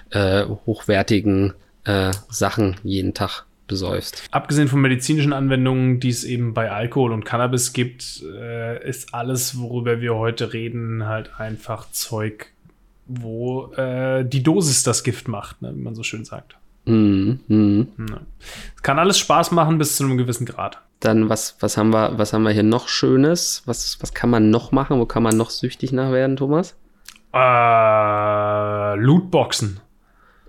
äh, 0.09 0.47
hochwertigen 0.65 1.53
äh, 1.85 2.13
Sachen 2.31 2.77
jeden 2.83 3.13
Tag 3.13 3.45
besäufst. 3.71 4.23
Abgesehen 4.31 4.69
von 4.69 4.81
medizinischen 4.81 5.33
Anwendungen, 5.33 6.01
die 6.01 6.11
es 6.11 6.25
eben 6.25 6.53
bei 6.53 6.71
Alkohol 6.71 7.13
und 7.13 7.25
Cannabis 7.25 7.73
gibt, 7.73 8.23
äh, 8.23 8.87
ist 8.87 9.15
alles, 9.15 9.59
worüber 9.59 10.03
wir 10.03 10.17
heute 10.17 10.53
reden, 10.53 11.07
halt 11.07 11.41
einfach 11.41 11.91
Zeug, 11.91 12.49
wo 13.07 13.73
äh, 13.73 14.25
die 14.25 14.43
Dosis 14.43 14.83
das 14.83 15.03
Gift 15.03 15.29
macht, 15.29 15.63
ne, 15.63 15.73
wie 15.75 15.81
man 15.81 15.95
so 15.95 16.03
schön 16.03 16.25
sagt. 16.25 16.57
Mhm. 16.85 17.41
Mhm. 17.49 17.89
Es 18.77 18.83
kann 18.83 18.99
alles 18.99 19.19
Spaß 19.19 19.53
machen 19.53 19.79
bis 19.79 19.97
zu 19.97 20.05
einem 20.05 20.19
gewissen 20.19 20.45
Grad. 20.45 20.81
Dann, 21.01 21.29
was, 21.31 21.57
was, 21.61 21.77
haben, 21.77 21.91
wir, 21.91 22.19
was 22.19 22.33
haben 22.33 22.43
wir 22.43 22.51
hier 22.51 22.63
noch 22.63 22.89
Schönes? 22.89 23.63
Was, 23.65 23.99
was 24.03 24.13
kann 24.13 24.29
man 24.29 24.51
noch 24.51 24.71
machen? 24.71 24.99
Wo 24.99 25.07
kann 25.07 25.23
man 25.23 25.37
noch 25.37 25.51
süchtig 25.51 25.93
nach 25.93 26.13
werden, 26.13 26.37
Thomas? 26.37 26.77
Äh, 27.33 28.97
Lootboxen. 28.97 29.81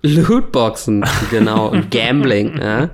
Lootboxen, 0.02 1.04
genau. 1.30 1.68
Und 1.68 1.90
Gambling, 1.90 2.60
ja. 2.60 2.90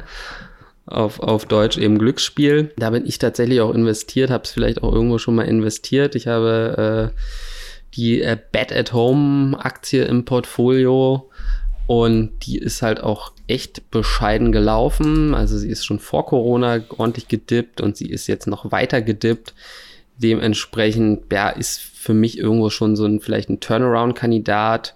Auf, 0.86 1.20
auf 1.20 1.44
Deutsch 1.44 1.76
eben 1.76 1.98
Glücksspiel. 1.98 2.72
Da 2.76 2.90
bin 2.90 3.06
ich 3.06 3.18
tatsächlich 3.18 3.60
auch 3.60 3.74
investiert, 3.74 4.30
habe 4.30 4.44
es 4.44 4.50
vielleicht 4.50 4.82
auch 4.82 4.92
irgendwo 4.92 5.18
schon 5.18 5.34
mal 5.34 5.46
investiert. 5.46 6.14
Ich 6.14 6.26
habe 6.26 7.12
äh, 7.14 7.18
die 7.94 8.22
äh, 8.22 8.38
Bet 8.52 8.72
at 8.72 8.92
Home 8.94 9.58
Aktie 9.58 10.04
im 10.04 10.24
Portfolio 10.24 11.30
und 11.86 12.46
die 12.46 12.58
ist 12.58 12.82
halt 12.82 13.02
auch 13.02 13.32
echt 13.48 13.90
bescheiden 13.90 14.52
gelaufen. 14.52 15.34
Also 15.34 15.58
sie 15.58 15.70
ist 15.70 15.84
schon 15.84 15.98
vor 15.98 16.26
Corona 16.26 16.80
ordentlich 16.96 17.28
gedippt 17.28 17.80
und 17.80 17.96
sie 17.96 18.10
ist 18.10 18.26
jetzt 18.26 18.46
noch 18.46 18.70
weiter 18.70 19.02
gedippt. 19.02 19.54
Dementsprechend, 20.18 21.32
ja, 21.32 21.48
ist 21.48 21.80
für 21.80 22.14
mich 22.14 22.38
irgendwo 22.38 22.70
schon 22.70 22.96
so 22.96 23.06
ein 23.06 23.20
vielleicht 23.20 23.48
ein 23.48 23.60
Turnaround-Kandidat 23.60 24.94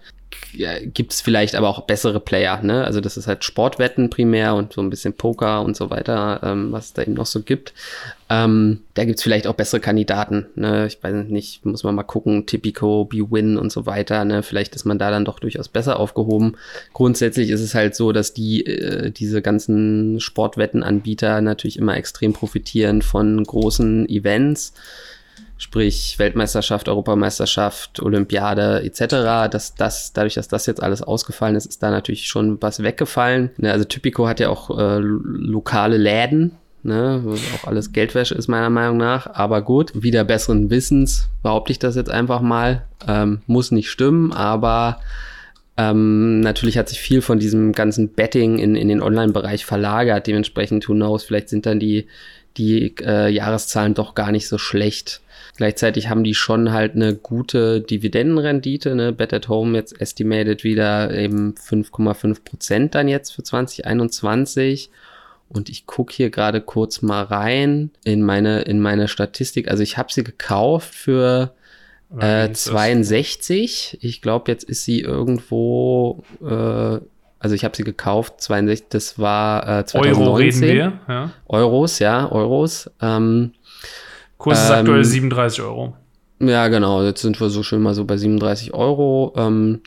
gibt 0.84 1.12
es 1.12 1.20
vielleicht 1.20 1.54
aber 1.54 1.68
auch 1.68 1.82
bessere 1.82 2.20
Player, 2.20 2.62
ne? 2.62 2.84
Also 2.84 3.00
das 3.00 3.16
ist 3.16 3.26
halt 3.26 3.44
Sportwetten 3.44 4.10
primär 4.10 4.54
und 4.54 4.72
so 4.72 4.80
ein 4.80 4.90
bisschen 4.90 5.14
Poker 5.14 5.62
und 5.62 5.76
so 5.76 5.90
weiter, 5.90 6.40
ähm, 6.42 6.72
was 6.72 6.86
es 6.86 6.92
da 6.92 7.02
eben 7.02 7.14
noch 7.14 7.26
so 7.26 7.42
gibt. 7.42 7.72
Ähm, 8.28 8.80
da 8.94 9.04
gibt 9.04 9.18
es 9.18 9.22
vielleicht 9.22 9.46
auch 9.46 9.54
bessere 9.54 9.80
Kandidaten, 9.80 10.46
ne? 10.54 10.86
Ich 10.86 11.02
weiß 11.02 11.26
nicht, 11.28 11.64
muss 11.64 11.84
man 11.84 11.94
mal 11.94 12.02
gucken, 12.02 12.46
Tipico, 12.46 13.04
B-Win 13.04 13.56
und 13.56 13.72
so 13.72 13.86
weiter, 13.86 14.24
ne? 14.24 14.42
Vielleicht 14.42 14.74
ist 14.74 14.84
man 14.84 14.98
da 14.98 15.10
dann 15.10 15.24
doch 15.24 15.38
durchaus 15.38 15.68
besser 15.68 15.98
aufgehoben. 15.98 16.56
Grundsätzlich 16.92 17.50
ist 17.50 17.60
es 17.60 17.74
halt 17.74 17.94
so, 17.94 18.12
dass 18.12 18.34
die, 18.34 18.66
äh, 18.66 19.10
diese 19.10 19.42
ganzen 19.42 20.20
Sportwettenanbieter 20.20 21.40
natürlich 21.40 21.78
immer 21.78 21.96
extrem 21.96 22.32
profitieren 22.32 23.02
von 23.02 23.42
großen 23.42 24.08
Events 24.08 24.74
sprich 25.62 26.18
Weltmeisterschaft, 26.18 26.88
Europameisterschaft, 26.88 28.02
Olympiade 28.02 28.82
etc., 28.82 29.48
dass 29.48 29.76
das, 29.76 30.12
dadurch, 30.12 30.34
dass 30.34 30.48
das 30.48 30.66
jetzt 30.66 30.82
alles 30.82 31.02
ausgefallen 31.02 31.54
ist, 31.54 31.66
ist 31.66 31.82
da 31.84 31.90
natürlich 31.90 32.26
schon 32.26 32.60
was 32.60 32.82
weggefallen. 32.82 33.50
Ne, 33.58 33.70
also 33.70 33.84
Typico 33.84 34.26
hat 34.26 34.40
ja 34.40 34.48
auch 34.48 34.76
äh, 34.76 34.98
lokale 34.98 35.98
Läden, 35.98 36.56
ne, 36.82 37.22
auch 37.54 37.68
alles 37.68 37.92
Geldwäsche 37.92 38.34
ist 38.34 38.48
meiner 38.48 38.70
Meinung 38.70 38.96
nach, 38.96 39.28
aber 39.32 39.62
gut, 39.62 39.92
wieder 39.94 40.24
besseren 40.24 40.68
Wissens 40.68 41.28
behaupte 41.44 41.70
ich 41.70 41.78
das 41.78 41.94
jetzt 41.94 42.10
einfach 42.10 42.40
mal, 42.40 42.82
ähm, 43.06 43.42
muss 43.46 43.70
nicht 43.70 43.88
stimmen, 43.88 44.32
aber 44.32 44.98
ähm, 45.76 46.40
natürlich 46.40 46.76
hat 46.76 46.88
sich 46.88 47.00
viel 47.00 47.22
von 47.22 47.38
diesem 47.38 47.72
ganzen 47.72 48.08
Betting 48.08 48.58
in, 48.58 48.74
in 48.74 48.88
den 48.88 49.00
Online-Bereich 49.00 49.64
verlagert. 49.64 50.26
Dementsprechend, 50.26 50.86
who 50.88 50.92
knows, 50.92 51.22
vielleicht 51.24 51.48
sind 51.48 51.64
dann 51.64 51.80
die, 51.80 52.08
die 52.58 52.94
äh, 53.00 53.30
Jahreszahlen 53.30 53.94
doch 53.94 54.14
gar 54.14 54.32
nicht 54.32 54.48
so 54.48 54.58
schlecht. 54.58 55.22
Gleichzeitig 55.62 56.08
haben 56.08 56.24
die 56.24 56.34
schon 56.34 56.72
halt 56.72 56.96
eine 56.96 57.14
gute 57.14 57.80
Dividendenrendite, 57.80 58.96
ne? 58.96 59.12
Bet 59.12 59.32
at 59.32 59.48
Home 59.48 59.78
jetzt 59.78 60.00
estimated 60.00 60.64
wieder 60.64 61.16
eben 61.16 61.54
5,5 61.54 62.42
Prozent 62.42 62.96
dann 62.96 63.06
jetzt 63.06 63.30
für 63.30 63.44
2021. 63.44 64.90
Und 65.48 65.68
ich 65.68 65.86
gucke 65.86 66.14
hier 66.14 66.30
gerade 66.30 66.62
kurz 66.62 67.00
mal 67.00 67.22
rein 67.22 67.92
in 68.02 68.24
meine, 68.24 68.62
in 68.62 68.80
meine 68.80 69.06
Statistik. 69.06 69.70
Also 69.70 69.84
ich 69.84 69.98
habe 69.98 70.12
sie 70.12 70.24
gekauft 70.24 70.96
für 70.96 71.54
äh, 72.18 72.50
62. 72.50 73.98
Ich 74.00 74.20
glaube, 74.20 74.50
jetzt 74.50 74.64
ist 74.64 74.84
sie 74.84 75.02
irgendwo, 75.02 76.24
äh, 76.40 76.98
also 77.38 77.54
ich 77.54 77.64
habe 77.64 77.76
sie 77.76 77.84
gekauft, 77.84 78.40
62, 78.40 78.88
das 78.88 79.16
war 79.20 79.62
äh, 79.62 79.84
2019. 79.84 80.22
Euro 80.24 80.34
reden 80.34 80.60
wir, 80.60 80.92
ja. 81.06 81.30
Euros, 81.46 82.00
ja, 82.00 82.32
Euros. 82.32 82.90
Ähm, 83.00 83.52
Kurs 84.42 84.64
ist 84.64 84.70
ähm, 84.70 84.78
aktuell 84.78 85.04
37 85.04 85.62
Euro. 85.62 85.94
Ja, 86.40 86.66
genau. 86.66 87.04
Jetzt 87.04 87.22
sind 87.22 87.40
wir 87.40 87.48
so 87.48 87.62
schön 87.62 87.80
mal 87.80 87.94
so 87.94 88.04
bei 88.04 88.16
37 88.16 88.74
Euro. 88.74 89.32
Ähm, 89.36 89.82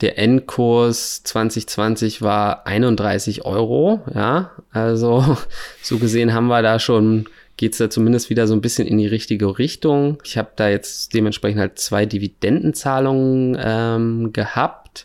der 0.00 0.18
Endkurs 0.18 1.22
2020 1.24 2.22
war 2.22 2.66
31 2.66 3.44
Euro. 3.44 4.00
Ja, 4.14 4.52
also 4.70 5.36
so 5.82 5.98
gesehen 5.98 6.32
haben 6.32 6.46
wir 6.46 6.62
da 6.62 6.78
schon, 6.78 7.26
geht 7.58 7.72
es 7.72 7.78
da 7.78 7.90
zumindest 7.90 8.30
wieder 8.30 8.46
so 8.46 8.54
ein 8.54 8.62
bisschen 8.62 8.88
in 8.88 8.96
die 8.96 9.06
richtige 9.06 9.58
Richtung. 9.58 10.16
Ich 10.24 10.38
habe 10.38 10.52
da 10.56 10.70
jetzt 10.70 11.12
dementsprechend 11.12 11.60
halt 11.60 11.78
zwei 11.78 12.06
Dividendenzahlungen 12.06 13.58
ähm, 13.62 14.32
gehabt. 14.32 15.04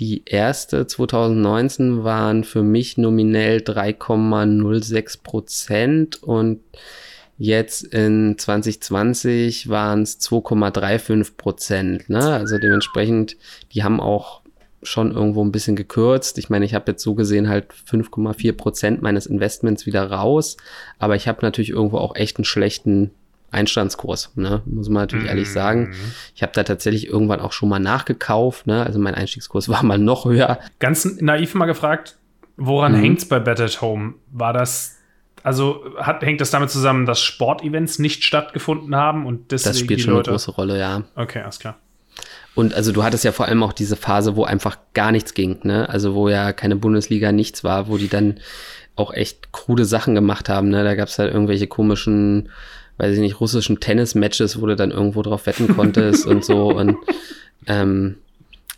Die 0.00 0.24
erste 0.26 0.88
2019 0.88 2.02
waren 2.02 2.42
für 2.42 2.64
mich 2.64 2.98
nominell 2.98 3.58
3,06 3.58 5.22
Prozent 5.22 6.20
und 6.20 6.58
Jetzt 7.40 7.84
in 7.84 8.36
2020 8.36 9.68
waren 9.68 10.02
es 10.02 10.20
2,35 10.20 11.36
Prozent. 11.36 12.10
Ne? 12.10 12.18
Also 12.20 12.58
dementsprechend, 12.58 13.36
die 13.72 13.84
haben 13.84 14.00
auch 14.00 14.42
schon 14.82 15.12
irgendwo 15.12 15.44
ein 15.44 15.52
bisschen 15.52 15.76
gekürzt. 15.76 16.36
Ich 16.38 16.50
meine, 16.50 16.64
ich 16.64 16.74
habe 16.74 16.90
jetzt 16.90 17.02
so 17.02 17.14
gesehen 17.14 17.48
halt 17.48 17.68
5,4 17.72 18.52
Prozent 18.52 19.02
meines 19.02 19.26
Investments 19.26 19.86
wieder 19.86 20.10
raus, 20.10 20.56
aber 20.98 21.14
ich 21.14 21.28
habe 21.28 21.38
natürlich 21.42 21.70
irgendwo 21.70 21.98
auch 21.98 22.16
echt 22.16 22.38
einen 22.38 22.44
schlechten 22.44 23.12
Einstandskurs, 23.50 24.32
ne? 24.34 24.62
muss 24.66 24.88
man 24.88 25.04
natürlich 25.04 25.24
mhm. 25.24 25.30
ehrlich 25.30 25.50
sagen. 25.50 25.94
Ich 26.34 26.42
habe 26.42 26.52
da 26.52 26.64
tatsächlich 26.64 27.06
irgendwann 27.06 27.40
auch 27.40 27.52
schon 27.52 27.68
mal 27.68 27.78
nachgekauft, 27.78 28.66
ne? 28.66 28.84
also 28.84 28.98
mein 28.98 29.14
Einstiegskurs 29.14 29.68
war 29.68 29.82
mal 29.82 29.98
noch 29.98 30.26
höher. 30.26 30.58
Ganz 30.80 31.06
naiv 31.20 31.54
mal 31.54 31.66
gefragt, 31.66 32.18
woran 32.56 33.00
mhm. 33.00 33.14
es 33.14 33.26
bei 33.26 33.40
Bet 33.40 33.60
at 33.60 33.80
Home? 33.80 34.14
War 34.30 34.52
das 34.52 34.97
also 35.42 35.84
hat, 35.98 36.22
hängt 36.22 36.40
das 36.40 36.50
damit 36.50 36.70
zusammen, 36.70 37.06
dass 37.06 37.20
Sportevents 37.20 37.98
nicht 37.98 38.24
stattgefunden 38.24 38.94
haben 38.94 39.26
und 39.26 39.50
deswegen 39.52 39.72
Das 39.72 39.80
spielt 39.80 40.00
schon 40.00 40.14
Leute... 40.14 40.30
eine 40.30 40.34
große 40.36 40.50
Rolle, 40.52 40.78
ja. 40.78 41.04
Okay, 41.14 41.40
alles 41.40 41.58
klar. 41.58 41.76
Und 42.54 42.74
also 42.74 42.90
du 42.90 43.04
hattest 43.04 43.24
ja 43.24 43.30
vor 43.30 43.46
allem 43.46 43.62
auch 43.62 43.72
diese 43.72 43.94
Phase, 43.94 44.34
wo 44.34 44.44
einfach 44.44 44.78
gar 44.92 45.12
nichts 45.12 45.34
ging, 45.34 45.60
ne? 45.62 45.88
Also 45.88 46.14
wo 46.14 46.28
ja 46.28 46.52
keine 46.52 46.74
Bundesliga 46.74 47.30
nichts 47.30 47.62
war, 47.62 47.88
wo 47.88 47.98
die 47.98 48.08
dann 48.08 48.40
auch 48.96 49.14
echt 49.14 49.52
krude 49.52 49.84
Sachen 49.84 50.16
gemacht 50.16 50.48
haben, 50.48 50.68
ne? 50.68 50.82
Da 50.82 50.96
gab 50.96 51.08
es 51.08 51.18
halt 51.20 51.32
irgendwelche 51.32 51.68
komischen, 51.68 52.48
weiß 52.96 53.14
ich 53.14 53.20
nicht, 53.20 53.40
russischen 53.40 53.78
Tennis-Matches, 53.78 54.60
wo 54.60 54.66
du 54.66 54.74
dann 54.74 54.90
irgendwo 54.90 55.22
drauf 55.22 55.46
wetten 55.46 55.68
konntest 55.76 56.26
und 56.26 56.44
so 56.44 56.70
und 56.70 56.96
ähm, 57.68 58.16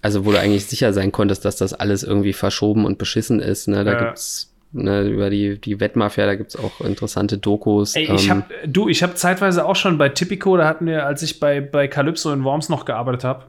also 0.02 0.26
wo 0.26 0.32
du 0.32 0.38
eigentlich 0.38 0.66
sicher 0.66 0.92
sein 0.92 1.12
konntest, 1.12 1.44
dass 1.44 1.56
das 1.56 1.72
alles 1.72 2.02
irgendwie 2.02 2.32
verschoben 2.32 2.84
und 2.84 2.98
beschissen 2.98 3.40
ist, 3.40 3.66
ne? 3.66 3.84
Da 3.84 3.92
ja. 3.92 4.04
gibt's 4.04 4.49
Ne, 4.72 5.02
über 5.08 5.30
die, 5.30 5.60
die 5.60 5.80
Wettmafia, 5.80 6.26
da 6.26 6.36
gibt 6.36 6.50
es 6.50 6.56
auch 6.56 6.80
interessante 6.80 7.38
Dokus. 7.38 7.96
Ey, 7.96 8.04
ich 8.14 8.28
ähm, 8.28 8.30
hab, 8.30 8.50
du, 8.64 8.88
ich 8.88 9.02
habe 9.02 9.14
zeitweise 9.14 9.66
auch 9.66 9.74
schon 9.74 9.98
bei 9.98 10.10
Tipico, 10.10 10.56
da 10.56 10.68
hatten 10.68 10.86
wir, 10.86 11.06
als 11.06 11.22
ich 11.22 11.40
bei, 11.40 11.60
bei 11.60 11.88
Calypso 11.88 12.32
in 12.32 12.44
Worms 12.44 12.68
noch 12.68 12.84
gearbeitet 12.84 13.24
habe, 13.24 13.46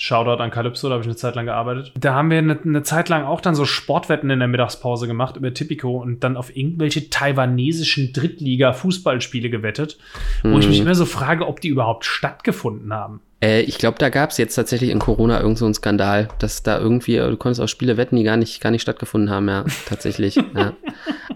Shoutout 0.00 0.40
an 0.40 0.52
Calypso, 0.52 0.88
da 0.88 0.94
habe 0.94 1.02
ich 1.02 1.08
eine 1.08 1.16
Zeit 1.16 1.34
lang 1.34 1.46
gearbeitet. 1.46 1.92
Da 1.98 2.14
haben 2.14 2.30
wir 2.30 2.38
eine, 2.38 2.56
eine, 2.62 2.84
Zeit 2.84 3.08
lang 3.08 3.24
auch 3.24 3.40
dann 3.40 3.56
so 3.56 3.64
Sportwetten 3.64 4.30
in 4.30 4.38
der 4.38 4.46
Mittagspause 4.46 5.08
gemacht 5.08 5.36
über 5.36 5.52
Tipico 5.52 6.00
und 6.00 6.22
dann 6.22 6.36
auf 6.36 6.56
irgendwelche 6.56 7.10
taiwanesischen 7.10 8.12
Drittliga-Fußballspiele 8.12 9.50
gewettet, 9.50 9.98
wo 10.44 10.50
mhm. 10.50 10.60
ich 10.60 10.68
mich 10.68 10.78
immer 10.78 10.94
so 10.94 11.04
frage, 11.04 11.48
ob 11.48 11.60
die 11.60 11.68
überhaupt 11.68 12.04
stattgefunden 12.04 12.94
haben. 12.94 13.20
Äh, 13.42 13.62
ich 13.62 13.78
glaube, 13.78 13.98
da 13.98 14.08
gab 14.08 14.30
es 14.30 14.38
jetzt 14.38 14.54
tatsächlich 14.54 14.90
in 14.90 15.00
Corona 15.00 15.40
irgend 15.40 15.58
so 15.58 15.64
einen 15.64 15.74
Skandal, 15.74 16.28
dass 16.38 16.62
da 16.62 16.78
irgendwie, 16.78 17.16
du 17.16 17.36
konntest 17.36 17.60
auch 17.60 17.68
Spiele 17.68 17.96
wetten, 17.96 18.14
die 18.14 18.22
gar 18.22 18.36
nicht, 18.36 18.60
gar 18.60 18.70
nicht 18.70 18.82
stattgefunden 18.82 19.30
haben, 19.30 19.48
ja, 19.48 19.64
tatsächlich. 19.88 20.36
ja. 20.56 20.74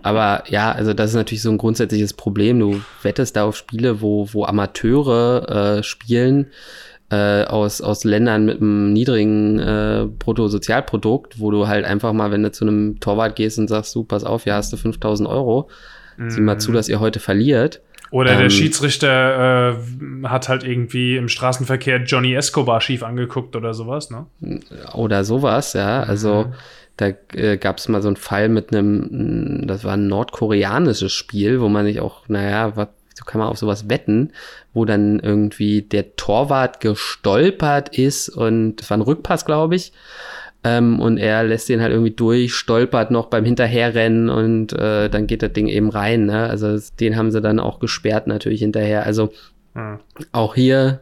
Aber 0.03 0.45
ja, 0.49 0.71
also 0.71 0.95
das 0.95 1.11
ist 1.11 1.17
natürlich 1.17 1.43
so 1.43 1.51
ein 1.51 1.59
grundsätzliches 1.59 2.13
Problem. 2.13 2.59
Du 2.59 2.81
wettest 3.03 3.37
da 3.37 3.45
auf 3.45 3.57
Spiele, 3.57 4.01
wo, 4.01 4.29
wo 4.33 4.45
Amateure 4.45 5.79
äh, 5.79 5.83
spielen 5.83 6.47
äh, 7.13 7.45
aus, 7.45 7.83
aus 7.83 8.05
Ländern 8.05 8.47
mit 8.47 8.61
einem 8.61 8.93
niedrigen 8.93 9.59
äh, 9.59 10.07
Bruttosozialprodukt, 10.19 11.39
wo 11.39 11.51
du 11.51 11.69
halt 11.69 11.85
einfach 11.85 12.13
mal, 12.13 12.31
wenn 12.31 12.43
du 12.43 12.51
zu 12.51 12.65
einem 12.65 12.99
Torwart 13.01 13.37
gehst 13.37 13.59
und 13.59 13.69
sagst, 13.69 13.95
du, 13.95 14.03
pass 14.03 14.25
auf, 14.25 14.45
hier 14.45 14.55
hast 14.55 14.73
du 14.73 14.79
5000 14.79 15.29
Euro, 15.29 15.69
mm. 16.17 16.31
sieh 16.31 16.41
mal 16.41 16.59
zu, 16.59 16.71
mhm. 16.71 16.75
dass 16.75 16.89
ihr 16.89 17.01
heute 17.01 17.21
verliert 17.21 17.83
oder 18.11 18.33
ähm, 18.33 18.41
der 18.41 18.51
Schiedsrichter 18.51 19.75
äh, 19.75 20.27
hat 20.29 20.49
halt 20.49 20.65
irgendwie 20.65 21.17
im 21.17 21.29
Straßenverkehr 21.29 22.03
Johnny 22.03 22.35
Escobar 22.35 22.81
schief 22.83 23.03
angeguckt 23.03 23.57
oder 23.57 23.73
sowas, 23.73 24.11
ne? 24.11 24.27
Oder 24.95 25.25
sowas, 25.25 25.73
ja. 25.73 26.03
Also 26.03 26.45
mhm. 26.45 26.53
da 26.99 27.13
äh, 27.35 27.57
gab 27.57 27.79
es 27.79 27.89
mal 27.89 28.03
so 28.03 28.09
einen 28.09 28.17
Fall 28.17 28.51
mit 28.51 28.75
einem, 28.75 29.67
das 29.67 29.85
war 29.85 29.95
ein 29.95 30.09
nordkoreanisches 30.09 31.11
Spiel, 31.11 31.63
wo 31.63 31.71
man 31.71 31.87
sich 31.87 32.01
auch, 32.01 32.29
naja, 32.29 32.77
was, 32.77 32.89
so 33.15 33.25
kann 33.25 33.39
man 33.39 33.49
auf 33.49 33.59
sowas 33.59 33.89
wetten, 33.89 34.33
wo 34.73 34.85
dann 34.85 35.21
irgendwie 35.21 35.83
der 35.83 36.17
Torwart 36.17 36.81
gestolpert 36.81 37.97
ist 37.97 38.29
und 38.29 38.81
es 38.81 38.91
war 38.91 38.99
ein 38.99 39.03
Rückpass, 39.03 39.45
glaube 39.45 39.77
ich. 39.77 39.93
Ähm, 40.65 41.01
und 41.01 41.19
er 41.19 41.43
lässt 41.43 41.69
den 41.69 41.83
halt 41.83 41.93
irgendwie 41.93 42.13
durch, 42.13 42.55
stolpert 42.55 43.11
noch 43.11 43.27
beim 43.27 43.45
Hinterherrennen 43.45 44.29
und 44.29 44.73
äh, 44.73 45.09
dann 45.09 45.27
geht 45.27 45.43
das 45.43 45.53
Ding 45.53 45.67
eben 45.67 45.91
rein. 45.91 46.27
Ne? 46.27 46.49
Also 46.49 46.79
den 47.01 47.17
haben 47.17 47.33
sie 47.33 47.41
dann 47.41 47.59
auch 47.59 47.81
gesperrt 47.81 48.29
natürlich 48.29 48.61
hinterher. 48.61 49.05
Also 49.05 49.33
hm. 49.75 49.99
auch 50.31 50.55
hier 50.55 51.01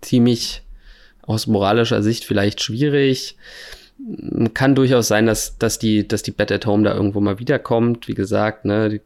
ziemlich 0.00 0.62
aus 1.22 1.46
moralischer 1.46 2.02
Sicht 2.02 2.24
vielleicht 2.24 2.62
schwierig. 2.62 3.36
Kann 4.54 4.74
durchaus 4.74 5.08
sein, 5.08 5.26
dass, 5.26 5.58
dass 5.58 5.78
die, 5.78 6.08
dass 6.08 6.22
die 6.22 6.30
Bet 6.30 6.50
at 6.50 6.66
Home 6.66 6.84
da 6.84 6.94
irgendwo 6.94 7.20
mal 7.20 7.38
wiederkommt. 7.38 8.08
Wie 8.08 8.14
gesagt, 8.14 8.64
ne, 8.64 8.88
die 8.88 9.00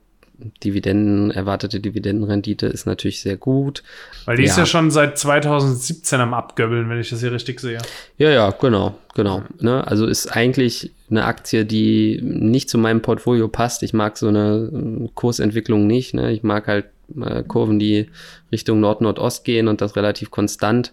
Dividenden, 0.63 1.33
erwartete 1.33 1.81
Dividendenrendite 1.81 2.67
ist 2.67 2.87
natürlich 2.87 3.21
sehr 3.21 3.37
gut. 3.37 3.83
Weil 4.25 4.37
die 4.37 4.45
ja. 4.45 4.51
ist 4.51 4.57
ja 4.57 4.67
schon 4.67 4.91
seit 4.91 5.19
2017 5.19 6.21
am 6.21 6.33
Abgöbbeln, 6.33 6.89
wenn 6.89 7.01
ich 7.01 7.11
das 7.11 7.21
hier 7.21 7.33
richtig 7.33 7.59
sehe. 7.59 7.79
Ja, 8.19 8.31
ja, 8.31 8.51
genau, 8.51 8.97
genau. 9.15 9.43
Ne? 9.59 9.85
Also 9.87 10.07
ist 10.07 10.29
eigentlich 10.29 10.93
eine 11.11 11.25
Aktie, 11.25 11.65
die 11.65 12.21
nicht 12.23 12.71
zu 12.71 12.79
meinem 12.79 13.03
Portfolio 13.03 13.49
passt. 13.49 13.83
Ich 13.83 13.93
mag 13.93 14.17
so 14.17 14.29
eine 14.29 14.71
äh, 14.73 15.09
Kursentwicklung 15.15 15.87
nicht. 15.89 16.15
Ne? 16.15 16.31
Ich 16.33 16.45
mag 16.45 16.69
halt 16.69 16.87
äh, 17.21 17.43
Kurven, 17.43 17.81
die 17.81 18.09
Richtung 18.53 18.79
Nord-Nordost 18.79 19.45
gehen 19.45 19.67
und 19.67 19.81
das 19.81 19.97
relativ 19.97 20.31
konstant. 20.31 20.93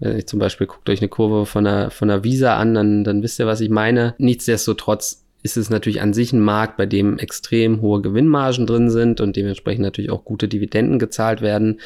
Wenn 0.00 0.18
ich 0.18 0.26
zum 0.26 0.40
Beispiel 0.40 0.66
guckt 0.66 0.90
euch 0.90 1.00
eine 1.00 1.08
Kurve 1.08 1.46
von 1.46 1.62
der, 1.62 1.90
von 1.90 2.08
der 2.08 2.24
Visa 2.24 2.56
an, 2.56 2.74
dann, 2.74 3.04
dann 3.04 3.22
wisst 3.22 3.38
ihr, 3.38 3.46
was 3.46 3.60
ich 3.60 3.70
meine. 3.70 4.14
Nichtsdestotrotz 4.18 5.23
ist 5.44 5.58
es 5.58 5.68
natürlich 5.68 6.00
an 6.00 6.14
sich 6.14 6.32
ein 6.32 6.40
Markt, 6.40 6.78
bei 6.78 6.86
dem 6.86 7.18
extrem 7.18 7.82
hohe 7.82 8.00
Gewinnmargen 8.00 8.66
drin 8.66 8.88
sind 8.88 9.20
und 9.20 9.36
dementsprechend 9.36 9.82
natürlich 9.82 10.10
auch 10.10 10.24
gute 10.24 10.48
Dividenden 10.48 10.98
gezahlt 10.98 11.42
werden. 11.42 11.80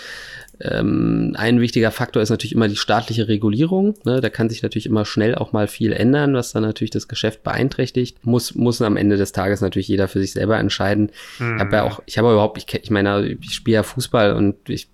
Ähm, 0.60 1.34
ein 1.36 1.60
wichtiger 1.60 1.90
Faktor 1.90 2.22
ist 2.22 2.30
natürlich 2.30 2.54
immer 2.54 2.68
die 2.68 2.76
staatliche 2.76 3.26
Regulierung. 3.26 3.96
Ne? 4.04 4.20
Da 4.20 4.30
kann 4.30 4.48
sich 4.48 4.62
natürlich 4.62 4.86
immer 4.86 5.04
schnell 5.04 5.34
auch 5.34 5.52
mal 5.52 5.66
viel 5.66 5.92
ändern, 5.92 6.34
was 6.34 6.52
dann 6.52 6.62
natürlich 6.62 6.92
das 6.92 7.08
Geschäft 7.08 7.42
beeinträchtigt. 7.42 8.24
Muss, 8.24 8.54
muss 8.54 8.80
am 8.80 8.96
Ende 8.96 9.16
des 9.16 9.32
Tages 9.32 9.60
natürlich 9.60 9.88
jeder 9.88 10.06
für 10.06 10.20
sich 10.20 10.32
selber 10.32 10.56
entscheiden. 10.56 11.10
Mhm. 11.40 11.56
Ich 11.56 11.60
habe 11.60 11.76
ja 11.76 11.82
auch, 11.82 12.00
ich 12.06 12.16
habe 12.16 12.30
überhaupt, 12.30 12.58
ich, 12.58 12.72
ich 12.80 12.90
meine, 12.92 13.26
ich 13.26 13.54
spiele 13.54 13.74
ja 13.74 13.82
Fußball 13.82 14.34
und 14.34 14.54
ich 14.68 14.88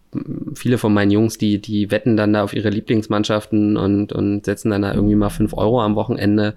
viele 0.55 0.79
von 0.79 0.95
meinen 0.95 1.11
Jungs, 1.11 1.37
die, 1.37 1.61
die 1.61 1.91
wetten 1.91 2.17
dann 2.17 2.33
da 2.33 2.45
auf 2.45 2.55
ihre 2.55 2.71
Lieblingsmannschaften 2.71 3.77
und, 3.77 4.13
und 4.13 4.47
setzen 4.47 4.71
dann 4.71 4.83
da 4.83 4.95
irgendwie 4.95 5.17
mal 5.17 5.29
fünf 5.29 5.53
Euro 5.53 5.83
am 5.83 5.97
Wochenende 5.97 6.55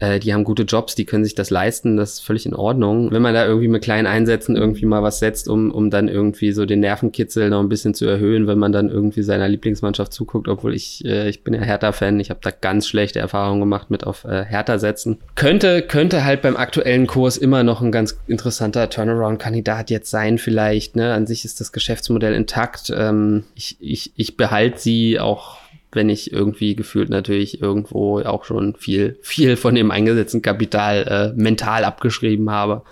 äh, 0.00 0.20
die 0.20 0.32
haben 0.32 0.44
gute 0.44 0.62
Jobs, 0.62 0.94
die 0.94 1.04
können 1.04 1.24
sich 1.24 1.34
das 1.34 1.50
leisten, 1.50 1.96
das 1.96 2.14
ist 2.14 2.20
völlig 2.20 2.46
in 2.46 2.54
Ordnung. 2.54 3.10
Wenn 3.10 3.22
man 3.22 3.34
da 3.34 3.46
irgendwie 3.46 3.68
mit 3.68 3.82
kleinen 3.82 4.06
Einsätzen 4.06 4.56
irgendwie 4.56 4.86
mal 4.86 5.02
was 5.02 5.18
setzt, 5.18 5.48
um, 5.48 5.70
um 5.70 5.90
dann 5.90 6.08
irgendwie 6.08 6.52
so 6.52 6.66
den 6.66 6.80
Nervenkitzel 6.80 7.50
noch 7.50 7.60
ein 7.60 7.68
bisschen 7.68 7.94
zu 7.94 8.06
erhöhen, 8.06 8.46
wenn 8.46 8.58
man 8.58 8.72
dann 8.72 8.88
irgendwie 8.88 9.22
seiner 9.22 9.48
Lieblingsmannschaft 9.48 10.12
zuguckt, 10.12 10.48
obwohl 10.48 10.74
ich, 10.74 11.04
äh, 11.04 11.28
ich 11.28 11.42
bin 11.42 11.54
ja 11.54 11.60
Hertha-Fan, 11.60 12.20
ich 12.20 12.30
habe 12.30 12.40
da 12.42 12.50
ganz 12.50 12.86
schlechte 12.86 13.18
Erfahrungen 13.18 13.60
gemacht 13.60 13.90
mit 13.90 14.04
auf 14.04 14.24
äh, 14.24 14.44
Hertha 14.44 14.78
setzen. 14.78 15.18
Könnte, 15.34 15.82
könnte 15.82 16.24
halt 16.24 16.42
beim 16.42 16.56
aktuellen 16.56 17.06
Kurs 17.06 17.36
immer 17.36 17.62
noch 17.62 17.80
ein 17.80 17.92
ganz 17.92 18.18
interessanter 18.26 18.90
Turnaround-Kandidat 18.90 19.90
jetzt 19.90 20.10
sein, 20.10 20.38
vielleicht. 20.38 20.96
Ne? 20.96 21.12
An 21.12 21.26
sich 21.26 21.44
ist 21.44 21.60
das 21.60 21.72
Geschäftsmodell 21.72 22.34
intakt. 22.34 22.92
Ähm, 22.96 23.44
ich, 23.54 23.76
ich, 23.80 24.12
ich 24.16 24.36
behalte 24.36 24.78
sie 24.78 25.18
auch 25.18 25.58
wenn 25.92 26.10
ich 26.10 26.32
irgendwie 26.32 26.76
gefühlt 26.76 27.08
natürlich 27.08 27.62
irgendwo 27.62 28.20
auch 28.20 28.44
schon 28.44 28.74
viel, 28.76 29.16
viel 29.22 29.56
von 29.56 29.74
dem 29.74 29.90
eingesetzten 29.90 30.42
Kapital 30.42 31.32
äh, 31.34 31.40
mental 31.40 31.84
abgeschrieben 31.84 32.50
habe. 32.50 32.82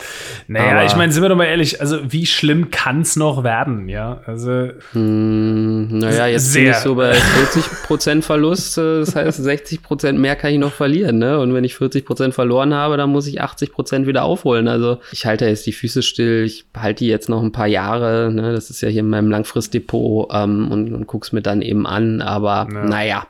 Naja, 0.48 0.72
Aber, 0.72 0.84
ich 0.86 0.96
meine, 0.96 1.12
sind 1.12 1.22
wir 1.22 1.28
doch 1.28 1.36
mal 1.36 1.44
ehrlich, 1.44 1.80
also 1.80 1.98
wie 2.08 2.24
schlimm 2.24 2.70
kann 2.70 3.02
es 3.02 3.16
noch 3.16 3.44
werden, 3.44 3.88
ja? 3.90 4.22
Also. 4.24 4.70
Hm, 4.92 5.98
naja, 5.98 6.26
jetzt 6.26 6.52
sehr. 6.52 6.62
bin 6.62 6.70
ich 6.72 6.76
so 6.78 6.94
bei 6.94 7.12
40% 7.12 8.22
Verlust, 8.22 8.78
äh, 8.78 9.00
das 9.00 9.14
heißt 9.14 9.40
60% 9.40 10.12
mehr 10.12 10.36
kann 10.36 10.52
ich 10.52 10.58
noch 10.58 10.72
verlieren, 10.72 11.18
ne? 11.18 11.38
Und 11.38 11.52
wenn 11.52 11.64
ich 11.64 11.74
40% 11.74 12.32
verloren 12.32 12.72
habe, 12.72 12.96
dann 12.96 13.10
muss 13.10 13.26
ich 13.26 13.42
80% 13.42 14.06
wieder 14.06 14.24
aufholen. 14.24 14.68
Also 14.68 15.00
ich 15.12 15.26
halte 15.26 15.44
jetzt 15.44 15.66
die 15.66 15.72
Füße 15.72 16.02
still, 16.02 16.44
ich 16.44 16.64
halte 16.74 17.04
die 17.04 17.10
jetzt 17.10 17.28
noch 17.28 17.42
ein 17.42 17.52
paar 17.52 17.66
Jahre, 17.66 18.32
ne? 18.32 18.52
Das 18.54 18.70
ist 18.70 18.80
ja 18.80 18.88
hier 18.88 19.00
in 19.00 19.10
meinem 19.10 19.30
Langfristdepot 19.30 20.30
ähm, 20.32 20.70
und, 20.70 20.94
und 20.94 21.06
guck's 21.06 21.32
mir 21.32 21.42
dann 21.42 21.60
eben 21.60 21.86
an, 21.86 22.22
aber 22.22 22.68
ja 22.72 22.85
naja, 22.88 23.26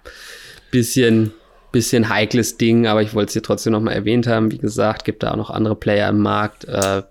bisschen, 0.70 1.32
bisschen 1.72 2.08
heikles 2.08 2.56
Ding, 2.56 2.86
aber 2.86 3.02
ich 3.02 3.14
wollte 3.14 3.28
es 3.28 3.32
hier 3.32 3.42
trotzdem 3.42 3.72
nochmal 3.72 3.94
erwähnt 3.94 4.26
haben. 4.26 4.52
Wie 4.52 4.58
gesagt, 4.58 5.04
gibt 5.04 5.22
da 5.22 5.32
auch 5.32 5.36
noch 5.36 5.50
andere 5.50 5.76
Player 5.76 6.08
im 6.08 6.20
Markt. 6.20 6.64
Äh, 6.64 7.02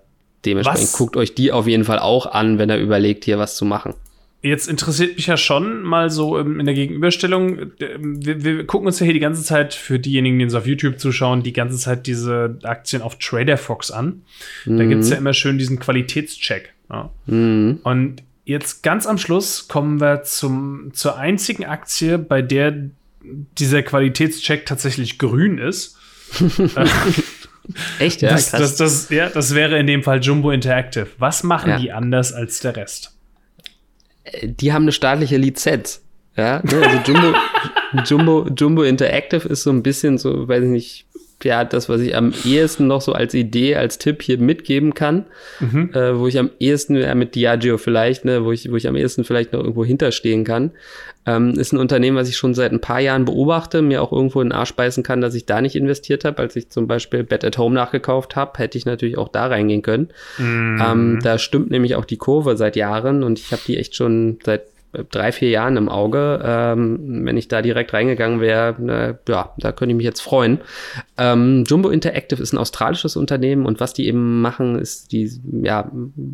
dementsprechend 0.44 0.88
was? 0.88 0.92
guckt 0.92 1.16
euch 1.16 1.34
die 1.34 1.52
auf 1.52 1.66
jeden 1.66 1.84
Fall 1.84 1.98
auch 1.98 2.26
an, 2.26 2.58
wenn 2.58 2.70
er 2.70 2.78
überlegt, 2.78 3.24
hier 3.24 3.38
was 3.38 3.56
zu 3.56 3.64
machen. 3.64 3.94
Jetzt 4.42 4.68
interessiert 4.68 5.16
mich 5.16 5.26
ja 5.26 5.36
schon 5.36 5.82
mal 5.82 6.08
so 6.08 6.38
in 6.38 6.64
der 6.64 6.74
Gegenüberstellung. 6.74 7.72
Wir, 7.78 8.44
wir, 8.44 8.66
gucken 8.66 8.86
uns 8.86 9.00
ja 9.00 9.04
hier 9.04 9.14
die 9.14 9.20
ganze 9.20 9.42
Zeit 9.42 9.74
für 9.74 9.98
diejenigen, 9.98 10.38
die 10.38 10.44
uns 10.44 10.54
auf 10.54 10.66
YouTube 10.66 11.00
zuschauen, 11.00 11.42
die 11.42 11.52
ganze 11.52 11.76
Zeit 11.78 12.06
diese 12.06 12.58
Aktien 12.62 13.02
auf 13.02 13.18
Trader 13.18 13.56
Fox 13.56 13.90
an. 13.90 14.22
Mhm. 14.64 14.78
Da 14.78 14.84
gibt 14.84 15.02
es 15.02 15.10
ja 15.10 15.16
immer 15.16 15.32
schön 15.32 15.58
diesen 15.58 15.80
Qualitätscheck. 15.80 16.74
Ja. 16.90 17.10
Mhm. 17.26 17.80
Und 17.82 18.22
Jetzt 18.46 18.84
ganz 18.84 19.06
am 19.06 19.18
Schluss 19.18 19.66
kommen 19.66 20.00
wir 20.00 20.22
zum, 20.22 20.92
zur 20.94 21.18
einzigen 21.18 21.64
Aktie, 21.64 22.16
bei 22.16 22.42
der 22.42 22.90
dieser 23.58 23.82
Qualitätscheck 23.82 24.64
tatsächlich 24.66 25.18
grün 25.18 25.58
ist. 25.58 25.98
Echt, 27.98 28.22
ja? 28.22 28.30
Das, 28.30 28.52
das, 28.52 28.76
das, 28.76 29.10
ja? 29.10 29.28
das 29.28 29.54
wäre 29.56 29.76
in 29.80 29.88
dem 29.88 30.04
Fall 30.04 30.20
Jumbo 30.22 30.52
Interactive. 30.52 31.08
Was 31.18 31.42
machen 31.42 31.70
ja. 31.70 31.78
die 31.78 31.90
anders 31.90 32.32
als 32.32 32.60
der 32.60 32.76
Rest? 32.76 33.16
äh, 34.22 34.48
die 34.48 34.72
haben 34.72 34.82
eine 34.82 34.92
staatliche 34.92 35.36
Lizenz. 35.36 36.02
Ja, 36.36 36.60
also 36.60 36.80
Jumbo, 37.04 37.34
Jumbo, 38.04 38.48
Jumbo 38.56 38.82
Interactive 38.82 39.48
ist 39.48 39.62
so 39.62 39.70
ein 39.70 39.82
bisschen 39.82 40.18
so, 40.18 40.46
weiß 40.46 40.62
ich 40.62 40.70
nicht, 40.70 41.05
ja, 41.44 41.64
das, 41.64 41.88
was 41.88 42.00
ich 42.00 42.16
am 42.16 42.32
ehesten 42.44 42.86
noch 42.86 43.02
so 43.02 43.12
als 43.12 43.34
Idee, 43.34 43.76
als 43.76 43.98
Tipp 43.98 44.22
hier 44.22 44.38
mitgeben 44.38 44.94
kann, 44.94 45.26
mhm. 45.60 45.90
äh, 45.92 46.18
wo 46.18 46.26
ich 46.26 46.38
am 46.38 46.50
ehesten, 46.58 46.96
ja, 46.96 47.14
mit 47.14 47.34
Diageo 47.34 47.76
vielleicht, 47.76 48.24
ne, 48.24 48.44
wo 48.44 48.52
ich, 48.52 48.70
wo 48.70 48.76
ich 48.76 48.88
am 48.88 48.96
ehesten 48.96 49.24
vielleicht 49.24 49.52
noch 49.52 49.60
irgendwo 49.60 49.84
hinterstehen 49.84 50.44
kann, 50.44 50.70
ähm, 51.26 51.50
ist 51.58 51.72
ein 51.72 51.78
Unternehmen, 51.78 52.16
was 52.16 52.28
ich 52.28 52.36
schon 52.36 52.54
seit 52.54 52.72
ein 52.72 52.80
paar 52.80 53.00
Jahren 53.00 53.26
beobachte, 53.26 53.82
mir 53.82 54.00
auch 54.02 54.12
irgendwo 54.12 54.40
in 54.40 54.48
den 54.48 54.56
Arsch 54.56 54.74
beißen 54.74 55.02
kann, 55.02 55.20
dass 55.20 55.34
ich 55.34 55.44
da 55.44 55.60
nicht 55.60 55.76
investiert 55.76 56.24
habe. 56.24 56.38
Als 56.38 56.56
ich 56.56 56.70
zum 56.70 56.86
Beispiel 56.86 57.24
Bed 57.24 57.44
at 57.44 57.58
Home 57.58 57.74
nachgekauft 57.74 58.36
habe, 58.36 58.58
hätte 58.58 58.78
ich 58.78 58.86
natürlich 58.86 59.18
auch 59.18 59.28
da 59.28 59.46
reingehen 59.46 59.82
können. 59.82 60.08
Mhm. 60.38 60.82
Ähm, 60.82 61.18
da 61.22 61.38
stimmt 61.38 61.70
nämlich 61.70 61.96
auch 61.96 62.04
die 62.04 62.16
Kurve 62.16 62.56
seit 62.56 62.76
Jahren 62.76 63.22
und 63.24 63.38
ich 63.38 63.52
habe 63.52 63.62
die 63.66 63.76
echt 63.76 63.96
schon 63.96 64.38
seit 64.44 64.62
drei, 65.10 65.32
vier 65.32 65.50
Jahren 65.50 65.76
im 65.76 65.88
Auge. 65.88 66.40
Ähm, 66.44 67.24
wenn 67.24 67.36
ich 67.36 67.48
da 67.48 67.62
direkt 67.62 67.92
reingegangen 67.92 68.40
wäre, 68.40 68.74
ne, 68.78 69.18
ja, 69.28 69.52
da 69.58 69.72
könnte 69.72 69.92
ich 69.92 69.96
mich 69.96 70.04
jetzt 70.04 70.20
freuen. 70.20 70.60
Ähm, 71.18 71.64
Jumbo 71.66 71.88
Interactive 71.90 72.42
ist 72.42 72.52
ein 72.52 72.58
australisches 72.58 73.16
Unternehmen 73.16 73.66
und 73.66 73.80
was 73.80 73.92
die 73.92 74.06
eben 74.06 74.40
machen, 74.40 74.78
ist, 74.78 75.12
die 75.12 75.30
ja, 75.62 75.90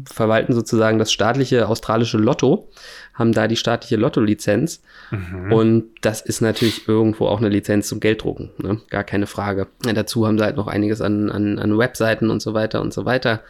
verwalten 0.06 0.52
sozusagen 0.52 0.98
das 0.98 1.12
staatliche 1.12 1.68
australische 1.68 2.18
Lotto, 2.18 2.68
haben 3.14 3.32
da 3.32 3.46
die 3.46 3.56
staatliche 3.56 3.96
Lotto-Lizenz. 3.96 4.82
Mhm. 5.10 5.52
Und 5.52 5.84
das 6.00 6.20
ist 6.20 6.40
natürlich 6.40 6.88
irgendwo 6.88 7.26
auch 7.26 7.38
eine 7.38 7.48
Lizenz 7.48 7.88
zum 7.88 8.00
Gelddrucken, 8.00 8.50
ne? 8.58 8.80
gar 8.90 9.04
keine 9.04 9.26
Frage. 9.26 9.66
Ja, 9.84 9.92
dazu 9.92 10.26
haben 10.26 10.38
sie 10.38 10.44
halt 10.44 10.56
noch 10.56 10.66
einiges 10.66 11.00
an, 11.00 11.30
an, 11.30 11.58
an 11.58 11.78
Webseiten 11.78 12.30
und 12.30 12.40
so 12.40 12.54
weiter 12.54 12.80
und 12.80 12.92
so 12.92 13.04
weiter. 13.04 13.42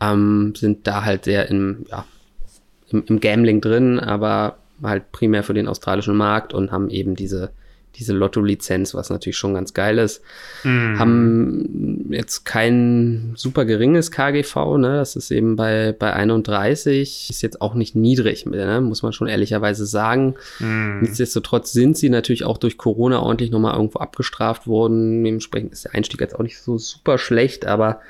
Ähm, 0.00 0.54
sind 0.56 0.86
da 0.86 1.04
halt 1.04 1.24
sehr 1.24 1.48
im, 1.50 1.84
ja, 1.90 2.04
im, 2.90 3.04
im 3.06 3.20
Gambling 3.20 3.60
drin, 3.60 3.98
aber 3.98 4.58
halt 4.82 5.12
primär 5.12 5.42
für 5.42 5.54
den 5.54 5.68
australischen 5.68 6.16
Markt 6.16 6.54
und 6.54 6.72
haben 6.72 6.90
eben 6.90 7.14
diese, 7.14 7.50
diese 7.96 8.12
Lotto-Lizenz, 8.12 8.94
was 8.94 9.10
natürlich 9.10 9.36
schon 9.36 9.54
ganz 9.54 9.74
geil 9.74 9.98
ist. 9.98 10.22
Mm. 10.64 10.98
Haben 10.98 12.06
jetzt 12.10 12.44
kein 12.44 13.32
super 13.36 13.64
geringes 13.64 14.10
KGV, 14.10 14.78
ne? 14.78 14.96
Das 14.96 15.16
ist 15.16 15.30
eben 15.30 15.56
bei, 15.56 15.94
bei 15.98 16.12
31, 16.12 17.28
ist 17.30 17.42
jetzt 17.42 17.60
auch 17.60 17.74
nicht 17.74 17.96
niedrig, 17.96 18.46
ne? 18.46 18.80
muss 18.80 19.02
man 19.02 19.12
schon 19.12 19.28
ehrlicherweise 19.28 19.86
sagen. 19.86 20.34
Mm. 20.60 21.00
Nichtsdestotrotz 21.00 21.72
sind 21.72 21.96
sie 21.96 22.10
natürlich 22.10 22.44
auch 22.44 22.58
durch 22.58 22.78
Corona 22.78 23.20
ordentlich 23.20 23.50
nochmal 23.50 23.74
irgendwo 23.74 23.98
abgestraft 23.98 24.66
worden. 24.66 25.24
Dementsprechend 25.24 25.72
ist 25.72 25.84
der 25.84 25.94
Einstieg 25.94 26.20
jetzt 26.20 26.36
auch 26.36 26.42
nicht 26.42 26.60
so 26.60 26.78
super 26.78 27.18
schlecht, 27.18 27.66
aber 27.66 28.00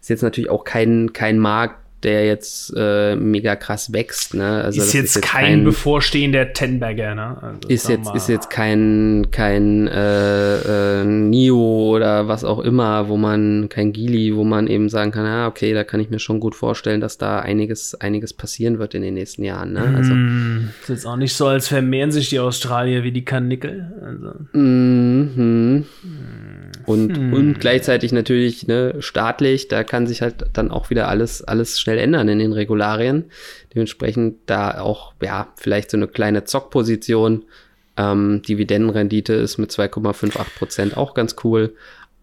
ist 0.00 0.10
jetzt 0.10 0.22
natürlich 0.22 0.50
auch 0.50 0.64
kein, 0.64 1.12
kein 1.12 1.38
Markt, 1.38 1.76
der 2.02 2.26
jetzt 2.26 2.72
äh, 2.76 3.16
mega 3.16 3.56
krass 3.56 3.92
wächst. 3.92 4.34
Ne? 4.34 4.62
Also 4.62 4.80
ist, 4.80 4.92
jetzt 4.92 5.16
ist, 5.16 5.16
jetzt 5.16 5.22
kein, 5.22 5.44
kein 5.44 5.64
bevorstehender 5.64 6.52
Tenbagger. 6.52 7.14
Ne? 7.14 7.42
Also 7.42 7.68
ist, 7.68 7.88
jetzt, 7.88 8.14
ist 8.14 8.28
jetzt 8.28 8.50
kein, 8.50 9.26
kein 9.32 9.88
äh, 9.88 11.00
äh, 11.00 11.04
Nio 11.04 11.90
oder 11.94 12.28
was 12.28 12.44
auch 12.44 12.60
immer, 12.60 13.08
wo 13.08 13.16
man, 13.16 13.68
kein 13.68 13.92
Gili, 13.92 14.36
wo 14.36 14.44
man 14.44 14.68
eben 14.68 14.88
sagen 14.88 15.10
kann, 15.10 15.24
ja, 15.24 15.48
okay, 15.48 15.74
da 15.74 15.82
kann 15.82 15.98
ich 15.98 16.10
mir 16.10 16.20
schon 16.20 16.38
gut 16.38 16.54
vorstellen, 16.54 17.00
dass 17.00 17.18
da 17.18 17.40
einiges, 17.40 17.94
einiges 17.96 18.32
passieren 18.32 18.78
wird 18.78 18.94
in 18.94 19.02
den 19.02 19.14
nächsten 19.14 19.42
Jahren. 19.42 19.72
Ne? 19.72 19.94
Also, 19.96 20.14
mm, 20.14 20.70
ist 20.82 20.88
jetzt 20.88 21.06
auch 21.06 21.16
nicht 21.16 21.34
so, 21.34 21.46
als 21.46 21.68
vermehren 21.68 22.12
sich 22.12 22.28
die 22.28 22.38
Australier 22.38 23.02
wie 23.02 23.12
die 23.12 23.24
Karnickel. 23.24 23.92
Also. 24.00 24.34
Mm 24.52 25.30
-hmm. 25.36 25.84
Und, 26.88 27.18
hm. 27.18 27.34
und 27.34 27.60
gleichzeitig 27.60 28.12
natürlich 28.12 28.66
ne, 28.66 28.94
staatlich, 29.00 29.68
da 29.68 29.84
kann 29.84 30.06
sich 30.06 30.22
halt 30.22 30.46
dann 30.54 30.70
auch 30.70 30.88
wieder 30.88 31.08
alles, 31.08 31.42
alles 31.42 31.78
schnell 31.78 31.98
ändern 31.98 32.28
in 32.28 32.38
den 32.38 32.54
Regularien. 32.54 33.26
Dementsprechend 33.74 34.38
da 34.46 34.80
auch, 34.80 35.12
ja, 35.22 35.48
vielleicht 35.56 35.90
so 35.90 35.98
eine 35.98 36.08
kleine 36.08 36.44
Zockposition. 36.44 37.44
Ähm, 37.98 38.40
Dividendenrendite 38.40 39.34
ist 39.34 39.58
mit 39.58 39.70
2,58 39.70 40.38
Prozent 40.56 40.96
auch 40.96 41.12
ganz 41.12 41.36
cool. 41.44 41.74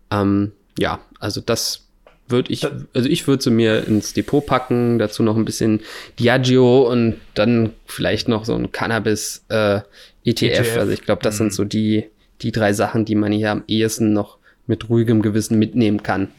Ähm, 0.10 0.52
ja, 0.80 1.00
also 1.20 1.42
das 1.42 1.86
würde 2.28 2.52
ich, 2.52 2.66
also 2.66 3.08
ich 3.08 3.28
würde 3.28 3.44
sie 3.44 3.52
mir 3.52 3.88
ins 3.88 4.14
Depot 4.14 4.44
packen, 4.44 4.98
dazu 4.98 5.22
noch 5.22 5.36
ein 5.36 5.46
bisschen 5.46 5.82
Diageo 6.18 6.92
und 6.92 7.18
dann 7.36 7.74
vielleicht 7.86 8.30
noch 8.30 8.46
so 8.46 8.56
ein 8.56 8.72
Cannabis 8.72 9.46
äh, 9.50 9.82
ETF. 10.24 10.42
ETF. 10.42 10.78
Also 10.78 10.92
ich 10.92 11.04
glaube, 11.04 11.22
das 11.22 11.36
mhm. 11.36 11.38
sind 11.38 11.54
so 11.54 11.66
die, 11.66 12.06
die 12.42 12.52
drei 12.52 12.74
Sachen, 12.74 13.06
die 13.06 13.14
man 13.14 13.32
hier 13.32 13.52
am 13.52 13.64
ehesten 13.68 14.12
noch 14.12 14.40
mit 14.68 14.90
ruhigem 14.90 15.22
Gewissen 15.22 15.60
mitnehmen 15.60 16.04
kann. 16.04 16.30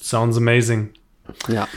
Sounds 0.00 0.36
amazing. 0.36 0.90
Ja. 1.48 1.68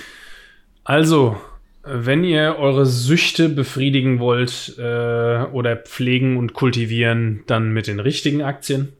Also, 0.83 1.37
wenn 1.83 2.23
ihr 2.23 2.57
eure 2.57 2.85
Süchte 2.85 3.49
befriedigen 3.49 4.19
wollt 4.19 4.75
äh, 4.77 4.81
oder 4.81 5.75
pflegen 5.77 6.37
und 6.37 6.53
kultivieren, 6.53 7.43
dann 7.47 7.71
mit 7.71 7.87
den 7.87 7.99
richtigen 7.99 8.41
Aktien 8.41 8.93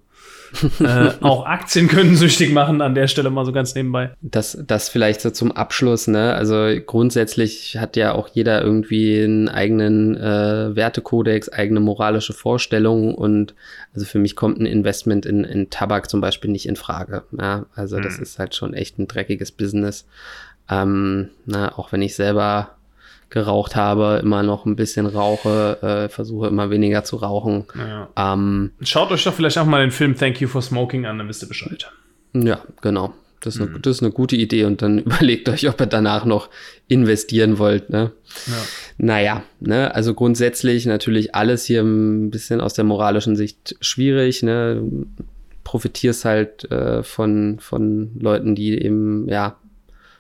äh, 0.80 1.12
auch 1.22 1.46
Aktien 1.46 1.88
können 1.88 2.16
süchtig 2.16 2.52
machen, 2.54 2.82
an 2.82 2.96
der 2.96 3.08
Stelle 3.08 3.30
mal 3.30 3.46
so 3.46 3.52
ganz 3.52 3.76
nebenbei. 3.76 4.12
Das, 4.22 4.58
das 4.66 4.90
vielleicht 4.90 5.22
so 5.22 5.30
zum 5.30 5.52
Abschluss, 5.52 6.08
ne? 6.08 6.34
Also 6.34 6.68
grundsätzlich 6.86 7.78
hat 7.78 7.96
ja 7.96 8.14
auch 8.14 8.28
jeder 8.28 8.62
irgendwie 8.62 9.24
einen 9.24 9.50
eigenen 9.50 10.16
äh, 10.18 10.76
Wertekodex, 10.76 11.50
eigene 11.50 11.80
moralische 11.80 12.34
Vorstellungen 12.34 13.16
und 13.16 13.54
also 13.94 14.06
für 14.06 14.20
mich 14.20 14.36
kommt 14.36 14.60
ein 14.60 14.66
Investment 14.66 15.26
in, 15.26 15.44
in 15.44 15.70
Tabak 15.70 16.10
zum 16.10 16.22
Beispiel 16.22 16.52
nicht 16.52 16.68
in 16.68 16.76
Frage. 16.76 17.24
Ja? 17.38 17.66
Also 17.76 18.00
das 18.00 18.18
hm. 18.18 18.24
ist 18.24 18.40
halt 18.40 18.56
schon 18.56 18.74
echt 18.74 19.00
ein 19.00 19.08
dreckiges 19.08 19.52
Business. 19.52 20.06
Ähm, 20.70 21.30
na, 21.46 21.78
auch 21.78 21.92
wenn 21.92 22.02
ich 22.02 22.16
selber 22.16 22.75
geraucht 23.36 23.76
habe, 23.76 24.22
immer 24.24 24.44
noch 24.44 24.66
ein 24.66 24.78
bisschen 24.78 25.06
rauche, 25.06 25.78
äh, 25.82 26.10
versuche 26.10 26.48
immer 26.48 26.70
weniger 26.70 27.04
zu 27.04 27.18
rauchen. 27.18 27.66
Ja. 27.78 28.08
Ähm, 28.16 28.72
Schaut 28.82 29.12
euch 29.12 29.26
doch 29.26 29.34
vielleicht 29.34 29.58
auch 29.58 29.66
mal 29.66 29.82
den 29.82 29.92
Film 29.92 30.16
Thank 30.16 30.40
You 30.40 30.48
for 30.48 30.62
Smoking 30.62 31.06
an, 31.06 31.18
dann 31.18 31.28
wisst 31.28 31.44
ihr 31.44 31.50
Bescheid. 31.50 31.92
Ja, 32.34 32.62
genau. 32.82 33.14
Das 33.42 33.56
ist, 33.56 33.62
eine, 33.62 33.72
mhm. 33.72 33.82
das 33.82 33.98
ist 33.98 34.04
eine 34.04 34.14
gute 34.14 34.38
Idee 34.38 34.64
und 34.64 34.82
dann 34.82 35.00
überlegt 35.06 35.50
euch, 35.50 35.68
ob 35.68 35.82
ihr 35.82 35.86
danach 35.86 36.24
noch 36.24 36.50
investieren 36.88 37.60
wollt. 37.60 37.90
Ne? 37.90 38.14
Ja. 38.48 38.54
Naja, 38.98 39.44
ne? 39.60 39.94
also 39.94 40.14
grundsätzlich 40.14 40.86
natürlich 40.86 41.36
alles 41.36 41.66
hier 41.66 41.82
ein 41.82 42.32
bisschen 42.32 42.62
aus 42.62 42.74
der 42.74 42.86
moralischen 42.86 43.36
Sicht 43.36 43.76
schwierig. 43.82 44.44
Ne? 44.44 44.82
Profitierst 45.66 46.24
halt 46.24 46.72
äh, 46.72 47.04
von, 47.04 47.58
von 47.60 48.12
Leuten, 48.18 48.56
die 48.56 48.82
eben 48.82 49.28
ja 49.28 49.58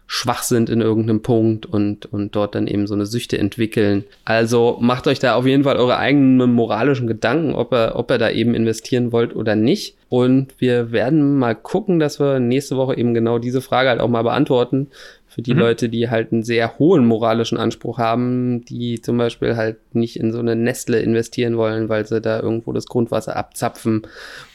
schwach 0.07 0.43
sind 0.43 0.69
in 0.69 0.81
irgendeinem 0.81 1.21
Punkt 1.21 1.65
und, 1.65 2.05
und 2.05 2.35
dort 2.35 2.53
dann 2.53 2.67
eben 2.67 2.85
so 2.85 2.93
eine 2.93 3.05
Süchte 3.05 3.37
entwickeln. 3.37 4.03
Also 4.23 4.77
macht 4.79 5.07
euch 5.07 5.19
da 5.19 5.35
auf 5.35 5.47
jeden 5.47 5.63
Fall 5.63 5.77
eure 5.77 5.97
eigenen 5.97 6.53
moralischen 6.53 7.07
Gedanken, 7.07 7.55
ob 7.55 7.73
ihr, 7.73 7.93
ob 7.95 8.11
ihr 8.11 8.17
da 8.17 8.29
eben 8.29 8.53
investieren 8.53 9.11
wollt 9.11 9.35
oder 9.35 9.55
nicht. 9.55 9.97
Und 10.09 10.53
wir 10.59 10.91
werden 10.91 11.37
mal 11.37 11.55
gucken, 11.55 11.99
dass 11.99 12.19
wir 12.19 12.39
nächste 12.39 12.77
Woche 12.77 12.97
eben 12.97 13.13
genau 13.13 13.39
diese 13.39 13.61
Frage 13.61 13.89
halt 13.89 13.99
auch 13.99 14.07
mal 14.07 14.21
beantworten. 14.21 14.87
Für 15.27 15.41
die 15.41 15.53
mhm. 15.53 15.59
Leute, 15.59 15.89
die 15.89 16.09
halt 16.09 16.31
einen 16.31 16.43
sehr 16.43 16.77
hohen 16.77 17.05
moralischen 17.05 17.57
Anspruch 17.57 17.97
haben, 17.97 18.63
die 18.63 19.01
zum 19.01 19.17
Beispiel 19.17 19.57
halt 19.57 19.77
nicht 19.93 20.17
in 20.17 20.31
so 20.31 20.39
eine 20.39 20.55
Nestle 20.55 20.99
investieren 20.99 21.57
wollen, 21.57 21.89
weil 21.89 22.05
sie 22.05 22.21
da 22.21 22.39
irgendwo 22.39 22.71
das 22.71 22.85
Grundwasser 22.85 23.35
abzapfen 23.35 24.03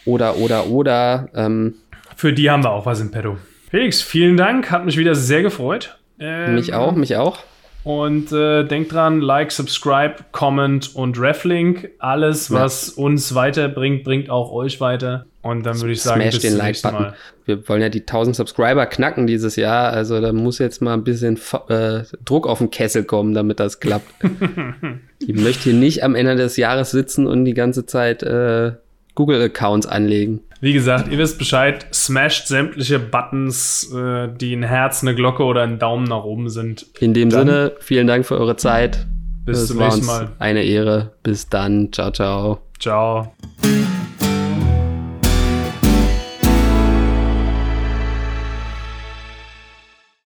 oder, 0.07 0.39
oder, 0.39 0.69
oder. 0.69 1.29
Ähm, 1.35 1.75
Für 2.17 2.33
die 2.33 2.49
haben 2.51 2.65
wir 2.65 2.71
auch 2.71 2.87
was 2.87 3.01
im 3.01 3.11
Petto. 3.11 3.37
Felix, 3.71 4.03
vielen 4.03 4.37
Dank. 4.37 4.73
Hat 4.73 4.85
mich 4.85 4.97
wieder 4.97 5.15
sehr 5.15 5.43
gefreut. 5.43 5.97
Ähm, 6.19 6.57
mich 6.57 6.75
auch, 6.75 6.93
mich 6.93 7.17
auch. 7.17 7.39
Und 7.85 8.33
äh, 8.33 8.65
denkt 8.65 8.93
dran, 8.93 9.21
Like, 9.21 9.53
Subscribe, 9.53 10.17
Comment 10.33 10.95
und 10.95 11.19
Reflink. 11.21 11.91
Alles, 12.01 12.51
was 12.51 12.97
ja. 12.97 13.05
uns 13.05 13.35
weiterbringt, 13.35 14.03
bringt 14.03 14.29
auch 14.29 14.51
euch 14.51 14.81
weiter. 14.81 15.27
Und 15.43 15.65
dann 15.65 15.81
würde 15.81 15.93
ich 15.93 16.03
sagen, 16.03 16.21
Smash 16.21 16.35
bis 16.35 16.43
den 16.43 16.57
Like-Button. 16.57 17.13
Wir 17.47 17.69
wollen 17.69 17.81
ja 17.81 17.89
die 17.89 18.01
1000 18.01 18.37
Subscriber 18.37 18.87
knacken 18.87 19.29
dieses 19.29 19.55
Jahr. 19.55 19.93
Also 19.93 20.21
da 20.21 20.33
muss 20.33 20.59
jetzt 20.59 20.83
mal 20.83 20.93
ein 20.95 21.05
bisschen 21.05 21.39
äh, 21.69 22.01
Druck 22.25 22.49
auf 22.49 22.59
den 22.59 22.71
Kessel 22.71 23.05
kommen, 23.05 23.35
damit 23.35 23.61
das 23.61 23.79
klappt. 23.79 24.13
ich 25.21 25.35
möchte 25.35 25.71
hier 25.71 25.75
nicht 25.75 26.03
am 26.03 26.17
Ende 26.17 26.35
des 26.35 26.57
Jahres 26.57 26.91
sitzen 26.91 27.29
und 27.29 27.45
die 27.45 27.55
ganze 27.55 27.87
Zeit 27.87 28.25
äh, 28.25 28.73
Google-Accounts 29.15 29.87
anlegen. 29.87 30.41
Wie 30.61 30.75
gesagt, 30.75 31.11
ihr 31.11 31.17
wisst 31.17 31.39
Bescheid, 31.39 31.87
smasht 31.93 32.47
sämtliche 32.47 32.99
Buttons, 32.99 33.91
äh, 33.95 34.29
die 34.29 34.55
ein 34.55 34.63
Herz, 34.63 35.03
eine 35.03 35.15
Glocke 35.15 35.43
oder 35.43 35.63
ein 35.63 35.79
Daumen 35.79 36.05
nach 36.05 36.25
oben 36.25 36.51
sind. 36.51 36.87
In 37.01 37.15
dem 37.15 37.31
dann 37.31 37.47
Sinne, 37.47 37.73
vielen 37.81 38.07
Dank 38.07 38.27
für 38.27 38.39
eure 38.39 38.57
Zeit. 38.57 39.07
Bis 39.47 39.61
das 39.61 39.69
zum 39.69 39.79
nächsten 39.79 40.07
Mal. 40.07 40.33
Eine 40.39 40.63
Ehre. 40.63 41.13
Bis 41.23 41.49
dann. 41.49 41.93
Ciao, 41.93 42.11
ciao. 42.11 42.61
Ciao. 42.79 43.33